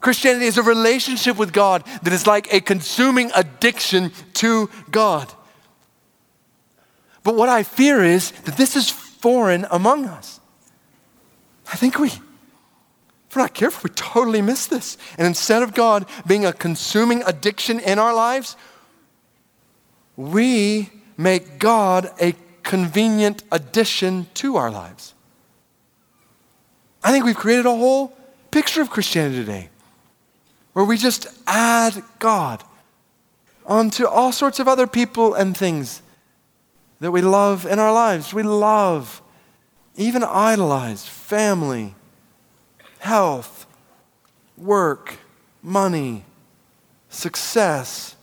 Christianity 0.01 0.46
is 0.46 0.59
a 0.59 0.62
relationship 0.62 1.36
with 1.36 1.53
God 1.53 1.84
that 2.03 2.12
is 2.12 2.26
like 2.26 2.53
a 2.53 2.61
consuming 2.61 3.30
addiction 3.34 4.12
to 4.34 4.70
God. 4.90 5.32
But 7.24 7.34
what 7.34 7.49
I 7.49 7.62
fear 7.62 8.05
is 8.05 8.30
that 8.30 8.57
this 8.57 8.76
is 8.76 8.88
foreign 8.88 9.66
among 9.70 10.07
us. 10.07 10.40
I 11.70 11.76
think 11.76 11.99
we 11.99 12.11
if 13.28 13.36
we're 13.36 13.42
not 13.42 13.53
careful, 13.53 13.90
we 13.90 13.94
totally 13.94 14.40
miss 14.40 14.66
this. 14.66 14.96
And 15.18 15.26
instead 15.26 15.62
of 15.62 15.74
God 15.74 16.07
being 16.26 16.46
a 16.46 16.53
consuming 16.53 17.22
addiction 17.26 17.78
in 17.78 17.99
our 17.99 18.14
lives, 18.14 18.57
we 20.16 20.88
make 21.18 21.59
God 21.59 22.11
a 22.22 22.34
convenient 22.62 23.42
addition 23.53 24.28
to 24.34 24.57
our 24.57 24.70
lives. 24.70 25.12
I 27.05 27.12
think 27.12 27.26
we've 27.26 27.36
created 27.36 27.66
a 27.66 27.76
whole 27.76 28.16
picture 28.51 28.80
of 28.80 28.88
Christianity 28.88 29.36
today 29.36 29.68
where 30.79 30.87
we 30.87 30.97
just 30.97 31.26
add 31.45 32.05
God 32.20 32.62
onto 33.66 34.07
all 34.07 34.31
sorts 34.31 34.61
of 34.61 34.68
other 34.68 34.87
people 34.87 35.35
and 35.35 35.57
things 35.57 36.03
that 37.01 37.11
we 37.11 37.20
love 37.20 37.66
in 37.66 37.81
our 37.81 37.93
lives. 37.93 38.33
We 38.33 38.45
love, 38.45 39.20
even 39.97 40.22
idolize 40.22 41.05
family, 41.05 41.97
health, 43.01 43.66
work, 44.57 45.16
money, 45.64 46.22
success, 47.09 48.14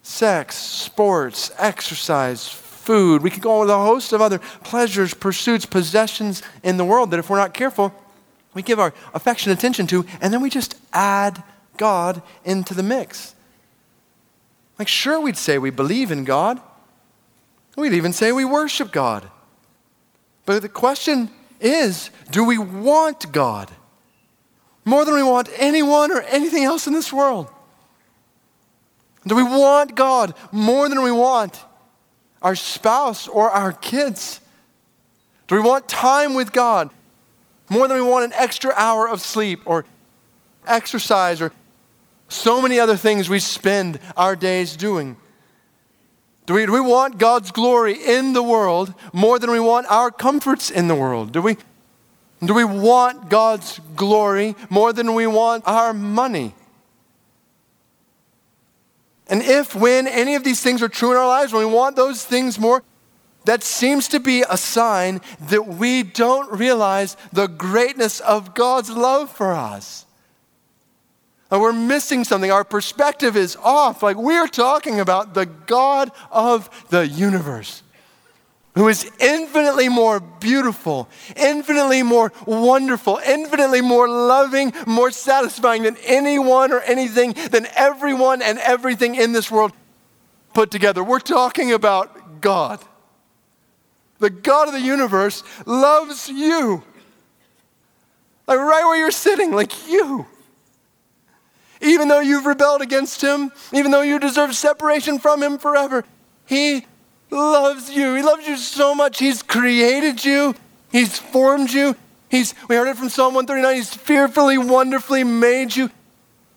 sex, 0.00 0.54
sports, 0.54 1.50
exercise, 1.58 2.46
food. 2.46 3.24
We 3.24 3.30
could 3.30 3.42
go 3.42 3.54
on 3.54 3.60
with 3.62 3.70
a 3.70 3.76
host 3.76 4.12
of 4.12 4.22
other 4.22 4.38
pleasures, 4.62 5.14
pursuits, 5.14 5.66
possessions 5.66 6.44
in 6.62 6.76
the 6.76 6.84
world 6.84 7.10
that 7.10 7.18
if 7.18 7.28
we're 7.28 7.38
not 7.38 7.54
careful, 7.54 7.92
we 8.54 8.62
give 8.62 8.78
our 8.78 8.94
affection 9.14 9.50
attention 9.50 9.88
to, 9.88 10.06
and 10.20 10.32
then 10.32 10.40
we 10.40 10.48
just 10.48 10.76
add 10.92 11.42
God 11.78 12.22
into 12.44 12.74
the 12.74 12.82
mix. 12.82 13.34
Like, 14.78 14.88
sure, 14.88 15.20
we'd 15.20 15.36
say 15.36 15.58
we 15.58 15.70
believe 15.70 16.10
in 16.10 16.24
God. 16.24 16.60
We'd 17.76 17.94
even 17.94 18.12
say 18.12 18.32
we 18.32 18.44
worship 18.44 18.92
God. 18.92 19.30
But 20.44 20.62
the 20.62 20.68
question 20.68 21.30
is 21.60 22.10
do 22.30 22.44
we 22.44 22.58
want 22.58 23.32
God? 23.32 23.70
more 24.88 25.04
than 25.04 25.14
we 25.14 25.22
want 25.22 25.50
anyone 25.58 26.10
or 26.10 26.22
anything 26.22 26.64
else 26.64 26.86
in 26.86 26.94
this 26.94 27.12
world? 27.12 27.48
Do 29.26 29.36
we 29.36 29.42
want 29.42 29.94
God 29.94 30.34
more 30.50 30.88
than 30.88 31.02
we 31.02 31.12
want 31.12 31.62
our 32.40 32.54
spouse 32.54 33.28
or 33.28 33.50
our 33.50 33.72
kids? 33.72 34.40
Do 35.46 35.56
we 35.56 35.60
want 35.60 35.88
time 35.88 36.32
with 36.32 36.52
God 36.52 36.88
more 37.68 37.86
than 37.86 37.98
we 37.98 38.02
want 38.02 38.24
an 38.24 38.32
extra 38.32 38.72
hour 38.76 39.06
of 39.06 39.20
sleep 39.20 39.60
or 39.66 39.84
exercise 40.66 41.42
or 41.42 41.52
so 42.28 42.62
many 42.62 42.78
other 42.78 42.96
things 42.96 43.28
we 43.28 43.40
spend 43.40 43.98
our 44.16 44.36
days 44.36 44.76
doing? 44.76 45.16
Do 46.46 46.54
we, 46.54 46.66
do 46.66 46.72
we 46.72 46.80
want 46.80 47.18
God's 47.18 47.50
glory 47.50 47.94
in 47.94 48.32
the 48.32 48.42
world 48.42 48.94
more 49.12 49.38
than 49.38 49.50
we 49.50 49.60
want 49.60 49.86
our 49.90 50.10
comforts 50.10 50.70
in 50.70 50.88
the 50.88 50.94
world? 50.94 51.32
Do 51.32 51.42
we, 51.42 51.58
do 52.44 52.54
we 52.54 52.64
want 52.64 53.28
God's 53.28 53.80
glory 53.96 54.56
more 54.70 54.92
than 54.92 55.14
we 55.14 55.26
want 55.26 55.64
our 55.66 55.92
money? 55.92 56.54
And 59.26 59.42
if, 59.42 59.74
when 59.74 60.06
any 60.06 60.36
of 60.36 60.44
these 60.44 60.62
things 60.62 60.82
are 60.82 60.88
true 60.88 61.10
in 61.10 61.18
our 61.18 61.26
lives, 61.26 61.52
when 61.52 61.66
we 61.66 61.72
want 61.72 61.96
those 61.96 62.24
things 62.24 62.58
more, 62.58 62.82
that 63.44 63.62
seems 63.62 64.08
to 64.08 64.20
be 64.20 64.42
a 64.48 64.56
sign 64.56 65.20
that 65.48 65.66
we 65.66 66.02
don't 66.02 66.50
realize 66.50 67.16
the 67.32 67.46
greatness 67.46 68.20
of 68.20 68.54
God's 68.54 68.90
love 68.90 69.30
for 69.30 69.52
us. 69.52 70.06
And 71.50 71.60
we're 71.60 71.72
missing 71.72 72.24
something. 72.24 72.50
Our 72.50 72.64
perspective 72.64 73.36
is 73.36 73.56
off. 73.56 74.02
Like 74.02 74.16
we're 74.16 74.48
talking 74.48 75.00
about 75.00 75.34
the 75.34 75.46
God 75.46 76.10
of 76.30 76.68
the 76.90 77.06
universe 77.06 77.82
who 78.78 78.86
is 78.86 79.10
infinitely 79.18 79.88
more 79.88 80.20
beautiful, 80.20 81.08
infinitely 81.36 82.02
more 82.04 82.32
wonderful, 82.46 83.18
infinitely 83.26 83.80
more 83.80 84.08
loving, 84.08 84.72
more 84.86 85.10
satisfying 85.10 85.82
than 85.82 85.96
anyone 86.04 86.70
or 86.70 86.80
anything, 86.80 87.32
than 87.50 87.66
everyone 87.74 88.40
and 88.40 88.58
everything 88.60 89.16
in 89.16 89.32
this 89.32 89.50
world 89.50 89.72
put 90.54 90.70
together. 90.70 91.02
We're 91.02 91.18
talking 91.18 91.72
about 91.72 92.40
God. 92.40 92.80
The 94.20 94.30
God 94.30 94.68
of 94.68 94.74
the 94.74 94.80
universe 94.80 95.42
loves 95.66 96.28
you. 96.28 96.84
Like 98.46 98.58
right 98.58 98.84
where 98.84 98.96
you're 98.96 99.10
sitting, 99.10 99.52
like 99.52 99.88
you. 99.88 100.26
Even 101.80 102.08
though 102.08 102.20
you've 102.20 102.46
rebelled 102.46 102.82
against 102.82 103.22
him, 103.22 103.52
even 103.72 103.90
though 103.90 104.02
you 104.02 104.18
deserve 104.18 104.54
separation 104.54 105.18
from 105.18 105.42
him 105.42 105.58
forever, 105.58 106.04
he 106.46 106.86
loves 107.30 107.90
you. 107.90 108.14
He 108.14 108.22
loves 108.22 108.46
you 108.46 108.56
so 108.56 108.94
much. 108.94 109.18
He's 109.18 109.42
created 109.42 110.24
you, 110.24 110.54
He's 110.90 111.18
formed 111.18 111.70
you. 111.70 111.94
He's, 112.30 112.54
we 112.68 112.76
heard 112.76 112.88
it 112.88 112.96
from 112.96 113.08
Psalm 113.08 113.34
139, 113.34 113.74
He's 113.74 113.94
fearfully, 113.94 114.58
wonderfully 114.58 115.24
made 115.24 115.74
you. 115.76 115.90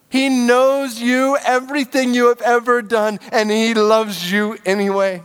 He 0.09 0.27
knows 0.27 0.99
you, 0.99 1.37
everything 1.45 2.13
you 2.13 2.27
have 2.27 2.41
ever 2.41 2.81
done, 2.81 3.19
and 3.31 3.49
He 3.49 3.73
loves 3.73 4.31
you 4.31 4.57
anyway. 4.65 5.23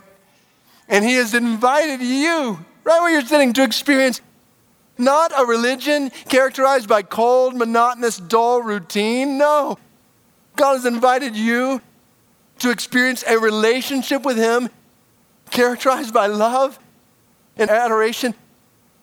And 0.89 1.05
He 1.05 1.15
has 1.15 1.35
invited 1.35 2.01
you, 2.01 2.65
right 2.85 3.01
where 3.01 3.11
you're 3.11 3.23
sitting, 3.23 3.53
to 3.55 3.65
experience 3.65 4.21
not 4.99 5.33
a 5.37 5.45
religion 5.45 6.11
characterized 6.29 6.89
by 6.89 7.03
cold, 7.03 7.55
monotonous, 7.55 8.17
dull 8.17 8.63
routine. 8.63 9.39
No. 9.39 9.79
God 10.57 10.75
has 10.75 10.87
invited 10.87 11.37
you 11.37 11.81
to 12.59 12.71
experience 12.71 13.23
a 13.27 13.39
relationship 13.39 14.25
with 14.25 14.37
Him 14.37 14.69
characterized 15.51 16.13
by 16.13 16.27
love 16.27 16.79
and 17.57 17.71
adoration 17.71 18.35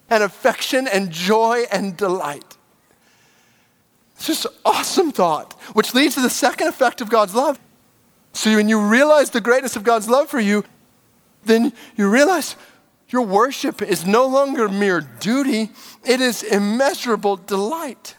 and 0.09 0.23
affection 0.23 0.87
and 0.87 1.11
joy 1.11 1.63
and 1.71 1.95
delight. 1.95 2.57
It's 4.15 4.27
just 4.27 4.47
awesome 4.65 5.11
thought, 5.11 5.53
which 5.73 5.93
leads 5.93 6.15
to 6.15 6.21
the 6.21 6.29
second 6.29 6.67
effect 6.67 7.01
of 7.01 7.09
God's 7.09 7.35
love. 7.35 7.59
So 8.33 8.55
when 8.55 8.69
you 8.69 8.79
realize 8.79 9.29
the 9.29 9.41
greatness 9.41 9.75
of 9.75 9.83
God's 9.83 10.09
love 10.09 10.29
for 10.29 10.39
you, 10.39 10.63
then 11.45 11.73
you 11.95 12.09
realize 12.09 12.55
your 13.09 13.21
worship 13.21 13.81
is 13.81 14.05
no 14.05 14.25
longer 14.25 14.67
mere 14.67 15.01
duty, 15.01 15.69
it 16.03 16.19
is 16.19 16.41
immeasurable 16.41 17.35
delight. 17.35 18.15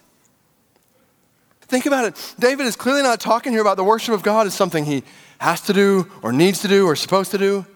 Think 1.75 1.87
about 1.87 2.05
it. 2.05 2.35
David 2.39 2.67
is 2.67 2.77
clearly 2.77 3.03
not 3.03 3.19
talking 3.19 3.51
here 3.51 3.61
about 3.61 3.77
the 3.77 3.83
worship 3.83 4.15
of 4.15 4.23
God 4.23 4.47
as 4.47 4.55
something 4.55 4.85
he 4.85 5.03
has 5.39 5.61
to 5.63 5.73
do 5.73 6.09
or 6.23 6.33
needs 6.33 6.61
to 6.61 6.69
do 6.69 6.87
or 6.87 6.95
supposed 6.95 7.33
to 7.33 7.39
do. 7.39 7.67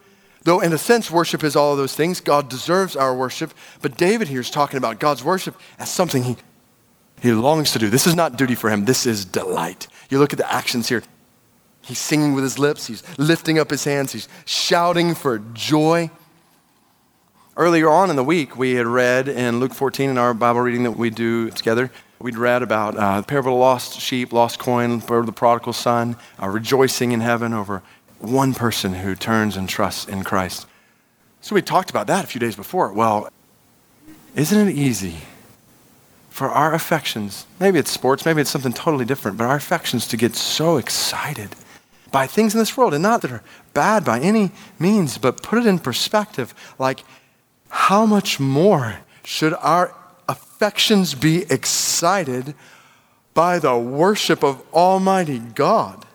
Though, 0.43 0.61
in 0.61 0.71
a 0.71 0.77
sense, 0.77 1.11
worship 1.11 1.43
is 1.43 1.53
all 1.53 1.73
of 1.73 1.77
those 1.77 1.93
things. 1.95 2.21
God 2.21 2.47
deserves 2.47 2.95
our 2.95 3.13
worship. 3.13 3.53
But 3.81 3.97
David 3.97 4.29
here 4.29 4.39
is 4.39 4.49
talking 4.49 4.77
about 4.77 5.01
God's 5.01 5.21
worship 5.21 5.53
as 5.79 5.91
something 5.91 6.23
he, 6.23 6.37
he 7.21 7.33
longs 7.33 7.73
to 7.73 7.79
do. 7.79 7.89
This 7.89 8.07
is 8.07 8.15
not 8.15 8.37
duty 8.37 8.55
for 8.55 8.69
him, 8.69 8.85
this 8.85 9.05
is 9.05 9.25
delight. 9.25 9.89
You 10.09 10.19
look 10.19 10.31
at 10.31 10.39
the 10.39 10.49
actions 10.49 10.87
here. 10.87 11.03
He's 11.81 11.99
singing 11.99 12.33
with 12.33 12.45
his 12.45 12.57
lips, 12.57 12.87
he's 12.87 13.03
lifting 13.17 13.59
up 13.59 13.69
his 13.69 13.83
hands, 13.83 14.13
he's 14.13 14.29
shouting 14.45 15.13
for 15.13 15.39
joy. 15.39 16.09
Earlier 17.57 17.89
on 17.89 18.09
in 18.09 18.15
the 18.15 18.23
week, 18.23 18.55
we 18.55 18.75
had 18.75 18.87
read 18.87 19.27
in 19.27 19.59
Luke 19.59 19.73
14 19.73 20.09
in 20.09 20.17
our 20.17 20.33
Bible 20.33 20.61
reading 20.61 20.83
that 20.83 20.93
we 20.93 21.09
do 21.09 21.49
together, 21.49 21.91
we'd 22.19 22.37
read 22.37 22.61
about 22.61 22.95
uh, 22.95 23.21
the 23.21 23.27
parable 23.27 23.53
of 23.53 23.55
the 23.55 23.59
lost 23.59 23.99
sheep, 23.99 24.33
lost 24.33 24.59
coin, 24.59 24.91
of 24.91 25.25
the 25.25 25.31
prodigal 25.31 25.73
son, 25.73 26.15
uh, 26.41 26.47
rejoicing 26.47 27.11
in 27.11 27.21
heaven 27.21 27.53
over 27.53 27.81
one 28.19 28.53
person 28.53 28.93
who 28.95 29.15
turns 29.15 29.55
and 29.55 29.69
trusts 29.69 30.07
in 30.07 30.23
Christ. 30.23 30.67
So 31.41 31.55
we 31.55 31.61
talked 31.61 31.89
about 31.89 32.07
that 32.07 32.25
a 32.25 32.27
few 32.27 32.39
days 32.39 32.55
before. 32.55 32.91
Well, 32.91 33.29
isn't 34.35 34.67
it 34.67 34.75
easy 34.75 35.19
for 36.29 36.49
our 36.49 36.73
affections, 36.73 37.45
maybe 37.59 37.79
it's 37.79 37.91
sports, 37.91 38.25
maybe 38.25 38.39
it's 38.39 38.49
something 38.49 38.71
totally 38.71 39.03
different, 39.03 39.37
but 39.37 39.45
our 39.45 39.57
affections 39.57 40.07
to 40.07 40.15
get 40.15 40.35
so 40.35 40.77
excited 40.77 41.49
by 42.11 42.27
things 42.27 42.53
in 42.53 42.59
this 42.59 42.77
world, 42.77 42.93
and 42.93 43.03
not 43.03 43.21
that 43.21 43.31
are 43.31 43.43
bad 43.73 44.05
by 44.05 44.19
any 44.21 44.51
means, 44.79 45.17
but 45.17 45.43
put 45.43 45.59
it 45.59 45.65
in 45.65 45.79
perspective 45.79 46.53
like 46.79 47.03
how 47.69 48.05
much 48.05 48.39
more 48.39 48.99
should 49.23 49.53
our 49.55 49.93
affections 50.59 51.15
be 51.15 51.43
excited 51.49 52.53
by 53.33 53.59
the 53.59 53.77
worship 53.77 54.43
of 54.43 54.61
Almighty 54.73 55.39
God? 55.39 56.05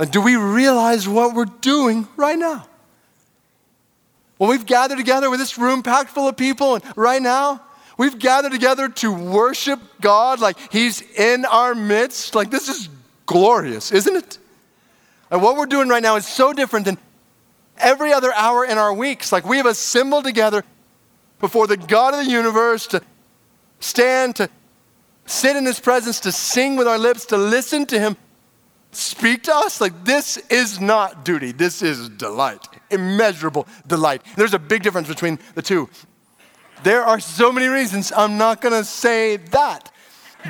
Like, 0.00 0.10
do 0.10 0.20
we 0.20 0.34
realize 0.34 1.06
what 1.06 1.32
we're 1.32 1.44
doing 1.44 2.08
right 2.16 2.36
now? 2.36 2.66
Well, 4.36 4.50
we've 4.50 4.66
gathered 4.66 4.98
together 4.98 5.30
with 5.30 5.38
this 5.38 5.56
room 5.56 5.84
packed 5.84 6.10
full 6.10 6.26
of 6.26 6.36
people, 6.36 6.74
and 6.74 6.84
right 6.96 7.22
now, 7.22 7.62
we've 7.96 8.18
gathered 8.18 8.50
together 8.50 8.88
to 8.88 9.12
worship 9.12 9.78
God 10.00 10.40
like 10.40 10.56
He's 10.72 11.02
in 11.02 11.44
our 11.44 11.72
midst. 11.72 12.34
Like, 12.34 12.50
this 12.50 12.68
is 12.68 12.88
glorious, 13.26 13.92
isn't 13.92 14.16
it? 14.16 14.38
And 15.30 15.40
what 15.40 15.54
we're 15.54 15.66
doing 15.66 15.88
right 15.88 16.02
now 16.02 16.16
is 16.16 16.26
so 16.26 16.52
different 16.52 16.84
than 16.84 16.98
every 17.78 18.12
other 18.12 18.32
hour 18.34 18.64
in 18.64 18.76
our 18.76 18.92
weeks. 18.92 19.30
Like 19.30 19.44
we 19.44 19.58
have 19.58 19.66
assembled 19.66 20.24
together 20.24 20.64
before 21.42 21.66
the 21.66 21.76
God 21.76 22.14
of 22.14 22.24
the 22.24 22.30
universe 22.30 22.86
to 22.86 23.02
stand, 23.80 24.36
to 24.36 24.48
sit 25.26 25.56
in 25.56 25.66
his 25.66 25.78
presence, 25.78 26.20
to 26.20 26.32
sing 26.32 26.76
with 26.76 26.88
our 26.88 26.98
lips, 26.98 27.26
to 27.26 27.36
listen 27.36 27.84
to 27.86 27.98
him 27.98 28.16
speak 28.92 29.42
to 29.44 29.54
us. 29.54 29.80
Like 29.80 30.04
this 30.04 30.36
is 30.48 30.80
not 30.80 31.24
duty, 31.24 31.52
this 31.52 31.82
is 31.82 32.08
delight, 32.10 32.66
immeasurable 32.90 33.66
delight. 33.86 34.22
There's 34.36 34.54
a 34.54 34.58
big 34.58 34.82
difference 34.82 35.08
between 35.08 35.38
the 35.54 35.62
two. 35.62 35.88
There 36.84 37.02
are 37.02 37.20
so 37.20 37.52
many 37.52 37.66
reasons 37.66 38.12
I'm 38.12 38.38
not 38.38 38.60
going 38.60 38.74
to 38.74 38.84
say 38.84 39.36
that. 39.36 39.90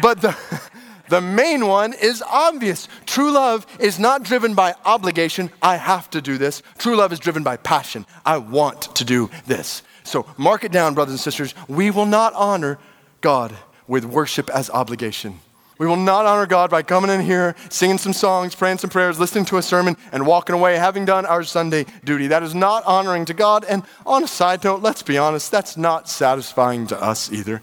But 0.01 0.21
the 0.21 0.37
The 1.09 1.21
main 1.21 1.67
one 1.67 1.93
is 1.93 2.23
obvious. 2.27 2.89
True 3.05 3.33
love 3.33 3.67
is 3.79 3.99
not 3.99 4.23
driven 4.23 4.55
by 4.55 4.75
obligation, 4.87 5.51
I 5.61 5.77
have 5.77 6.09
to 6.09 6.23
do 6.23 6.39
this. 6.39 6.63
True 6.79 6.97
love 6.97 7.13
is 7.13 7.19
driven 7.19 7.43
by 7.43 7.59
passion, 7.59 8.07
I 8.25 8.39
want 8.39 8.97
to 8.97 9.05
do 9.05 9.29
this. 9.45 9.83
So 10.13 10.27
mark 10.37 10.63
it 10.63 10.73
down, 10.73 10.93
brothers 10.93 11.13
and 11.13 11.21
sisters. 11.21 11.55
We 11.69 11.91
will 11.91 12.05
not 12.05 12.35
honor 12.35 12.79
God 13.23 13.55
with 13.89 14.05
worship 14.05 14.51
as 14.51 14.69
obligation. 14.69 15.41
We 15.79 15.87
will 15.87 15.97
not 15.97 16.27
honor 16.27 16.45
God 16.45 16.71
by 16.71 16.83
coming 16.83 17.11
in 17.11 17.23
here, 17.23 17.57
singing 17.71 17.97
some 17.97 18.13
songs, 18.13 18.55
praying 18.55 18.79
some 18.79 18.91
prayers, 18.91 19.19
listening 19.19 19.47
to 19.47 19.57
a 19.57 19.63
sermon, 19.63 19.97
and 20.13 20.27
walking 20.27 20.55
away 20.55 20.77
having 20.77 21.07
done 21.07 21.25
our 21.25 21.43
Sunday 21.43 21.87
duty. 22.05 22.27
That 22.27 22.43
is 22.43 22.55
not 22.55 22.85
honoring 22.85 23.25
to 23.25 23.35
God. 23.35 23.65
And 23.65 23.85
on 24.05 24.23
a 24.23 24.29
side 24.29 24.63
note, 24.63 24.83
let's 24.83 25.03
be 25.03 25.17
honest, 25.17 25.51
that's 25.51 25.79
not 25.79 26.11
satisfying 26.11 26.87
to 26.89 27.03
us 27.03 27.33
either 27.33 27.63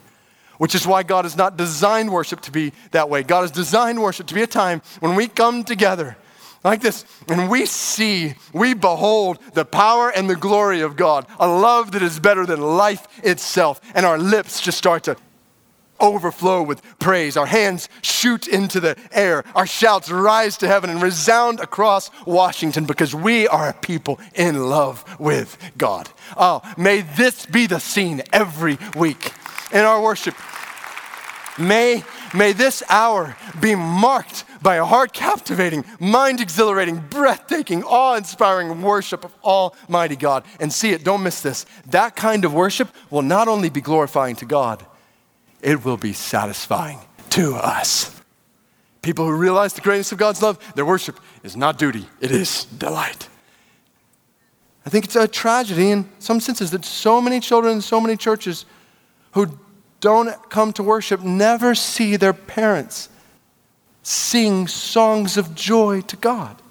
which 0.58 0.76
is 0.76 0.86
why 0.86 1.04
God 1.04 1.24
has 1.24 1.38
not 1.38 1.56
designed 1.56 2.12
worship 2.12 2.42
to 2.42 2.52
be 2.52 2.74
that 2.92 3.10
way. 3.10 3.24
God 3.24 3.44
has 3.44 3.52
designed 3.52 4.02
worship 4.02 4.28
to 4.28 4.34
be 4.34 4.42
a 4.42 4.48
time 4.48 4.82
when 5.00 5.16
we 5.16 5.30
come 5.30 5.64
together 5.64 6.18
like 6.64 6.82
this 6.82 7.06
and 7.28 7.50
we 7.50 7.66
see, 7.66 8.36
we 8.54 8.74
behold 8.74 9.40
the 9.54 9.66
power 9.66 10.10
and 10.10 10.30
the 10.30 10.36
glory 10.36 10.82
of 10.82 10.96
God, 10.96 11.26
a 11.40 11.48
love 11.48 11.92
that 11.92 12.02
is 12.02 12.20
better 12.20 12.46
than 12.46 12.62
life 12.62 13.08
itself, 13.24 13.80
and 13.96 14.06
our 14.06 14.18
lips 14.18 14.60
just 14.60 14.78
start 14.78 15.04
to 15.04 15.16
overflow 16.00 16.62
with 16.62 16.82
praise. 17.00 17.38
Our 17.38 17.46
hands 17.46 17.90
shoot 18.02 18.48
into 18.48 18.80
the 18.80 18.98
air. 19.12 19.44
Our 19.56 19.68
shouts 19.68 20.10
rise 20.10 20.58
to 20.58 20.68
heaven 20.68 20.90
and 20.90 21.02
resound 21.02 21.60
across 21.60 22.10
Washington 22.26 22.86
because 22.86 23.14
we 23.14 23.48
are 23.48 23.70
a 23.70 23.74
people 23.74 24.20
in 24.34 24.70
love 24.70 25.04
with 25.20 25.58
God. 25.78 26.10
Oh, 26.38 26.62
may 26.78 27.02
this 27.02 27.46
be 27.46 27.68
the 27.68 27.80
scene 27.80 28.22
every 28.32 28.78
week 28.96 29.34
in 29.72 29.82
our 29.82 30.02
worship. 30.02 30.36
May, 31.58 32.04
may 32.34 32.54
this 32.54 32.82
hour 32.90 33.36
be 33.60 33.76
marked 33.76 34.46
by 34.62 34.76
a 34.76 34.86
heart 34.86 35.14
captivating, 35.14 35.86
mind 36.00 36.42
exhilarating, 36.42 36.98
breathtaking, 37.10 37.84
awe 37.84 38.16
inspiring 38.16 38.82
worship 38.82 39.24
of 39.24 39.34
Almighty 39.44 40.16
God. 40.16 40.44
And 40.60 40.72
see 40.72 40.92
it, 40.92 41.04
don't 41.04 41.24
miss 41.24 41.42
this. 41.42 41.66
That 41.88 42.16
kind 42.16 42.46
of 42.46 42.54
worship 42.54 42.90
will 43.10 43.22
not 43.22 43.48
only 43.48 43.70
be 43.70 43.82
glorifying 43.82 44.36
to 44.38 44.46
God, 44.46 44.86
it 45.62 45.84
will 45.84 45.98
be 45.98 46.14
satisfying 46.14 47.00
to 47.32 47.56
us. 47.56 48.16
People 49.02 49.26
who 49.26 49.36
realize 49.36 49.74
the 49.74 49.82
greatness 49.82 50.12
of 50.12 50.18
God's 50.18 50.42
love, 50.42 50.60
their 50.76 50.86
worship 50.86 51.20
is 51.44 51.56
not 51.56 51.78
duty, 51.78 52.06
it 52.20 52.32
is 52.32 52.66
delight. 52.66 53.30
I 54.86 54.90
think 54.90 55.06
it's 55.06 55.16
a 55.16 55.28
tragedy 55.28 55.92
in 55.92 56.10
some 56.20 56.40
senses 56.40 56.72
that 56.72 56.84
so 56.84 57.22
many 57.22 57.40
children 57.40 57.76
in 57.76 57.82
so 57.82 58.02
many 58.02 58.18
churches 58.18 58.66
who 59.34 59.60
don't 60.00 60.50
come 60.50 60.74
to 60.74 60.84
worship 60.84 61.22
never 61.22 61.76
see 61.76 62.16
their 62.16 62.34
parents 62.34 63.10
sing 64.10 64.68
songs 64.68 65.38
of 65.38 65.54
joy 65.54 66.02
to 66.02 66.16
God. 66.16 66.62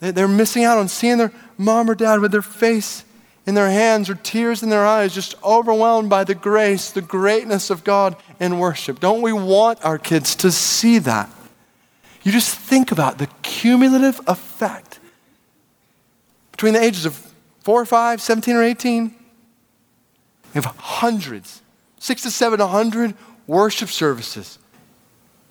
They're 0.00 0.28
missing 0.28 0.64
out 0.64 0.78
on 0.78 0.88
seeing 0.88 1.18
their 1.18 1.32
mom 1.56 1.90
or 1.90 1.94
dad 1.94 2.20
with 2.20 2.32
their 2.32 2.40
face 2.40 3.04
in 3.46 3.54
their 3.54 3.68
hands 3.68 4.08
or 4.08 4.14
tears 4.14 4.62
in 4.62 4.68
their 4.68 4.86
eyes, 4.86 5.14
just 5.14 5.34
overwhelmed 5.42 6.08
by 6.08 6.24
the 6.24 6.34
grace, 6.34 6.90
the 6.90 7.02
greatness 7.02 7.70
of 7.70 7.82
God 7.84 8.16
in 8.38 8.58
worship. 8.58 9.00
Don't 9.00 9.22
we 9.22 9.32
want 9.32 9.84
our 9.84 9.98
kids 9.98 10.34
to 10.36 10.52
see 10.52 10.98
that? 11.00 11.30
You 12.22 12.32
just 12.32 12.54
think 12.54 12.92
about 12.92 13.18
the 13.18 13.26
cumulative 13.42 14.20
effect 14.26 14.98
between 16.58 16.74
the 16.74 16.82
ages 16.82 17.06
of 17.06 17.14
4 17.60 17.82
or 17.82 17.86
5, 17.86 18.20
17 18.20 18.56
or 18.56 18.64
18, 18.64 19.04
we 19.04 19.14
have 20.54 20.64
hundreds, 20.64 21.62
six 22.00 22.22
to 22.22 22.30
seven 22.32 22.58
hundred 22.58 23.14
worship 23.46 23.90
services 23.90 24.58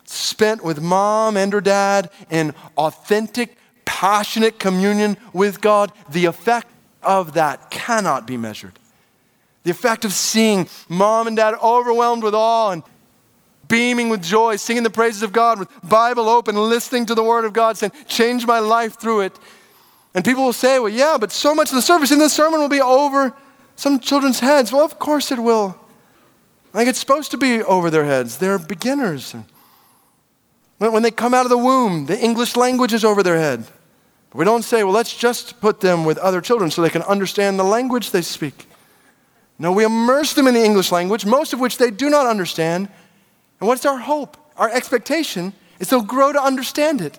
spent 0.09 0.63
with 0.63 0.81
mom 0.81 1.37
and 1.37 1.53
her 1.53 1.61
dad 1.61 2.09
in 2.29 2.53
authentic, 2.77 3.57
passionate 3.85 4.59
communion 4.59 5.17
with 5.33 5.61
God. 5.61 5.91
The 6.09 6.25
effect 6.25 6.67
of 7.03 7.33
that 7.33 7.69
cannot 7.69 8.25
be 8.25 8.37
measured. 8.37 8.79
The 9.63 9.71
effect 9.71 10.05
of 10.05 10.13
seeing 10.13 10.69
mom 10.87 11.27
and 11.27 11.35
dad 11.35 11.55
overwhelmed 11.61 12.23
with 12.23 12.33
awe 12.33 12.71
and 12.71 12.83
beaming 13.67 14.09
with 14.09 14.23
joy, 14.23 14.55
singing 14.55 14.83
the 14.83 14.89
praises 14.89 15.23
of 15.23 15.33
God 15.33 15.59
with 15.59 15.69
Bible 15.83 16.29
open, 16.29 16.55
listening 16.55 17.05
to 17.07 17.15
the 17.15 17.23
Word 17.23 17.43
of 17.43 17.53
God, 17.53 17.77
saying, 17.77 17.91
Change 18.07 18.45
my 18.45 18.59
life 18.59 18.97
through 18.97 19.21
it. 19.21 19.37
And 20.13 20.23
people 20.23 20.43
will 20.45 20.53
say, 20.53 20.79
Well, 20.79 20.89
yeah, 20.89 21.17
but 21.19 21.31
so 21.31 21.53
much 21.53 21.69
of 21.69 21.75
the 21.75 21.81
service 21.81 22.11
in 22.11 22.19
this 22.19 22.33
sermon 22.33 22.59
will 22.59 22.69
be 22.69 22.81
over 22.81 23.35
some 23.75 23.99
children's 23.99 24.39
heads. 24.39 24.71
Well, 24.71 24.85
of 24.85 24.99
course 24.99 25.31
it 25.31 25.39
will. 25.39 25.77
Like 26.73 26.87
it's 26.87 26.99
supposed 26.99 27.31
to 27.31 27.37
be 27.37 27.61
over 27.63 27.89
their 27.89 28.05
heads. 28.05 28.37
They're 28.37 28.59
beginners. 28.59 29.35
When, 30.77 31.01
they 31.01 31.11
come 31.11 31.33
out 31.33 31.45
of 31.45 31.49
the 31.49 31.57
womb, 31.57 32.05
the 32.05 32.19
English 32.19 32.55
language 32.55 32.93
is 32.93 33.03
over 33.03 33.23
their 33.23 33.37
head. 33.37 33.65
But 34.29 34.37
we 34.37 34.45
don't 34.45 34.63
say, 34.63 34.83
well, 34.83 34.93
let's 34.93 35.15
just 35.15 35.59
put 35.59 35.81
them 35.81 36.05
with 36.05 36.17
other 36.19 36.41
children 36.41 36.69
so 36.69 36.81
they 36.81 36.89
can 36.89 37.01
understand 37.03 37.57
the 37.57 37.63
language 37.63 38.11
they 38.11 38.21
speak. 38.21 38.67
No, 39.57 39.71
we 39.71 39.83
immerse 39.83 40.33
them 40.33 40.47
in 40.47 40.53
the 40.53 40.63
English 40.63 40.91
language, 40.91 41.25
most 41.25 41.53
of 41.53 41.59
which 41.59 41.77
they 41.77 41.89
do 41.89 42.09
not 42.09 42.27
understand. 42.27 42.89
And 43.59 43.67
what's 43.67 43.85
our 43.85 43.97
hope? 43.97 44.37
Our 44.55 44.69
expectation 44.69 45.53
is 45.79 45.89
they'll 45.89 46.01
grow 46.03 46.31
to 46.31 46.41
understand 46.41 47.01
it 47.01 47.17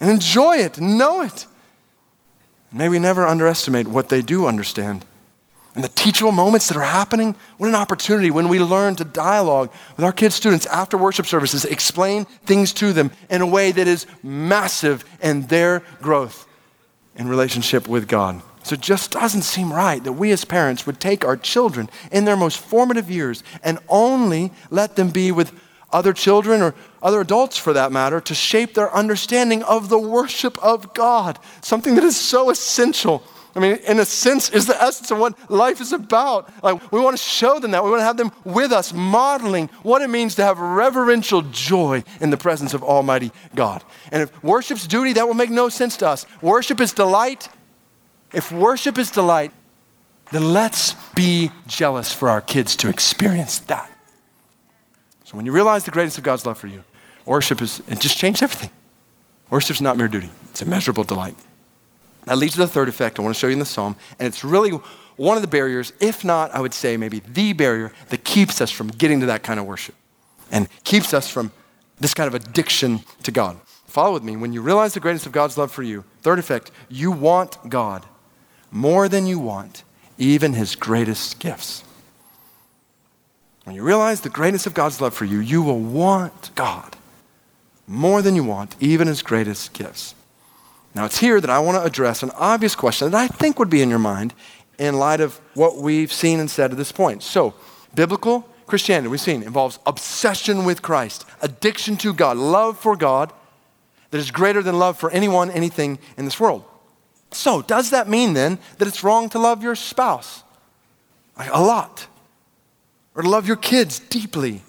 and 0.00 0.10
enjoy 0.10 0.56
it 0.58 0.76
and 0.78 0.98
know 0.98 1.22
it. 1.22 1.46
May 2.70 2.90
we 2.90 2.98
never 2.98 3.26
underestimate 3.26 3.88
what 3.88 4.10
they 4.10 4.20
do 4.20 4.46
understand. 4.46 5.06
And 5.78 5.84
the 5.84 5.90
teachable 5.90 6.32
moments 6.32 6.66
that 6.66 6.76
are 6.76 6.82
happening, 6.82 7.36
what 7.56 7.68
an 7.68 7.76
opportunity 7.76 8.32
when 8.32 8.48
we 8.48 8.58
learn 8.58 8.96
to 8.96 9.04
dialogue 9.04 9.70
with 9.94 10.04
our 10.04 10.10
kids' 10.10 10.34
students 10.34 10.66
after 10.66 10.98
worship 10.98 11.24
services, 11.24 11.64
explain 11.64 12.24
things 12.24 12.72
to 12.72 12.92
them 12.92 13.12
in 13.30 13.42
a 13.42 13.46
way 13.46 13.70
that 13.70 13.86
is 13.86 14.04
massive 14.20 15.04
in 15.22 15.42
their 15.42 15.84
growth 16.02 16.48
in 17.14 17.28
relationship 17.28 17.86
with 17.86 18.08
God. 18.08 18.42
So 18.64 18.74
it 18.74 18.80
just 18.80 19.12
doesn't 19.12 19.42
seem 19.42 19.72
right 19.72 20.02
that 20.02 20.14
we 20.14 20.32
as 20.32 20.44
parents 20.44 20.84
would 20.84 20.98
take 20.98 21.24
our 21.24 21.36
children 21.36 21.88
in 22.10 22.24
their 22.24 22.36
most 22.36 22.58
formative 22.58 23.08
years 23.08 23.44
and 23.62 23.78
only 23.88 24.50
let 24.70 24.96
them 24.96 25.10
be 25.10 25.30
with 25.30 25.52
other 25.92 26.12
children 26.12 26.60
or 26.60 26.74
other 27.00 27.20
adults 27.20 27.56
for 27.56 27.72
that 27.74 27.92
matter 27.92 28.20
to 28.22 28.34
shape 28.34 28.74
their 28.74 28.92
understanding 28.92 29.62
of 29.62 29.90
the 29.90 29.98
worship 30.00 30.58
of 30.58 30.92
God, 30.92 31.38
something 31.62 31.94
that 31.94 32.02
is 32.02 32.16
so 32.16 32.50
essential. 32.50 33.22
I 33.58 33.60
mean, 33.60 33.78
in 33.88 33.98
a 33.98 34.04
sense, 34.04 34.50
is 34.50 34.66
the 34.66 34.80
essence 34.80 35.10
of 35.10 35.18
what 35.18 35.50
life 35.50 35.80
is 35.80 35.92
about. 35.92 36.48
Like, 36.62 36.92
we 36.92 37.00
want 37.00 37.16
to 37.16 37.22
show 37.22 37.58
them 37.58 37.72
that. 37.72 37.82
We 37.82 37.90
want 37.90 37.98
to 37.98 38.04
have 38.04 38.16
them 38.16 38.30
with 38.44 38.70
us, 38.70 38.92
modeling 38.92 39.66
what 39.82 40.00
it 40.00 40.08
means 40.08 40.36
to 40.36 40.44
have 40.44 40.60
reverential 40.60 41.42
joy 41.42 42.04
in 42.20 42.30
the 42.30 42.36
presence 42.36 42.72
of 42.72 42.84
Almighty 42.84 43.32
God. 43.56 43.82
And 44.12 44.22
if 44.22 44.44
worship's 44.44 44.86
duty, 44.86 45.12
that 45.14 45.26
will 45.26 45.34
make 45.34 45.50
no 45.50 45.68
sense 45.68 45.96
to 45.96 46.06
us. 46.06 46.24
Worship 46.40 46.80
is 46.80 46.92
delight. 46.92 47.48
If 48.32 48.52
worship 48.52 48.96
is 48.96 49.10
delight, 49.10 49.50
then 50.30 50.52
let's 50.52 50.94
be 51.16 51.50
jealous 51.66 52.14
for 52.14 52.28
our 52.28 52.40
kids 52.40 52.76
to 52.76 52.88
experience 52.88 53.58
that. 53.58 53.90
So 55.24 55.36
when 55.36 55.46
you 55.46 55.50
realize 55.50 55.82
the 55.82 55.90
greatness 55.90 56.16
of 56.16 56.22
God's 56.22 56.46
love 56.46 56.58
for 56.58 56.68
you, 56.68 56.84
worship 57.24 57.60
is, 57.60 57.82
it 57.88 57.98
just 57.98 58.18
changed 58.18 58.40
everything. 58.40 58.70
Worship's 59.50 59.80
not 59.80 59.96
mere 59.96 60.06
duty, 60.06 60.30
it's 60.48 60.62
immeasurable 60.62 61.02
delight. 61.02 61.34
That 62.28 62.36
leads 62.36 62.54
to 62.54 62.60
the 62.60 62.68
third 62.68 62.88
effect 62.88 63.18
I 63.18 63.22
want 63.22 63.34
to 63.34 63.38
show 63.38 63.46
you 63.46 63.54
in 63.54 63.58
the 63.58 63.64
psalm, 63.64 63.96
and 64.18 64.28
it's 64.28 64.44
really 64.44 64.72
one 65.16 65.36
of 65.36 65.42
the 65.42 65.48
barriers, 65.48 65.94
if 65.98 66.24
not, 66.24 66.50
I 66.52 66.60
would 66.60 66.74
say 66.74 66.96
maybe 66.98 67.20
the 67.20 67.54
barrier 67.54 67.90
that 68.10 68.22
keeps 68.22 68.60
us 68.60 68.70
from 68.70 68.88
getting 68.88 69.20
to 69.20 69.26
that 69.26 69.42
kind 69.42 69.58
of 69.58 69.64
worship 69.64 69.94
and 70.50 70.68
keeps 70.84 71.14
us 71.14 71.28
from 71.28 71.52
this 71.98 72.12
kind 72.12 72.28
of 72.28 72.34
addiction 72.34 73.00
to 73.22 73.32
God. 73.32 73.58
Follow 73.86 74.12
with 74.12 74.22
me. 74.22 74.36
When 74.36 74.52
you 74.52 74.60
realize 74.60 74.92
the 74.92 75.00
greatness 75.00 75.24
of 75.24 75.32
God's 75.32 75.56
love 75.56 75.72
for 75.72 75.82
you, 75.82 76.04
third 76.20 76.38
effect, 76.38 76.70
you 76.90 77.10
want 77.10 77.56
God 77.68 78.04
more 78.70 79.08
than 79.08 79.26
you 79.26 79.38
want 79.38 79.82
even 80.18 80.52
his 80.52 80.76
greatest 80.76 81.38
gifts. 81.38 81.82
When 83.64 83.74
you 83.74 83.82
realize 83.82 84.20
the 84.20 84.28
greatness 84.28 84.66
of 84.66 84.74
God's 84.74 85.00
love 85.00 85.14
for 85.14 85.24
you, 85.24 85.38
you 85.38 85.62
will 85.62 85.80
want 85.80 86.54
God 86.54 86.96
more 87.86 88.20
than 88.20 88.36
you 88.36 88.44
want 88.44 88.76
even 88.80 89.08
his 89.08 89.22
greatest 89.22 89.72
gifts. 89.72 90.14
Now, 90.94 91.04
it's 91.04 91.18
here 91.18 91.40
that 91.40 91.50
I 91.50 91.58
want 91.58 91.76
to 91.76 91.84
address 91.84 92.22
an 92.22 92.30
obvious 92.34 92.74
question 92.74 93.10
that 93.10 93.18
I 93.18 93.28
think 93.28 93.58
would 93.58 93.70
be 93.70 93.82
in 93.82 93.90
your 93.90 93.98
mind 93.98 94.34
in 94.78 94.98
light 94.98 95.20
of 95.20 95.40
what 95.54 95.76
we've 95.76 96.12
seen 96.12 96.40
and 96.40 96.50
said 96.50 96.70
at 96.70 96.76
this 96.76 96.92
point. 96.92 97.22
So, 97.22 97.54
biblical 97.94 98.48
Christianity, 98.66 99.08
we've 99.08 99.20
seen, 99.20 99.42
involves 99.42 99.78
obsession 99.86 100.64
with 100.64 100.82
Christ, 100.82 101.24
addiction 101.40 101.96
to 101.98 102.12
God, 102.12 102.36
love 102.36 102.78
for 102.78 102.96
God 102.96 103.32
that 104.10 104.18
is 104.18 104.30
greater 104.30 104.62
than 104.62 104.78
love 104.78 104.98
for 104.98 105.10
anyone, 105.10 105.50
anything 105.50 105.98
in 106.16 106.24
this 106.24 106.40
world. 106.40 106.64
So, 107.30 107.62
does 107.62 107.90
that 107.90 108.08
mean 108.08 108.32
then 108.32 108.58
that 108.78 108.88
it's 108.88 109.04
wrong 109.04 109.28
to 109.30 109.38
love 109.38 109.62
your 109.62 109.74
spouse? 109.74 110.42
A 111.36 111.62
lot 111.62 112.06
or 113.14 113.22
to 113.22 113.28
love 113.28 113.46
your 113.46 113.56
kids 113.56 113.98
deeply, 113.98 114.62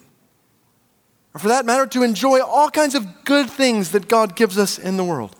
or 1.35 1.39
for 1.39 1.49
that 1.49 1.65
matter, 1.67 1.85
to 1.85 2.01
enjoy 2.01 2.41
all 2.41 2.71
kinds 2.71 2.95
of 2.95 3.23
good 3.23 3.47
things 3.47 3.91
that 3.91 4.07
God 4.07 4.35
gives 4.35 4.57
us 4.57 4.79
in 4.79 4.97
the 4.97 5.03
world? 5.03 5.35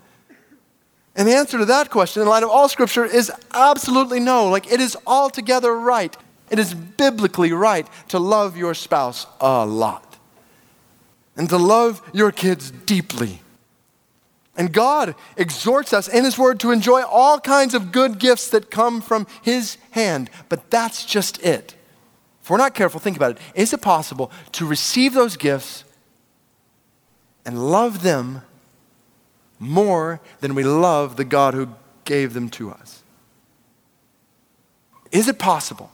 And 1.16 1.26
the 1.26 1.34
answer 1.34 1.58
to 1.58 1.64
that 1.66 1.90
question, 1.90 2.22
in 2.22 2.28
light 2.28 2.42
of 2.42 2.50
all 2.50 2.68
Scripture, 2.68 3.04
is 3.04 3.32
absolutely 3.52 4.20
no. 4.20 4.48
Like, 4.48 4.70
it 4.70 4.80
is 4.80 4.96
altogether 5.06 5.74
right. 5.74 6.16
It 6.50 6.58
is 6.58 6.74
biblically 6.74 7.52
right 7.52 7.86
to 8.08 8.18
love 8.18 8.56
your 8.56 8.74
spouse 8.74 9.26
a 9.40 9.66
lot 9.66 10.18
and 11.36 11.48
to 11.48 11.56
love 11.56 12.02
your 12.12 12.32
kids 12.32 12.70
deeply. 12.70 13.40
And 14.56 14.72
God 14.72 15.14
exhorts 15.36 15.92
us 15.92 16.08
in 16.08 16.24
His 16.24 16.36
Word 16.36 16.60
to 16.60 16.70
enjoy 16.70 17.02
all 17.02 17.40
kinds 17.40 17.72
of 17.72 17.92
good 17.92 18.18
gifts 18.18 18.48
that 18.50 18.70
come 18.70 19.00
from 19.00 19.26
His 19.42 19.78
hand, 19.92 20.28
but 20.48 20.70
that's 20.70 21.04
just 21.04 21.42
it. 21.42 21.74
If 22.42 22.50
we're 22.50 22.56
not 22.56 22.74
careful, 22.74 23.00
think 23.00 23.16
about 23.16 23.32
it. 23.32 23.38
Is 23.54 23.72
it 23.72 23.80
possible 23.80 24.30
to 24.52 24.66
receive 24.66 25.14
those 25.14 25.36
gifts 25.36 25.84
and 27.46 27.70
love 27.70 28.02
them 28.02 28.42
more 29.60 30.20
than 30.40 30.56
we 30.56 30.64
love 30.64 31.16
the 31.16 31.24
God 31.24 31.54
who 31.54 31.68
gave 32.04 32.34
them 32.34 32.48
to 32.50 32.70
us? 32.70 33.04
Is 35.12 35.28
it 35.28 35.38
possible? 35.38 35.92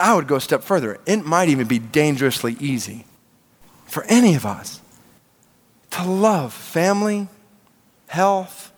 I 0.00 0.14
would 0.14 0.26
go 0.26 0.36
a 0.36 0.40
step 0.40 0.62
further. 0.62 0.98
It 1.06 1.24
might 1.24 1.50
even 1.50 1.68
be 1.68 1.78
dangerously 1.78 2.56
easy 2.58 3.04
for 3.86 4.04
any 4.04 4.34
of 4.34 4.46
us 4.46 4.80
to 5.90 6.04
love 6.04 6.54
family, 6.54 7.28
health, 8.06 8.72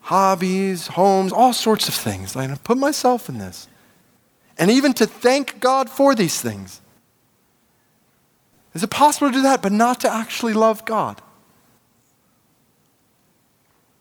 hobbies, 0.00 0.88
homes, 0.88 1.32
all 1.32 1.52
sorts 1.52 1.88
of 1.88 1.94
things. 1.94 2.34
I 2.34 2.52
put 2.56 2.78
myself 2.78 3.28
in 3.28 3.38
this 3.38 3.68
and 4.56 4.70
even 4.70 4.92
to 4.94 5.06
thank 5.06 5.60
God 5.60 5.90
for 5.90 6.14
these 6.14 6.40
things. 6.40 6.80
Is 8.74 8.82
it 8.82 8.90
possible 8.90 9.28
to 9.28 9.34
do 9.34 9.42
that, 9.42 9.60
but 9.60 9.72
not 9.72 10.00
to 10.00 10.12
actually 10.12 10.54
love 10.54 10.84
God? 10.84 11.20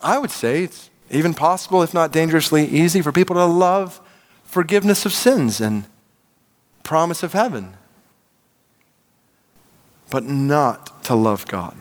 I 0.03 0.17
would 0.17 0.31
say 0.31 0.63
it's 0.63 0.89
even 1.09 1.33
possible, 1.33 1.83
if 1.83 1.93
not 1.93 2.11
dangerously 2.11 2.65
easy, 2.65 3.01
for 3.01 3.11
people 3.11 3.35
to 3.35 3.45
love 3.45 3.99
forgiveness 4.43 5.05
of 5.05 5.13
sins 5.13 5.61
and 5.61 5.85
promise 6.83 7.23
of 7.23 7.33
heaven, 7.33 7.75
but 10.09 10.23
not 10.23 11.03
to 11.05 11.15
love 11.15 11.47
God. 11.47 11.75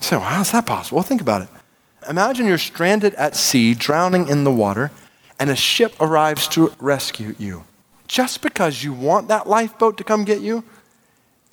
So, 0.00 0.20
how 0.20 0.40
is 0.40 0.52
that 0.52 0.66
possible? 0.66 0.96
Well, 0.96 1.04
think 1.04 1.20
about 1.20 1.42
it. 1.42 1.48
Imagine 2.08 2.46
you're 2.46 2.58
stranded 2.58 3.14
at 3.14 3.36
sea, 3.36 3.74
drowning 3.74 4.28
in 4.28 4.44
the 4.44 4.52
water, 4.52 4.90
and 5.38 5.50
a 5.50 5.56
ship 5.56 5.94
arrives 6.00 6.48
to 6.48 6.72
rescue 6.80 7.34
you 7.38 7.64
just 8.08 8.40
because 8.40 8.82
you 8.82 8.92
want 8.92 9.28
that 9.28 9.46
lifeboat 9.46 9.98
to 9.98 10.04
come 10.04 10.24
get 10.24 10.40
you, 10.40 10.64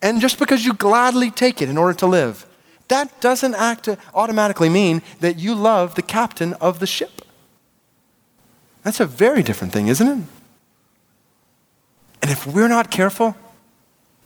and 0.01 0.21
just 0.21 0.39
because 0.39 0.65
you 0.65 0.73
gladly 0.73 1.29
take 1.29 1.61
it 1.61 1.69
in 1.69 1.77
order 1.77 1.93
to 1.93 2.07
live, 2.07 2.45
that 2.87 3.19
doesn't 3.21 3.55
act 3.55 3.87
uh, 3.87 3.95
automatically 4.13 4.69
mean 4.69 5.01
that 5.19 5.39
you 5.39 5.55
love 5.55 5.95
the 5.95 6.01
captain 6.01 6.53
of 6.55 6.79
the 6.79 6.87
ship. 6.87 7.21
That's 8.83 8.99
a 8.99 9.05
very 9.05 9.41
different 9.41 9.73
thing, 9.73 9.87
isn't 9.87 10.07
it? 10.07 10.23
And 12.21 12.31
if 12.31 12.45
we're 12.45 12.67
not 12.67 12.91
careful, 12.91 13.35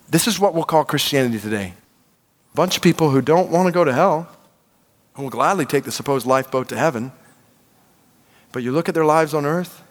this 0.10 0.28
is 0.28 0.39
what 0.39 0.53
we'll 0.53 0.64
call 0.64 0.84
Christianity 0.84 1.39
today. 1.39 1.74
A 2.53 2.55
bunch 2.55 2.76
of 2.76 2.84
people 2.84 3.12
who 3.12 3.22
don't 3.22 3.49
want 3.49 3.68
to 3.68 3.72
go 3.72 3.84
to 3.84 3.93
hell, 3.93 4.30
who 5.14 5.24
will 5.24 5.30
gladly 5.30 5.66
take 5.66 5.84
the 5.84 5.91
supposed 5.91 6.26
lifeboat 6.26 6.68
to 6.70 6.78
heaven, 6.78 7.12
but 8.51 8.64
you 8.64 8.72
look 8.72 8.89
at 8.89 8.95
their 8.95 9.05
lives 9.05 9.34
on 9.34 9.45
earth, 9.45 9.84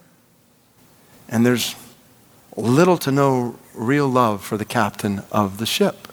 and 1.29 1.47
there's 1.47 1.77
little 2.57 2.99
to 2.99 3.13
no 3.13 3.57
real 3.75 4.09
love 4.09 4.43
for 4.43 4.57
the 4.57 4.65
captain 4.65 5.23
of 5.31 5.59
the 5.59 5.67
ship. 5.67 6.09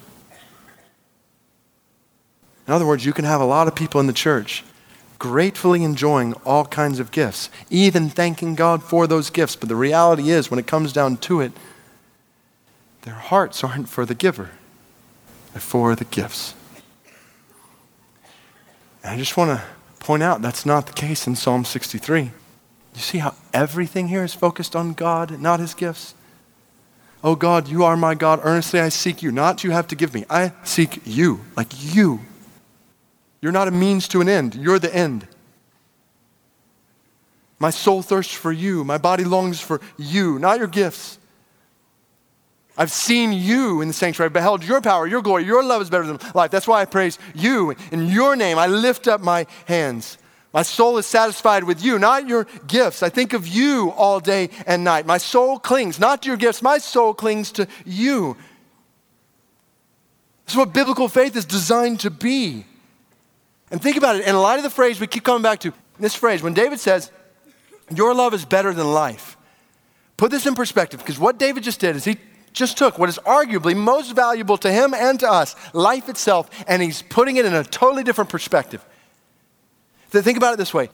In 2.68 2.74
other 2.74 2.86
words, 2.86 3.06
you 3.06 3.14
can 3.14 3.26
have 3.26 3.42
a 3.42 3.46
lot 3.46 3.68
of 3.68 3.76
people 3.76 4.00
in 4.00 4.08
the 4.08 4.14
church 4.14 4.64
gratefully 5.20 5.84
enjoying 5.84 6.34
all 6.46 6.66
kinds 6.66 7.00
of 7.00 7.12
gifts, 7.12 7.50
even 7.70 8.10
thanking 8.10 8.56
God 8.56 8.84
for 8.84 9.08
those 9.08 9.30
gifts. 9.30 9.56
But 9.56 9.70
the 9.70 9.76
reality 9.76 10.30
is, 10.30 10.50
when 10.50 10.60
it 10.60 10.68
comes 10.68 10.92
down 10.92 11.18
to 11.18 11.42
it, 11.42 11.52
their 13.04 13.14
hearts 13.14 13.64
aren't 13.64 13.88
for 13.88 14.06
the 14.06 14.16
giver, 14.16 14.52
they're 15.54 15.62
for 15.62 15.96
the 15.96 16.06
gifts. 16.06 16.56
And 19.04 19.14
I 19.14 19.18
just 19.18 19.38
want 19.38 19.60
to 19.60 19.66
point 20.00 20.24
out 20.24 20.42
that's 20.42 20.66
not 20.66 20.88
the 20.88 20.94
case 20.94 21.28
in 21.28 21.36
Psalm 21.36 21.66
63. 21.66 22.32
You 22.96 23.02
see 23.02 23.20
how 23.20 23.36
everything 23.54 24.08
here 24.08 24.24
is 24.24 24.34
focused 24.34 24.76
on 24.76 24.94
God, 24.94 25.40
not 25.40 25.60
his 25.60 25.74
gifts? 25.74 26.16
Oh 27.24 27.36
God, 27.36 27.68
you 27.68 27.84
are 27.84 27.98
my 27.98 28.16
God. 28.16 28.40
Earnestly 28.44 28.80
I 28.80 28.90
seek 28.90 29.22
you. 29.24 29.32
Not 29.32 29.64
you 29.64 29.72
have 29.72 29.88
to 29.88 29.96
give 29.96 30.14
me. 30.14 30.26
I 30.30 30.54
seek 30.64 31.02
you, 31.06 31.42
like 31.56 31.70
you. 31.96 32.22
You're 33.46 33.52
not 33.52 33.68
a 33.68 33.72
means 33.72 34.08
to 34.08 34.22
an 34.22 34.28
end, 34.28 34.56
you're 34.56 34.80
the 34.80 34.92
end. 34.92 35.28
My 37.60 37.70
soul 37.70 38.02
thirsts 38.02 38.34
for 38.34 38.52
you. 38.52 38.84
My 38.84 38.98
body 38.98 39.24
longs 39.24 39.62
for 39.62 39.82
you, 39.98 40.40
not 40.40 40.58
your 40.58 40.66
gifts. 40.66 41.20
I've 42.76 42.90
seen 42.90 43.34
you 43.34 43.82
in 43.82 43.88
the 43.88 43.94
sanctuary, 43.94 44.30
I've 44.30 44.34
beheld 44.34 44.64
your 44.64 44.82
power, 44.82 45.06
your 45.06 45.22
glory, 45.22 45.44
your 45.44 45.64
love 45.64 45.84
is 45.84 45.92
better 45.92 46.08
than 46.08 46.18
life. 46.34 46.50
That's 46.50 46.68
why 46.68 46.82
I 46.82 46.86
praise 46.86 47.20
you. 47.36 47.76
In 47.92 48.08
your 48.08 48.36
name, 48.36 48.58
I 48.58 48.66
lift 48.66 49.08
up 49.08 49.22
my 49.22 49.46
hands. 49.68 50.18
My 50.52 50.64
soul 50.64 50.98
is 50.98 51.06
satisfied 51.06 51.66
with 51.66 51.84
you, 51.84 52.00
not 52.00 52.28
your 52.28 52.48
gifts. 52.66 53.04
I 53.04 53.10
think 53.10 53.34
of 53.34 53.48
you 53.48 53.92
all 53.92 54.20
day 54.20 54.50
and 54.66 54.84
night. 54.84 55.06
My 55.06 55.20
soul 55.20 55.60
clings, 55.60 56.00
not 56.00 56.24
to 56.24 56.30
your 56.30 56.38
gifts, 56.38 56.64
my 56.64 56.80
soul 56.80 57.14
clings 57.14 57.52
to 57.52 57.68
you. 57.86 58.38
This 60.46 60.56
is 60.56 60.58
what 60.58 60.74
biblical 60.74 61.08
faith 61.08 61.36
is 61.36 61.46
designed 61.46 62.00
to 62.00 62.10
be. 62.10 62.66
And 63.76 63.82
think 63.82 63.98
about 63.98 64.16
it 64.16 64.26
in 64.26 64.38
light 64.38 64.56
of 64.56 64.64
the 64.64 64.70
phrase 64.70 65.02
we 65.02 65.08
keep 65.08 65.26
coming 65.26 65.42
back 65.42 65.60
to 65.60 65.74
this 66.00 66.16
phrase, 66.16 66.42
when 66.42 66.54
David 66.54 66.80
says, 66.80 67.12
Your 67.94 68.16
love 68.16 68.34
is 68.34 68.46
better 68.46 68.74
than 68.74 68.94
life. 68.94 69.36
Put 70.16 70.32
this 70.32 70.46
in 70.46 70.56
perspective 70.56 71.02
because 71.02 71.20
what 71.20 71.38
David 71.38 71.64
just 71.64 71.82
did 71.82 71.98
is 71.98 72.06
he 72.06 72.16
just 72.54 72.78
took 72.78 72.98
what 72.98 73.10
is 73.10 73.20
arguably 73.26 73.76
most 73.76 74.16
valuable 74.16 74.56
to 74.60 74.72
him 74.72 74.94
and 74.94 75.20
to 75.20 75.30
us, 75.30 75.58
life 75.74 76.08
itself, 76.08 76.50
and 76.70 76.82
he's 76.82 77.02
putting 77.02 77.36
it 77.36 77.46
in 77.46 77.54
a 77.54 77.66
totally 77.66 78.02
different 78.02 78.30
perspective. 78.30 78.82
So 80.14 80.22
Think 80.22 80.38
about 80.38 80.54
it 80.54 80.58
this 80.58 80.74
way 80.74 80.88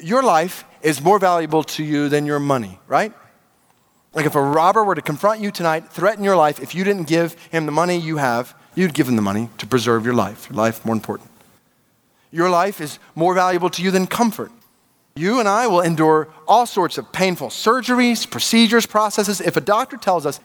your 0.00 0.22
life 0.22 0.64
is 0.80 1.02
more 1.02 1.18
valuable 1.18 1.64
to 1.64 1.84
you 1.84 2.08
than 2.08 2.24
your 2.24 2.40
money, 2.40 2.78
right? 2.86 3.12
Like 4.14 4.24
if 4.24 4.34
a 4.34 4.42
robber 4.42 4.82
were 4.84 4.94
to 4.94 5.02
confront 5.02 5.42
you 5.42 5.50
tonight, 5.50 5.90
threaten 5.90 6.24
your 6.24 6.36
life, 6.36 6.60
if 6.60 6.74
you 6.74 6.82
didn't 6.82 7.08
give 7.08 7.34
him 7.50 7.66
the 7.66 7.72
money 7.72 7.98
you 7.98 8.16
have, 8.16 8.54
you'd 8.74 8.94
give 8.94 9.06
him 9.06 9.16
the 9.16 9.22
money 9.30 9.50
to 9.58 9.66
preserve 9.66 10.06
your 10.06 10.14
life. 10.14 10.48
Your 10.48 10.56
life 10.56 10.82
more 10.82 10.94
important. 10.94 11.28
Your 12.36 12.50
life 12.50 12.82
is 12.82 12.98
more 13.14 13.32
valuable 13.32 13.70
to 13.70 13.82
you 13.82 13.90
than 13.90 14.06
comfort. 14.06 14.52
You 15.14 15.40
and 15.40 15.48
I 15.48 15.68
will 15.68 15.80
endure 15.80 16.28
all 16.46 16.66
sorts 16.66 16.98
of 16.98 17.10
painful 17.10 17.48
surgeries, 17.48 18.30
procedures, 18.30 18.84
processes. 18.84 19.40
If 19.40 19.56
a 19.56 19.62
doctor 19.62 19.96
tells 19.96 20.26
us 20.26 20.38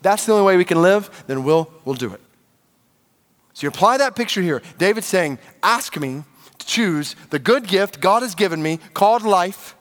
that's 0.00 0.24
the 0.24 0.32
only 0.32 0.46
way 0.46 0.56
we 0.56 0.64
can 0.64 0.80
live, 0.80 1.24
then 1.26 1.44
we'll, 1.44 1.70
we'll 1.84 1.94
do 1.94 2.10
it. 2.14 2.22
So 3.52 3.66
you 3.66 3.68
apply 3.68 3.98
that 3.98 4.16
picture 4.16 4.40
here. 4.40 4.62
David's 4.78 5.08
saying, 5.08 5.38
Ask 5.62 6.00
me 6.00 6.24
to 6.58 6.66
choose 6.66 7.16
the 7.28 7.38
good 7.38 7.66
gift 7.66 8.00
God 8.00 8.22
has 8.22 8.34
given 8.34 8.62
me 8.62 8.78
called 8.94 9.22
life, 9.22 9.76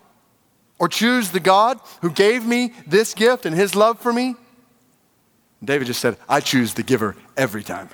or 0.77 0.89
choose 0.89 1.31
the 1.31 1.39
God 1.39 1.79
who 2.01 2.11
gave 2.11 2.45
me 2.45 2.73
this 2.85 3.13
gift 3.13 3.45
and 3.45 3.55
his 3.55 3.75
love 3.75 3.97
for 4.01 4.11
me. 4.11 4.35
David 5.63 5.87
just 5.87 6.01
said, 6.01 6.17
I 6.27 6.41
choose 6.41 6.73
the 6.73 6.83
giver 6.83 7.15
every 7.37 7.63
time. 7.63 7.87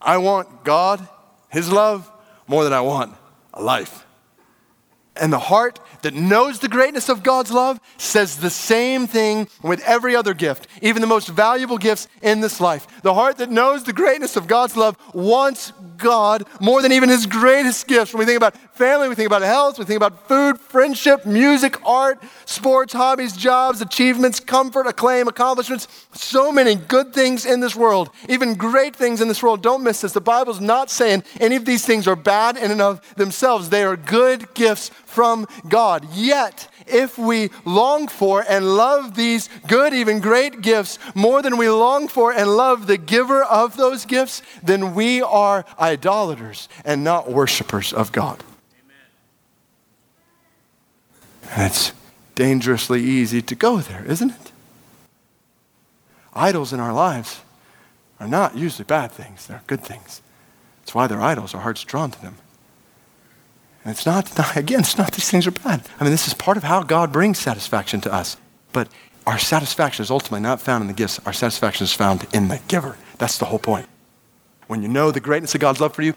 I 0.00 0.16
want 0.16 0.64
God, 0.64 1.06
his 1.50 1.70
love, 1.70 2.10
more 2.46 2.64
than 2.64 2.72
I 2.72 2.80
want 2.80 3.14
a 3.52 3.62
life. 3.62 4.04
And 5.16 5.32
the 5.32 5.38
heart 5.38 5.78
that 6.02 6.14
knows 6.14 6.58
the 6.58 6.68
greatness 6.68 7.08
of 7.08 7.22
God's 7.22 7.52
love 7.52 7.78
says 7.98 8.38
the 8.38 8.50
same 8.50 9.06
thing 9.06 9.48
with 9.62 9.80
every 9.84 10.16
other 10.16 10.34
gift, 10.34 10.66
even 10.82 11.00
the 11.00 11.06
most 11.06 11.28
valuable 11.28 11.78
gifts 11.78 12.08
in 12.20 12.40
this 12.40 12.60
life. 12.60 12.86
The 13.02 13.14
heart 13.14 13.38
that 13.38 13.50
knows 13.50 13.84
the 13.84 13.92
greatness 13.92 14.36
of 14.36 14.48
God's 14.48 14.76
love 14.76 14.96
wants 15.14 15.72
God 15.96 16.46
more 16.60 16.82
than 16.82 16.92
even 16.92 17.08
his 17.08 17.26
greatest 17.26 17.86
gifts. 17.86 18.12
When 18.12 18.20
we 18.20 18.24
think 18.24 18.36
about 18.36 18.56
family, 18.76 19.08
we 19.08 19.14
think 19.14 19.26
about 19.26 19.42
health, 19.42 19.78
we 19.78 19.84
think 19.84 19.96
about 19.96 20.28
food, 20.28 20.60
friendship, 20.60 21.24
music, 21.26 21.84
art, 21.86 22.22
sports, 22.44 22.92
hobbies, 22.92 23.36
jobs, 23.36 23.80
achievements, 23.80 24.40
comfort, 24.40 24.86
acclaim, 24.86 25.28
accomplishments. 25.28 25.88
So 26.12 26.52
many 26.52 26.74
good 26.74 27.12
things 27.12 27.46
in 27.46 27.60
this 27.60 27.76
world, 27.76 28.10
even 28.28 28.54
great 28.54 28.96
things 28.96 29.20
in 29.20 29.28
this 29.28 29.42
world. 29.42 29.62
Don't 29.62 29.82
miss 29.82 30.00
this. 30.00 30.12
The 30.12 30.20
Bible's 30.20 30.60
not 30.60 30.90
saying 30.90 31.24
any 31.40 31.56
of 31.56 31.64
these 31.64 31.84
things 31.84 32.06
are 32.06 32.16
bad 32.16 32.56
in 32.56 32.70
and 32.70 32.80
of 32.80 33.00
themselves, 33.16 33.68
they 33.68 33.84
are 33.84 33.96
good 33.96 34.52
gifts 34.54 34.90
from 35.06 35.46
God. 35.68 36.06
Yet, 36.12 36.68
if 36.86 37.18
we 37.18 37.50
long 37.64 38.08
for 38.08 38.44
and 38.48 38.76
love 38.76 39.14
these 39.14 39.48
good, 39.66 39.94
even 39.94 40.20
great 40.20 40.60
gifts 40.60 40.98
more 41.14 41.42
than 41.42 41.56
we 41.56 41.68
long 41.68 42.08
for 42.08 42.32
and 42.32 42.56
love 42.56 42.86
the 42.86 42.98
giver 42.98 43.42
of 43.42 43.76
those 43.76 44.04
gifts, 44.04 44.42
then 44.62 44.94
we 44.94 45.22
are 45.22 45.64
idolaters 45.78 46.68
and 46.84 47.04
not 47.04 47.30
worshipers 47.30 47.92
of 47.92 48.12
God. 48.12 48.42
And 51.50 51.70
it's 51.70 51.92
dangerously 52.34 53.02
easy 53.02 53.40
to 53.42 53.54
go 53.54 53.78
there, 53.78 54.04
isn't 54.04 54.30
it? 54.30 54.52
Idols 56.34 56.72
in 56.72 56.80
our 56.80 56.92
lives 56.92 57.40
are 58.18 58.26
not 58.26 58.56
usually 58.56 58.84
bad 58.84 59.12
things, 59.12 59.46
they're 59.46 59.62
good 59.66 59.82
things. 59.82 60.20
That's 60.80 60.94
why 60.94 61.06
they're 61.06 61.20
idols, 61.20 61.54
our 61.54 61.60
heart's 61.60 61.84
drawn 61.84 62.10
to 62.10 62.22
them. 62.22 62.36
And 63.84 63.92
it's 63.92 64.06
not, 64.06 64.36
not, 64.36 64.56
again, 64.56 64.80
it's 64.80 64.98
not 64.98 65.12
these 65.12 65.30
things 65.30 65.46
are 65.46 65.52
bad. 65.52 65.82
I 66.00 66.04
mean, 66.04 66.10
this 66.10 66.26
is 66.26 66.34
part 66.34 66.56
of 66.56 66.64
how 66.64 66.82
God 66.82 67.12
brings 67.12 67.38
satisfaction 67.38 68.00
to 68.02 68.12
us. 68.12 68.36
But 68.72 68.88
our 69.26 69.38
satisfaction 69.38 70.02
is 70.02 70.10
ultimately 70.10 70.40
not 70.40 70.60
found 70.60 70.82
in 70.82 70.88
the 70.88 70.94
gifts, 70.94 71.20
our 71.24 71.32
satisfaction 71.32 71.84
is 71.84 71.92
found 71.92 72.26
in 72.32 72.48
the 72.48 72.60
giver. 72.68 72.96
That's 73.18 73.38
the 73.38 73.46
whole 73.46 73.58
point. 73.58 73.86
When 74.66 74.82
you 74.82 74.88
know 74.88 75.10
the 75.10 75.20
greatness 75.20 75.54
of 75.54 75.60
God's 75.60 75.80
love 75.80 75.94
for 75.94 76.02
you, 76.02 76.14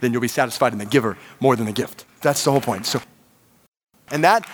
then 0.00 0.12
you'll 0.12 0.22
be 0.22 0.28
satisfied 0.28 0.72
in 0.72 0.78
the 0.78 0.86
giver 0.86 1.16
more 1.40 1.56
than 1.56 1.66
the 1.66 1.72
gift. 1.72 2.04
That's 2.20 2.44
the 2.44 2.50
whole 2.50 2.60
point. 2.60 2.86
So, 2.86 3.00
and 4.10 4.24
that, 4.24 4.48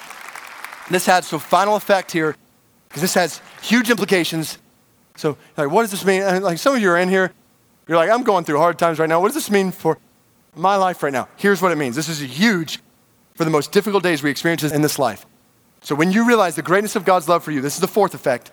this 0.90 1.06
has 1.06 1.26
so 1.26 1.38
final 1.38 1.76
effect 1.76 2.12
here, 2.12 2.36
because 2.88 3.02
this 3.02 3.14
has 3.14 3.40
huge 3.62 3.90
implications. 3.90 4.58
So, 5.16 5.36
like, 5.56 5.70
what 5.70 5.82
does 5.82 5.90
this 5.90 6.04
mean? 6.04 6.42
like, 6.42 6.58
some 6.58 6.74
of 6.74 6.82
you 6.82 6.90
are 6.90 6.98
in 6.98 7.08
here, 7.08 7.32
you're 7.86 7.96
like, 7.96 8.10
I'm 8.10 8.22
going 8.22 8.44
through 8.44 8.58
hard 8.58 8.78
times 8.78 8.98
right 8.98 9.08
now. 9.08 9.20
What 9.20 9.28
does 9.28 9.34
this 9.34 9.50
mean 9.50 9.72
for 9.72 9.98
my 10.54 10.76
life 10.76 11.02
right 11.02 11.12
now. 11.12 11.28
Here's 11.36 11.62
what 11.62 11.72
it 11.72 11.76
means 11.76 11.96
this 11.96 12.08
is 12.08 12.20
huge 12.20 12.80
for 13.34 13.44
the 13.44 13.50
most 13.50 13.72
difficult 13.72 14.02
days 14.02 14.22
we 14.22 14.30
experience 14.30 14.64
in 14.64 14.82
this 14.82 14.98
life. 14.98 15.24
So, 15.80 15.94
when 15.94 16.12
you 16.12 16.26
realize 16.26 16.56
the 16.56 16.62
greatness 16.62 16.96
of 16.96 17.04
God's 17.04 17.28
love 17.28 17.44
for 17.44 17.52
you, 17.52 17.60
this 17.60 17.74
is 17.74 17.80
the 17.80 17.88
fourth 17.88 18.14
effect, 18.14 18.50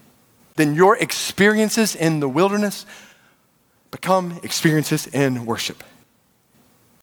then 0.56 0.76
your 0.76 0.98
experiences 0.98 1.96
in 1.96 2.20
the 2.20 2.30
wilderness 2.30 2.86
become 3.92 4.40
experiences 4.44 5.08
in 5.08 5.46
worship. 5.46 5.84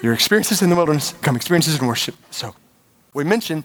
Your 0.00 0.14
experiences 0.14 0.62
in 0.62 0.70
the 0.70 0.76
wilderness 0.76 1.12
become 1.12 1.36
experiences 1.36 1.78
in 1.78 1.86
worship. 1.86 2.14
So, 2.30 2.54
we 3.14 3.24
mentioned 3.24 3.64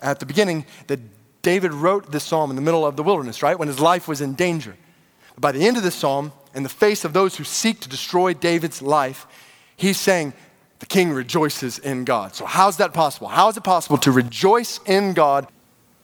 at 0.00 0.18
the 0.18 0.26
beginning 0.26 0.66
that 0.86 1.00
David 1.42 1.72
wrote 1.72 2.10
this 2.10 2.24
psalm 2.24 2.50
in 2.50 2.56
the 2.56 2.62
middle 2.62 2.86
of 2.86 2.96
the 2.96 3.02
wilderness, 3.02 3.42
right? 3.42 3.58
When 3.58 3.68
his 3.68 3.80
life 3.80 4.08
was 4.08 4.20
in 4.20 4.34
danger. 4.34 4.76
By 5.38 5.52
the 5.52 5.66
end 5.66 5.76
of 5.76 5.82
this 5.82 5.94
psalm, 5.94 6.32
in 6.54 6.62
the 6.62 6.68
face 6.68 7.04
of 7.04 7.12
those 7.12 7.36
who 7.36 7.44
seek 7.44 7.80
to 7.80 7.88
destroy 7.88 8.34
David's 8.34 8.82
life, 8.82 9.26
he's 9.76 9.98
saying, 9.98 10.34
the 10.82 10.86
king 10.86 11.12
rejoices 11.12 11.78
in 11.78 12.04
God. 12.04 12.34
So, 12.34 12.44
how's 12.44 12.78
that 12.78 12.92
possible? 12.92 13.28
How 13.28 13.48
is 13.48 13.56
it 13.56 13.62
possible 13.62 13.98
to 13.98 14.10
rejoice 14.10 14.80
in 14.84 15.14
God 15.14 15.46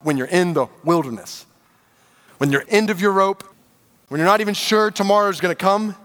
when 0.02 0.16
you're 0.16 0.28
in 0.28 0.52
the 0.52 0.68
wilderness? 0.84 1.46
When 2.36 2.52
you're 2.52 2.64
end 2.68 2.88
of 2.88 3.00
your 3.00 3.10
rope, 3.10 3.42
when 4.06 4.20
you're 4.20 4.28
not 4.28 4.40
even 4.40 4.54
sure 4.54 4.92
tomorrow's 4.92 5.40
to 5.40 5.52
come, 5.56 5.96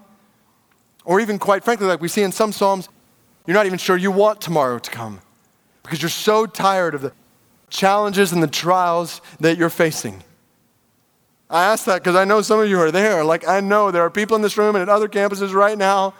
or 1.05 1.19
even 1.19 1.37
quite 1.37 1.63
frankly, 1.63 1.85
like 1.85 2.01
we 2.01 2.07
see 2.07 2.23
in 2.23 2.31
some 2.31 2.51
Psalms, 2.51 2.89
you're 3.45 3.53
not 3.53 3.67
even 3.67 3.77
sure 3.77 3.95
you 3.95 4.09
want 4.09 4.41
tomorrow 4.41 4.79
to 4.79 4.89
come 4.89 5.21
because 5.83 6.01
you're 6.01 6.09
so 6.09 6.47
tired 6.47 6.95
of 6.95 7.03
the 7.03 7.13
challenges 7.69 8.33
and 8.33 8.41
the 8.41 8.47
trials 8.47 9.21
that 9.39 9.55
you're 9.55 9.69
facing. 9.69 10.23
I 11.47 11.65
ask 11.65 11.85
that 11.85 12.01
because 12.01 12.15
I 12.15 12.25
know 12.25 12.41
some 12.41 12.59
of 12.59 12.67
you 12.67 12.79
are 12.79 12.89
there. 12.89 13.23
Like, 13.23 13.47
I 13.47 13.59
know 13.59 13.91
there 13.91 14.01
are 14.01 14.09
people 14.09 14.35
in 14.35 14.41
this 14.41 14.57
room 14.57 14.75
and 14.75 14.81
at 14.81 14.89
other 14.89 15.07
campuses 15.07 15.53
right 15.53 15.77
now 15.77 16.15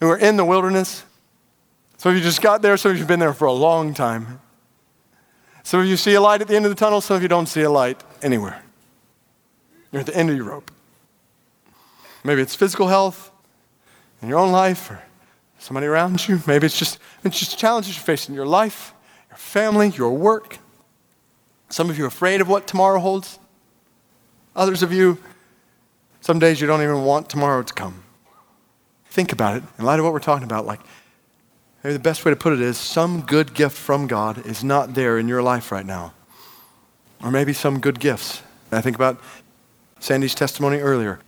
who 0.00 0.08
are 0.08 0.18
in 0.18 0.36
the 0.36 0.44
wilderness. 0.44 1.04
Some 1.98 2.10
of 2.10 2.18
you 2.18 2.22
just 2.22 2.42
got 2.42 2.62
there, 2.62 2.76
some 2.76 2.90
of 2.90 2.96
you 2.96 3.00
have 3.00 3.08
been 3.08 3.20
there 3.20 3.32
for 3.32 3.46
a 3.46 3.52
long 3.52 3.94
time. 3.94 4.40
Some 5.62 5.80
of 5.80 5.86
you 5.86 5.96
see 5.96 6.14
a 6.14 6.20
light 6.20 6.40
at 6.40 6.48
the 6.48 6.54
end 6.54 6.64
of 6.64 6.70
the 6.70 6.76
tunnel, 6.76 7.00
some 7.00 7.16
of 7.16 7.22
you 7.22 7.28
don't 7.28 7.46
see 7.46 7.62
a 7.62 7.70
light 7.70 8.02
anywhere. 8.22 8.62
You're 9.90 10.00
at 10.00 10.06
the 10.06 10.16
end 10.16 10.30
of 10.30 10.36
your 10.36 10.44
rope. 10.44 10.70
Maybe 12.22 12.42
it's 12.42 12.54
physical 12.54 12.88
health 12.88 13.30
in 14.20 14.28
your 14.28 14.38
own 14.38 14.52
life 14.52 14.90
or 14.90 15.02
somebody 15.58 15.86
around 15.86 16.28
you. 16.28 16.40
Maybe 16.46 16.66
it's 16.66 16.78
just, 16.78 16.98
it's 17.24 17.38
just 17.38 17.58
challenges 17.58 17.96
you're 17.96 18.04
facing 18.04 18.34
in 18.34 18.36
your 18.36 18.46
life, 18.46 18.92
your 19.30 19.38
family, 19.38 19.88
your 19.88 20.10
work. 20.10 20.58
Some 21.68 21.90
of 21.90 21.98
you 21.98 22.04
are 22.04 22.08
afraid 22.08 22.40
of 22.40 22.48
what 22.48 22.66
tomorrow 22.66 23.00
holds. 23.00 23.38
Others 24.54 24.82
of 24.82 24.92
you, 24.92 25.18
some 26.20 26.38
days 26.38 26.60
you 26.60 26.66
don't 26.66 26.82
even 26.82 27.04
want 27.04 27.28
tomorrow 27.28 27.62
to 27.62 27.74
come. 27.74 28.02
Think 29.06 29.32
about 29.32 29.56
it 29.56 29.62
in 29.78 29.84
light 29.84 29.98
of 29.98 30.04
what 30.04 30.12
we're 30.12 30.20
talking 30.20 30.44
about. 30.44 30.66
Like, 30.66 30.80
Maybe 31.86 31.92
the 31.92 32.00
best 32.00 32.24
way 32.24 32.32
to 32.32 32.36
put 32.36 32.52
it 32.52 32.60
is 32.60 32.76
some 32.76 33.20
good 33.20 33.54
gift 33.54 33.76
from 33.76 34.08
God 34.08 34.44
is 34.44 34.64
not 34.64 34.94
there 34.94 35.20
in 35.20 35.28
your 35.28 35.40
life 35.40 35.70
right 35.70 35.86
now. 35.86 36.14
Or 37.22 37.30
maybe 37.30 37.52
some 37.52 37.78
good 37.78 38.00
gifts. 38.00 38.42
I 38.72 38.80
think 38.80 38.96
about 38.96 39.20
Sandy's 40.00 40.34
testimony 40.34 40.78
earlier. 40.78 41.20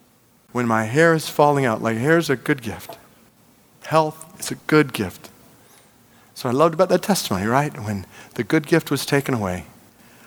When 0.50 0.66
my 0.66 0.82
hair 0.82 1.14
is 1.14 1.28
falling 1.28 1.64
out, 1.64 1.80
like 1.80 1.96
hair 1.96 2.18
is 2.18 2.28
a 2.28 2.34
good 2.34 2.60
gift. 2.60 2.98
Health 3.84 4.40
is 4.40 4.50
a 4.50 4.56
good 4.66 4.92
gift. 4.92 5.30
So 6.34 6.48
I 6.48 6.52
loved 6.52 6.74
about 6.74 6.88
that 6.88 7.02
testimony, 7.02 7.46
right? 7.46 7.72
When 7.84 8.04
the 8.34 8.42
good 8.42 8.66
gift 8.66 8.90
was 8.90 9.06
taken 9.06 9.34
away, 9.34 9.66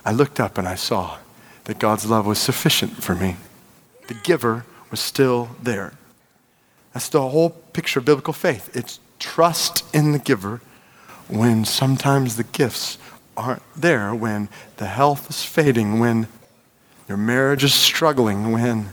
I 0.05 0.13
looked 0.13 0.39
up 0.39 0.57
and 0.57 0.65
I 0.65 0.75
saw 0.75 1.17
that 1.65 1.77
God's 1.77 2.05
love 2.05 2.25
was 2.25 2.39
sufficient 2.39 3.03
for 3.03 3.15
me. 3.15 3.35
The 4.07 4.13
giver 4.13 4.65
was 4.91 5.01
still 5.01 5.49
there. 5.61 5.91
That's 6.93 7.09
the 7.09 7.27
whole 7.27 7.49
picture 7.49 7.99
of 7.99 8.05
biblical 8.05 8.31
faith. 8.31 8.73
It's 8.73 9.01
trust 9.21 9.85
in 9.95 10.11
the 10.11 10.19
giver 10.19 10.59
when 11.29 11.63
sometimes 11.63 12.35
the 12.35 12.43
gifts 12.43 12.97
aren't 13.37 13.63
there, 13.75 14.13
when 14.13 14.49
the 14.77 14.87
health 14.87 15.29
is 15.29 15.45
fading, 15.45 15.99
when 15.99 16.27
your 17.07 17.17
marriage 17.17 17.63
is 17.63 17.73
struggling, 17.73 18.51
when 18.51 18.89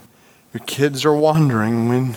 your 0.55 0.65
kids 0.65 1.05
are 1.05 1.15
wandering, 1.15 1.89
when 1.89 2.17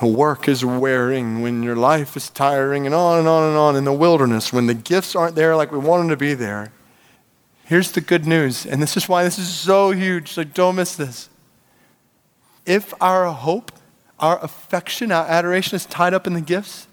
work 0.00 0.48
is 0.48 0.64
wearing, 0.64 1.42
when 1.42 1.62
your 1.62 1.76
life 1.76 2.16
is 2.16 2.30
tiring, 2.30 2.86
and 2.86 2.94
on 2.94 3.18
and 3.18 3.28
on 3.28 3.48
and 3.48 3.56
on 3.56 3.76
in 3.76 3.84
the 3.84 3.92
wilderness, 3.92 4.52
when 4.52 4.66
the 4.66 4.74
gifts 4.74 5.14
aren't 5.14 5.34
there 5.34 5.54
like 5.54 5.70
we 5.70 5.78
want 5.78 6.02
them 6.02 6.08
to 6.08 6.16
be 6.16 6.34
there. 6.34 6.72
Here's 7.64 7.92
the 7.92 8.00
good 8.00 8.26
news, 8.26 8.64
and 8.64 8.80
this 8.80 8.96
is 8.96 9.08
why 9.08 9.24
this 9.24 9.38
is 9.38 9.48
so 9.48 9.90
huge. 9.90 10.36
Like, 10.36 10.54
don't 10.54 10.76
miss 10.76 10.96
this. 10.96 11.28
If 12.64 12.94
our 13.00 13.26
hope, 13.26 13.72
our 14.18 14.42
affection, 14.42 15.12
our 15.12 15.26
adoration 15.26 15.76
is 15.76 15.84
tied 15.84 16.14
up 16.14 16.26
in 16.26 16.32
the 16.32 16.40
gifts, 16.40 16.86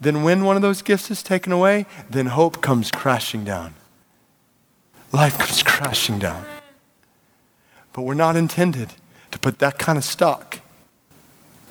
then 0.00 0.22
when 0.22 0.44
one 0.44 0.56
of 0.56 0.62
those 0.62 0.82
gifts 0.82 1.10
is 1.10 1.22
taken 1.22 1.52
away, 1.52 1.86
then 2.08 2.26
hope 2.26 2.62
comes 2.62 2.90
crashing 2.90 3.44
down. 3.44 3.74
Life 5.12 5.38
comes 5.38 5.62
crashing 5.62 6.18
down. 6.18 6.44
But 7.92 8.02
we're 8.02 8.14
not 8.14 8.36
intended 8.36 8.90
to 9.30 9.38
put 9.38 9.58
that 9.58 9.78
kind 9.78 9.98
of 9.98 10.04
stock 10.04 10.60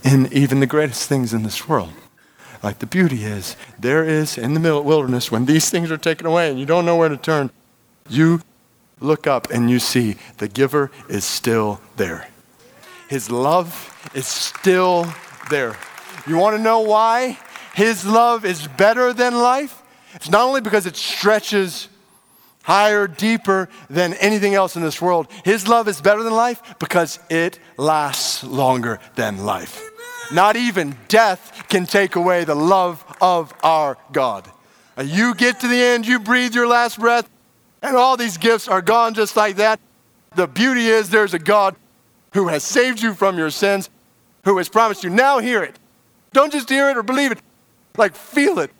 in 0.04 0.32
even 0.34 0.60
the 0.60 0.68
greatest 0.68 1.08
things 1.08 1.34
in 1.34 1.44
this 1.44 1.68
world. 1.70 1.94
Like 2.64 2.80
the 2.80 2.86
beauty 2.86 3.24
is, 3.24 3.56
there 3.80 4.04
is 4.04 4.38
in 4.38 4.54
the 4.56 4.82
wilderness, 4.82 5.32
when 5.32 5.46
these 5.46 5.70
things 5.70 5.92
are 5.92 5.98
taken 5.98 6.26
away 6.26 6.50
and 6.50 6.60
you 6.60 6.66
don't 6.66 6.86
know 6.86 6.96
where 6.96 7.10
to 7.10 7.18
turn, 7.18 7.52
you 8.10 8.42
look 9.00 9.28
up 9.28 9.50
and 9.52 9.70
you 9.70 9.80
see 9.80 10.16
the 10.38 10.48
giver 10.48 10.92
is 11.08 11.24
still 11.24 11.80
there. 11.98 12.28
His 13.10 13.30
love 13.30 13.94
is 14.14 14.28
still 14.28 15.14
there. 15.50 15.78
You 16.26 16.38
want 16.38 16.58
to 16.58 16.62
know 16.62 16.80
why 16.82 17.38
his 17.78 18.08
love 18.08 18.44
is 18.44 18.68
better 18.70 19.14
than 19.14 19.36
life? 19.36 19.84
It's 20.16 20.32
not 20.32 20.42
only 20.42 20.62
because 20.62 20.88
it 20.88 20.96
stretches 20.96 21.90
higher, 22.64 23.08
deeper 23.08 23.70
than 23.88 24.16
anything 24.16 24.56
else 24.56 24.76
in 24.76 24.82
this 24.82 25.00
world. 25.00 25.28
His 25.46 25.68
love 25.68 25.88
is 25.88 26.02
better 26.02 26.24
than 26.24 26.34
life 26.34 26.60
because 26.80 27.20
it 27.30 27.60
lasts 27.78 28.44
longer 28.44 29.00
than 29.14 29.46
life. 29.46 29.92
Not 30.34 30.56
even 30.56 30.98
death 31.08 31.66
can 31.70 31.86
take 31.86 32.16
away 32.16 32.46
the 32.46 32.56
love 32.56 33.06
of 33.22 33.54
our 33.62 33.96
God. 34.12 34.50
You 35.00 35.36
get 35.36 35.60
to 35.60 35.68
the 35.68 35.80
end, 35.80 36.08
you 36.08 36.18
breathe 36.18 36.56
your 36.56 36.68
last 36.68 37.00
breath, 37.00 37.30
and 37.84 37.96
all 37.96 38.18
these 38.18 38.40
gifts 38.40 38.68
are 38.68 38.82
gone 38.82 39.14
just 39.14 39.38
like 39.38 39.58
that. 39.58 39.80
The 40.36 40.48
beauty 40.48 40.88
is 40.88 41.12
there's 41.12 41.36
a 41.36 41.40
God 41.40 41.76
who 42.34 42.48
has 42.48 42.64
saved 42.64 43.04
you 43.04 43.14
from 43.14 43.38
your 43.38 43.52
sins, 43.52 43.92
who 44.46 44.58
has 44.58 44.68
promised 44.68 45.04
you. 45.04 45.12
Now 45.12 45.38
hear 45.38 45.62
it. 45.62 45.78
Don't 46.34 46.52
just 46.52 46.70
hear 46.70 46.90
it 46.90 46.98
or 46.98 47.04
believe 47.04 47.32
it, 47.32 47.40
like 47.98 48.16
feel 48.16 48.60
it. 48.60 48.72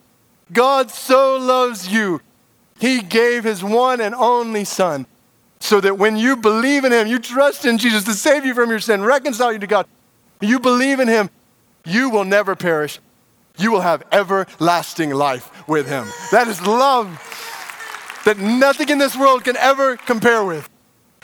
God 0.52 0.92
so 0.92 1.38
loves 1.38 1.88
you 1.88 2.22
he 2.80 3.02
gave 3.02 3.44
his 3.44 3.64
one 3.64 4.02
and 4.02 4.14
only 4.14 4.64
Son 4.64 5.06
so 5.60 5.82
that 5.82 5.98
when 5.98 6.16
you 6.18 6.36
believe 6.36 6.86
in 6.86 6.92
him, 6.92 7.08
you 7.08 7.18
trust 7.20 7.66
in 7.66 7.78
Jesus 7.78 8.04
to 8.04 8.14
save 8.14 8.46
you 8.46 8.54
from 8.54 8.70
your 8.70 8.80
sin, 8.80 9.04
reconcile 9.04 9.52
you 9.52 9.60
to 9.60 9.68
God, 9.68 9.88
you 10.40 10.60
believe 10.60 11.00
in 11.00 11.08
him, 11.08 11.30
you 11.84 12.10
will 12.10 12.26
never 12.26 12.56
perish. 12.56 13.00
You 13.58 13.72
will 13.72 13.82
have 13.82 14.04
everlasting 14.12 15.10
life 15.10 15.68
with 15.68 15.88
him. 15.88 16.06
That 16.32 16.48
is 16.48 16.62
love 16.62 17.08
that 18.26 18.38
nothing 18.38 18.90
in 18.90 19.00
this 19.00 19.18
world 19.18 19.44
can 19.44 19.58
ever 19.58 19.98
compare 19.98 20.44
with. 20.44 20.70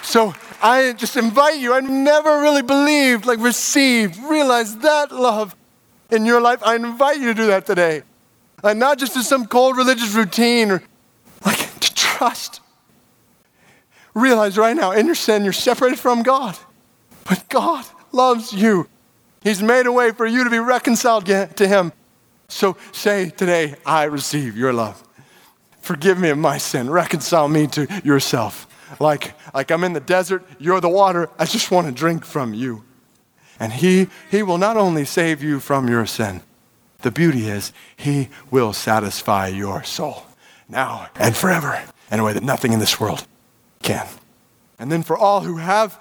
So 0.01 0.33
I 0.61 0.93
just 0.93 1.15
invite 1.15 1.59
you, 1.59 1.75
I 1.75 1.81
never 1.81 2.41
really 2.41 2.63
believed, 2.63 3.27
like 3.27 3.39
received, 3.39 4.17
realized 4.17 4.81
that 4.81 5.11
love 5.11 5.55
in 6.13 6.25
your 6.25 6.39
life. 6.39 6.59
I 6.63 6.75
invite 6.75 7.19
you 7.19 7.27
to 7.27 7.33
do 7.33 7.47
that 7.47 7.65
today. 7.65 8.03
And 8.63 8.79
not 8.79 8.97
just 8.97 9.17
as 9.17 9.27
some 9.27 9.45
cold 9.45 9.75
religious 9.75 10.13
routine 10.13 10.71
or 10.71 10.83
like 11.45 11.57
to 11.79 11.93
trust. 11.93 12.61
Realize 14.13 14.57
right 14.57 14.75
now, 14.75 14.91
in 14.91 15.07
your 15.07 15.15
sin, 15.15 15.43
you're 15.43 15.53
separated 15.53 15.99
from 15.99 16.23
God. 16.23 16.57
But 17.25 17.49
God 17.49 17.85
loves 18.11 18.53
you. 18.53 18.87
He's 19.41 19.61
made 19.61 19.87
a 19.87 19.91
way 19.91 20.11
for 20.11 20.25
you 20.25 20.43
to 20.43 20.49
be 20.49 20.59
reconciled 20.59 21.25
to 21.25 21.67
Him. 21.67 21.91
So 22.47 22.77
say 22.91 23.29
today, 23.29 23.75
I 23.85 24.03
receive 24.03 24.55
your 24.55 24.71
love. 24.71 25.03
Forgive 25.81 26.19
me 26.19 26.29
of 26.29 26.37
my 26.37 26.57
sin. 26.59 26.89
Reconcile 26.89 27.49
me 27.49 27.67
to 27.67 27.87
yourself. 28.05 28.67
Like, 28.99 29.33
like 29.53 29.71
I'm 29.71 29.83
in 29.83 29.93
the 29.93 29.99
desert, 29.99 30.45
you're 30.59 30.79
the 30.79 30.89
water. 30.89 31.29
I 31.39 31.45
just 31.45 31.71
want 31.71 31.87
to 31.87 31.93
drink 31.93 32.23
from 32.23 32.53
you. 32.53 32.83
And 33.63 33.71
he, 33.71 34.07
he 34.29 34.43
will 34.43 34.57
not 34.57 34.75
only 34.75 35.05
save 35.05 35.41
you 35.41 35.61
from 35.61 35.87
your 35.87 36.05
sin, 36.05 36.41
the 37.01 37.11
beauty 37.11 37.47
is, 37.47 37.71
He 37.95 38.27
will 38.51 38.73
satisfy 38.73 39.47
your 39.47 39.85
soul 39.85 40.25
now 40.67 41.07
and 41.15 41.33
forever 41.33 41.81
in 42.11 42.19
a 42.19 42.25
way 42.25 42.33
that 42.33 42.43
nothing 42.43 42.73
in 42.73 42.79
this 42.79 42.99
world 42.99 43.25
can. 43.81 44.05
And 44.77 44.91
then 44.91 45.01
for 45.01 45.17
all 45.17 45.39
who 45.39 45.55
have 45.55 45.97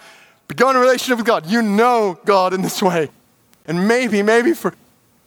begun 0.48 0.74
a 0.74 0.80
relationship 0.80 1.18
with 1.18 1.26
God, 1.26 1.46
you 1.46 1.62
know 1.62 2.18
God 2.24 2.52
in 2.52 2.62
this 2.62 2.82
way. 2.82 3.10
And 3.64 3.86
maybe, 3.86 4.24
maybe 4.24 4.54
for, 4.54 4.74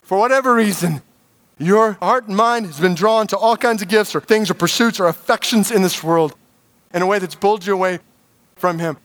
for 0.02 0.18
whatever 0.18 0.56
reason, 0.56 1.02
your 1.58 1.94
heart 2.02 2.28
and 2.28 2.36
mind 2.36 2.66
has 2.66 2.82
been 2.82 2.96
drawn 2.96 3.28
to 3.28 3.38
all 3.38 3.56
kinds 3.56 3.82
of 3.82 3.88
gifts 3.88 4.14
or 4.14 4.20
things 4.20 4.52
or 4.52 4.56
pursuits 4.56 5.00
or 5.00 5.08
affections 5.08 5.72
in 5.72 5.84
this 5.84 6.04
world 6.04 6.36
in 6.94 7.02
a 7.02 7.08
way 7.08 7.18
that's 7.18 7.36
pulled 7.36 7.66
you 7.66 7.72
away 7.72 8.00
from 8.58 8.80
Him. 8.80 8.98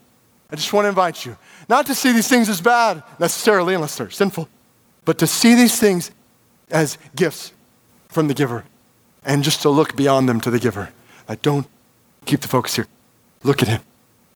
I 0.51 0.55
just 0.55 0.73
want 0.73 0.85
to 0.85 0.89
invite 0.89 1.25
you 1.25 1.37
not 1.69 1.85
to 1.85 1.95
see 1.95 2.11
these 2.11 2.27
things 2.27 2.49
as 2.49 2.61
bad 2.61 3.03
necessarily, 3.19 3.73
unless 3.73 3.97
they're 3.97 4.09
sinful, 4.09 4.49
but 5.05 5.17
to 5.19 5.27
see 5.27 5.55
these 5.55 5.79
things 5.79 6.11
as 6.69 6.97
gifts 7.15 7.53
from 8.09 8.27
the 8.27 8.33
giver 8.33 8.65
and 9.23 9.43
just 9.43 9.61
to 9.61 9.69
look 9.69 9.95
beyond 9.95 10.27
them 10.27 10.41
to 10.41 10.51
the 10.51 10.59
giver. 10.59 10.89
Like, 11.29 11.41
don't 11.41 11.67
keep 12.25 12.41
the 12.41 12.47
focus 12.47 12.75
here. 12.75 12.87
Look 13.43 13.61
at 13.61 13.67
him 13.67 13.81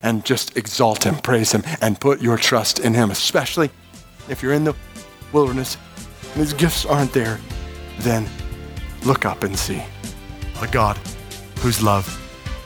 and 0.02 0.24
just 0.24 0.56
exalt 0.56 1.04
him, 1.04 1.16
praise 1.16 1.52
him, 1.52 1.62
and 1.80 2.00
put 2.00 2.20
your 2.20 2.38
trust 2.38 2.78
in 2.78 2.94
him, 2.94 3.10
especially 3.10 3.70
if 4.28 4.42
you're 4.42 4.52
in 4.52 4.64
the 4.64 4.74
wilderness 5.32 5.76
and 6.36 6.42
these 6.42 6.52
gifts 6.52 6.84
aren't 6.84 7.12
there, 7.12 7.38
then 8.00 8.28
look 9.04 9.24
up 9.24 9.42
and 9.42 9.58
see 9.58 9.82
a 10.60 10.66
God 10.68 10.98
whose 11.60 11.82
love 11.82 12.06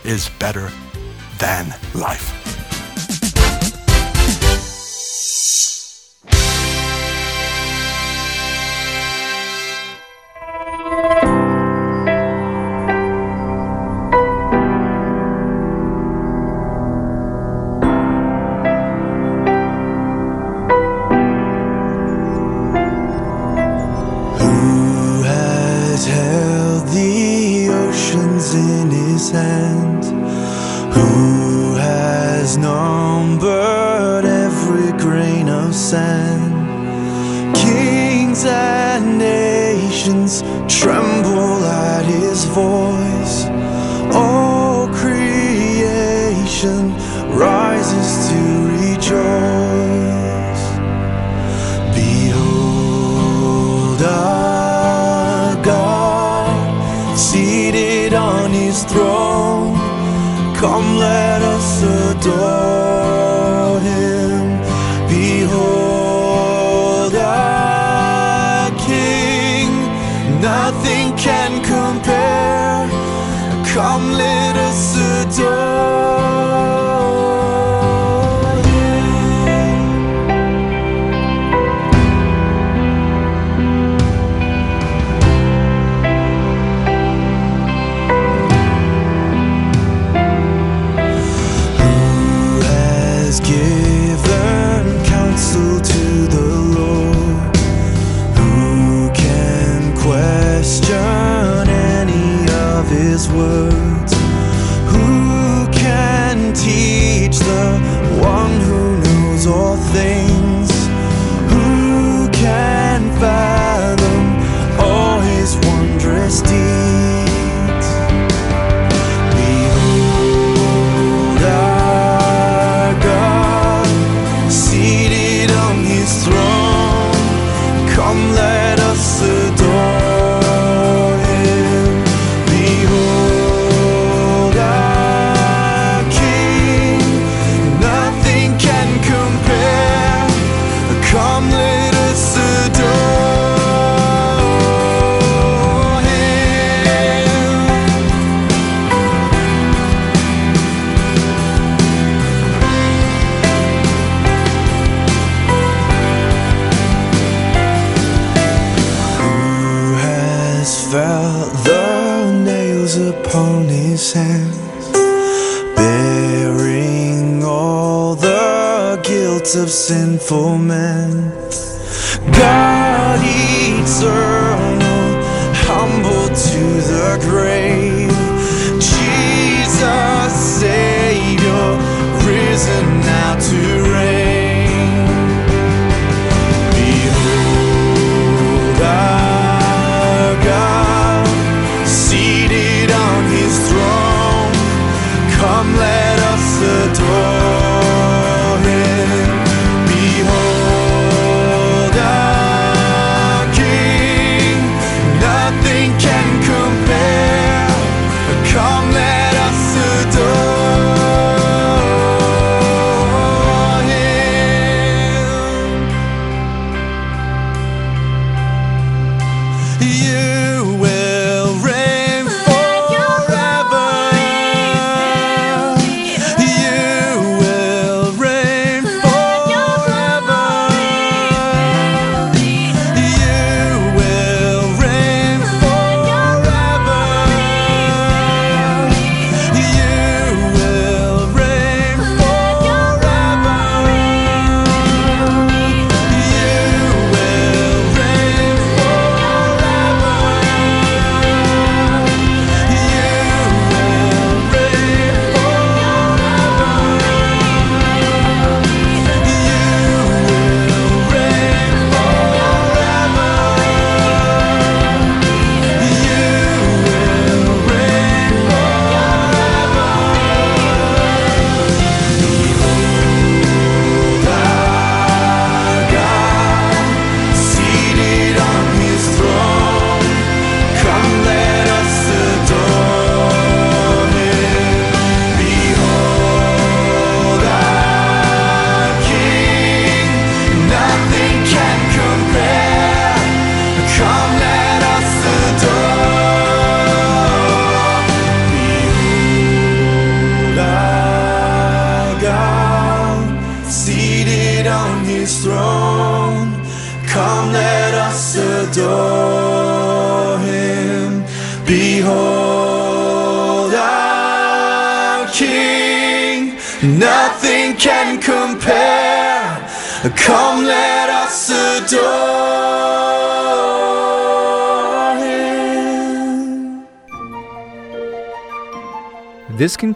is 0.05 0.29
better 0.39 0.71
than 1.39 1.73
life. 1.95 2.40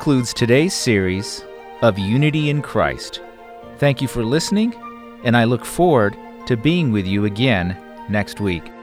concludes 0.05 0.35
today's 0.35 0.75
series 0.75 1.43
of 1.81 1.99
Unity 1.99 2.51
in 2.51 2.61
Christ. 2.61 3.23
Thank 3.79 4.03
you 4.03 4.07
for 4.07 4.23
listening, 4.23 4.75
and 5.25 5.35
I 5.35 5.45
look 5.45 5.65
forward 5.65 6.15
to 6.45 6.59
being 6.59 6.93
with 6.93 7.07
you 7.07 7.25
again 7.25 7.75
next 8.11 8.39
week. 8.39 8.74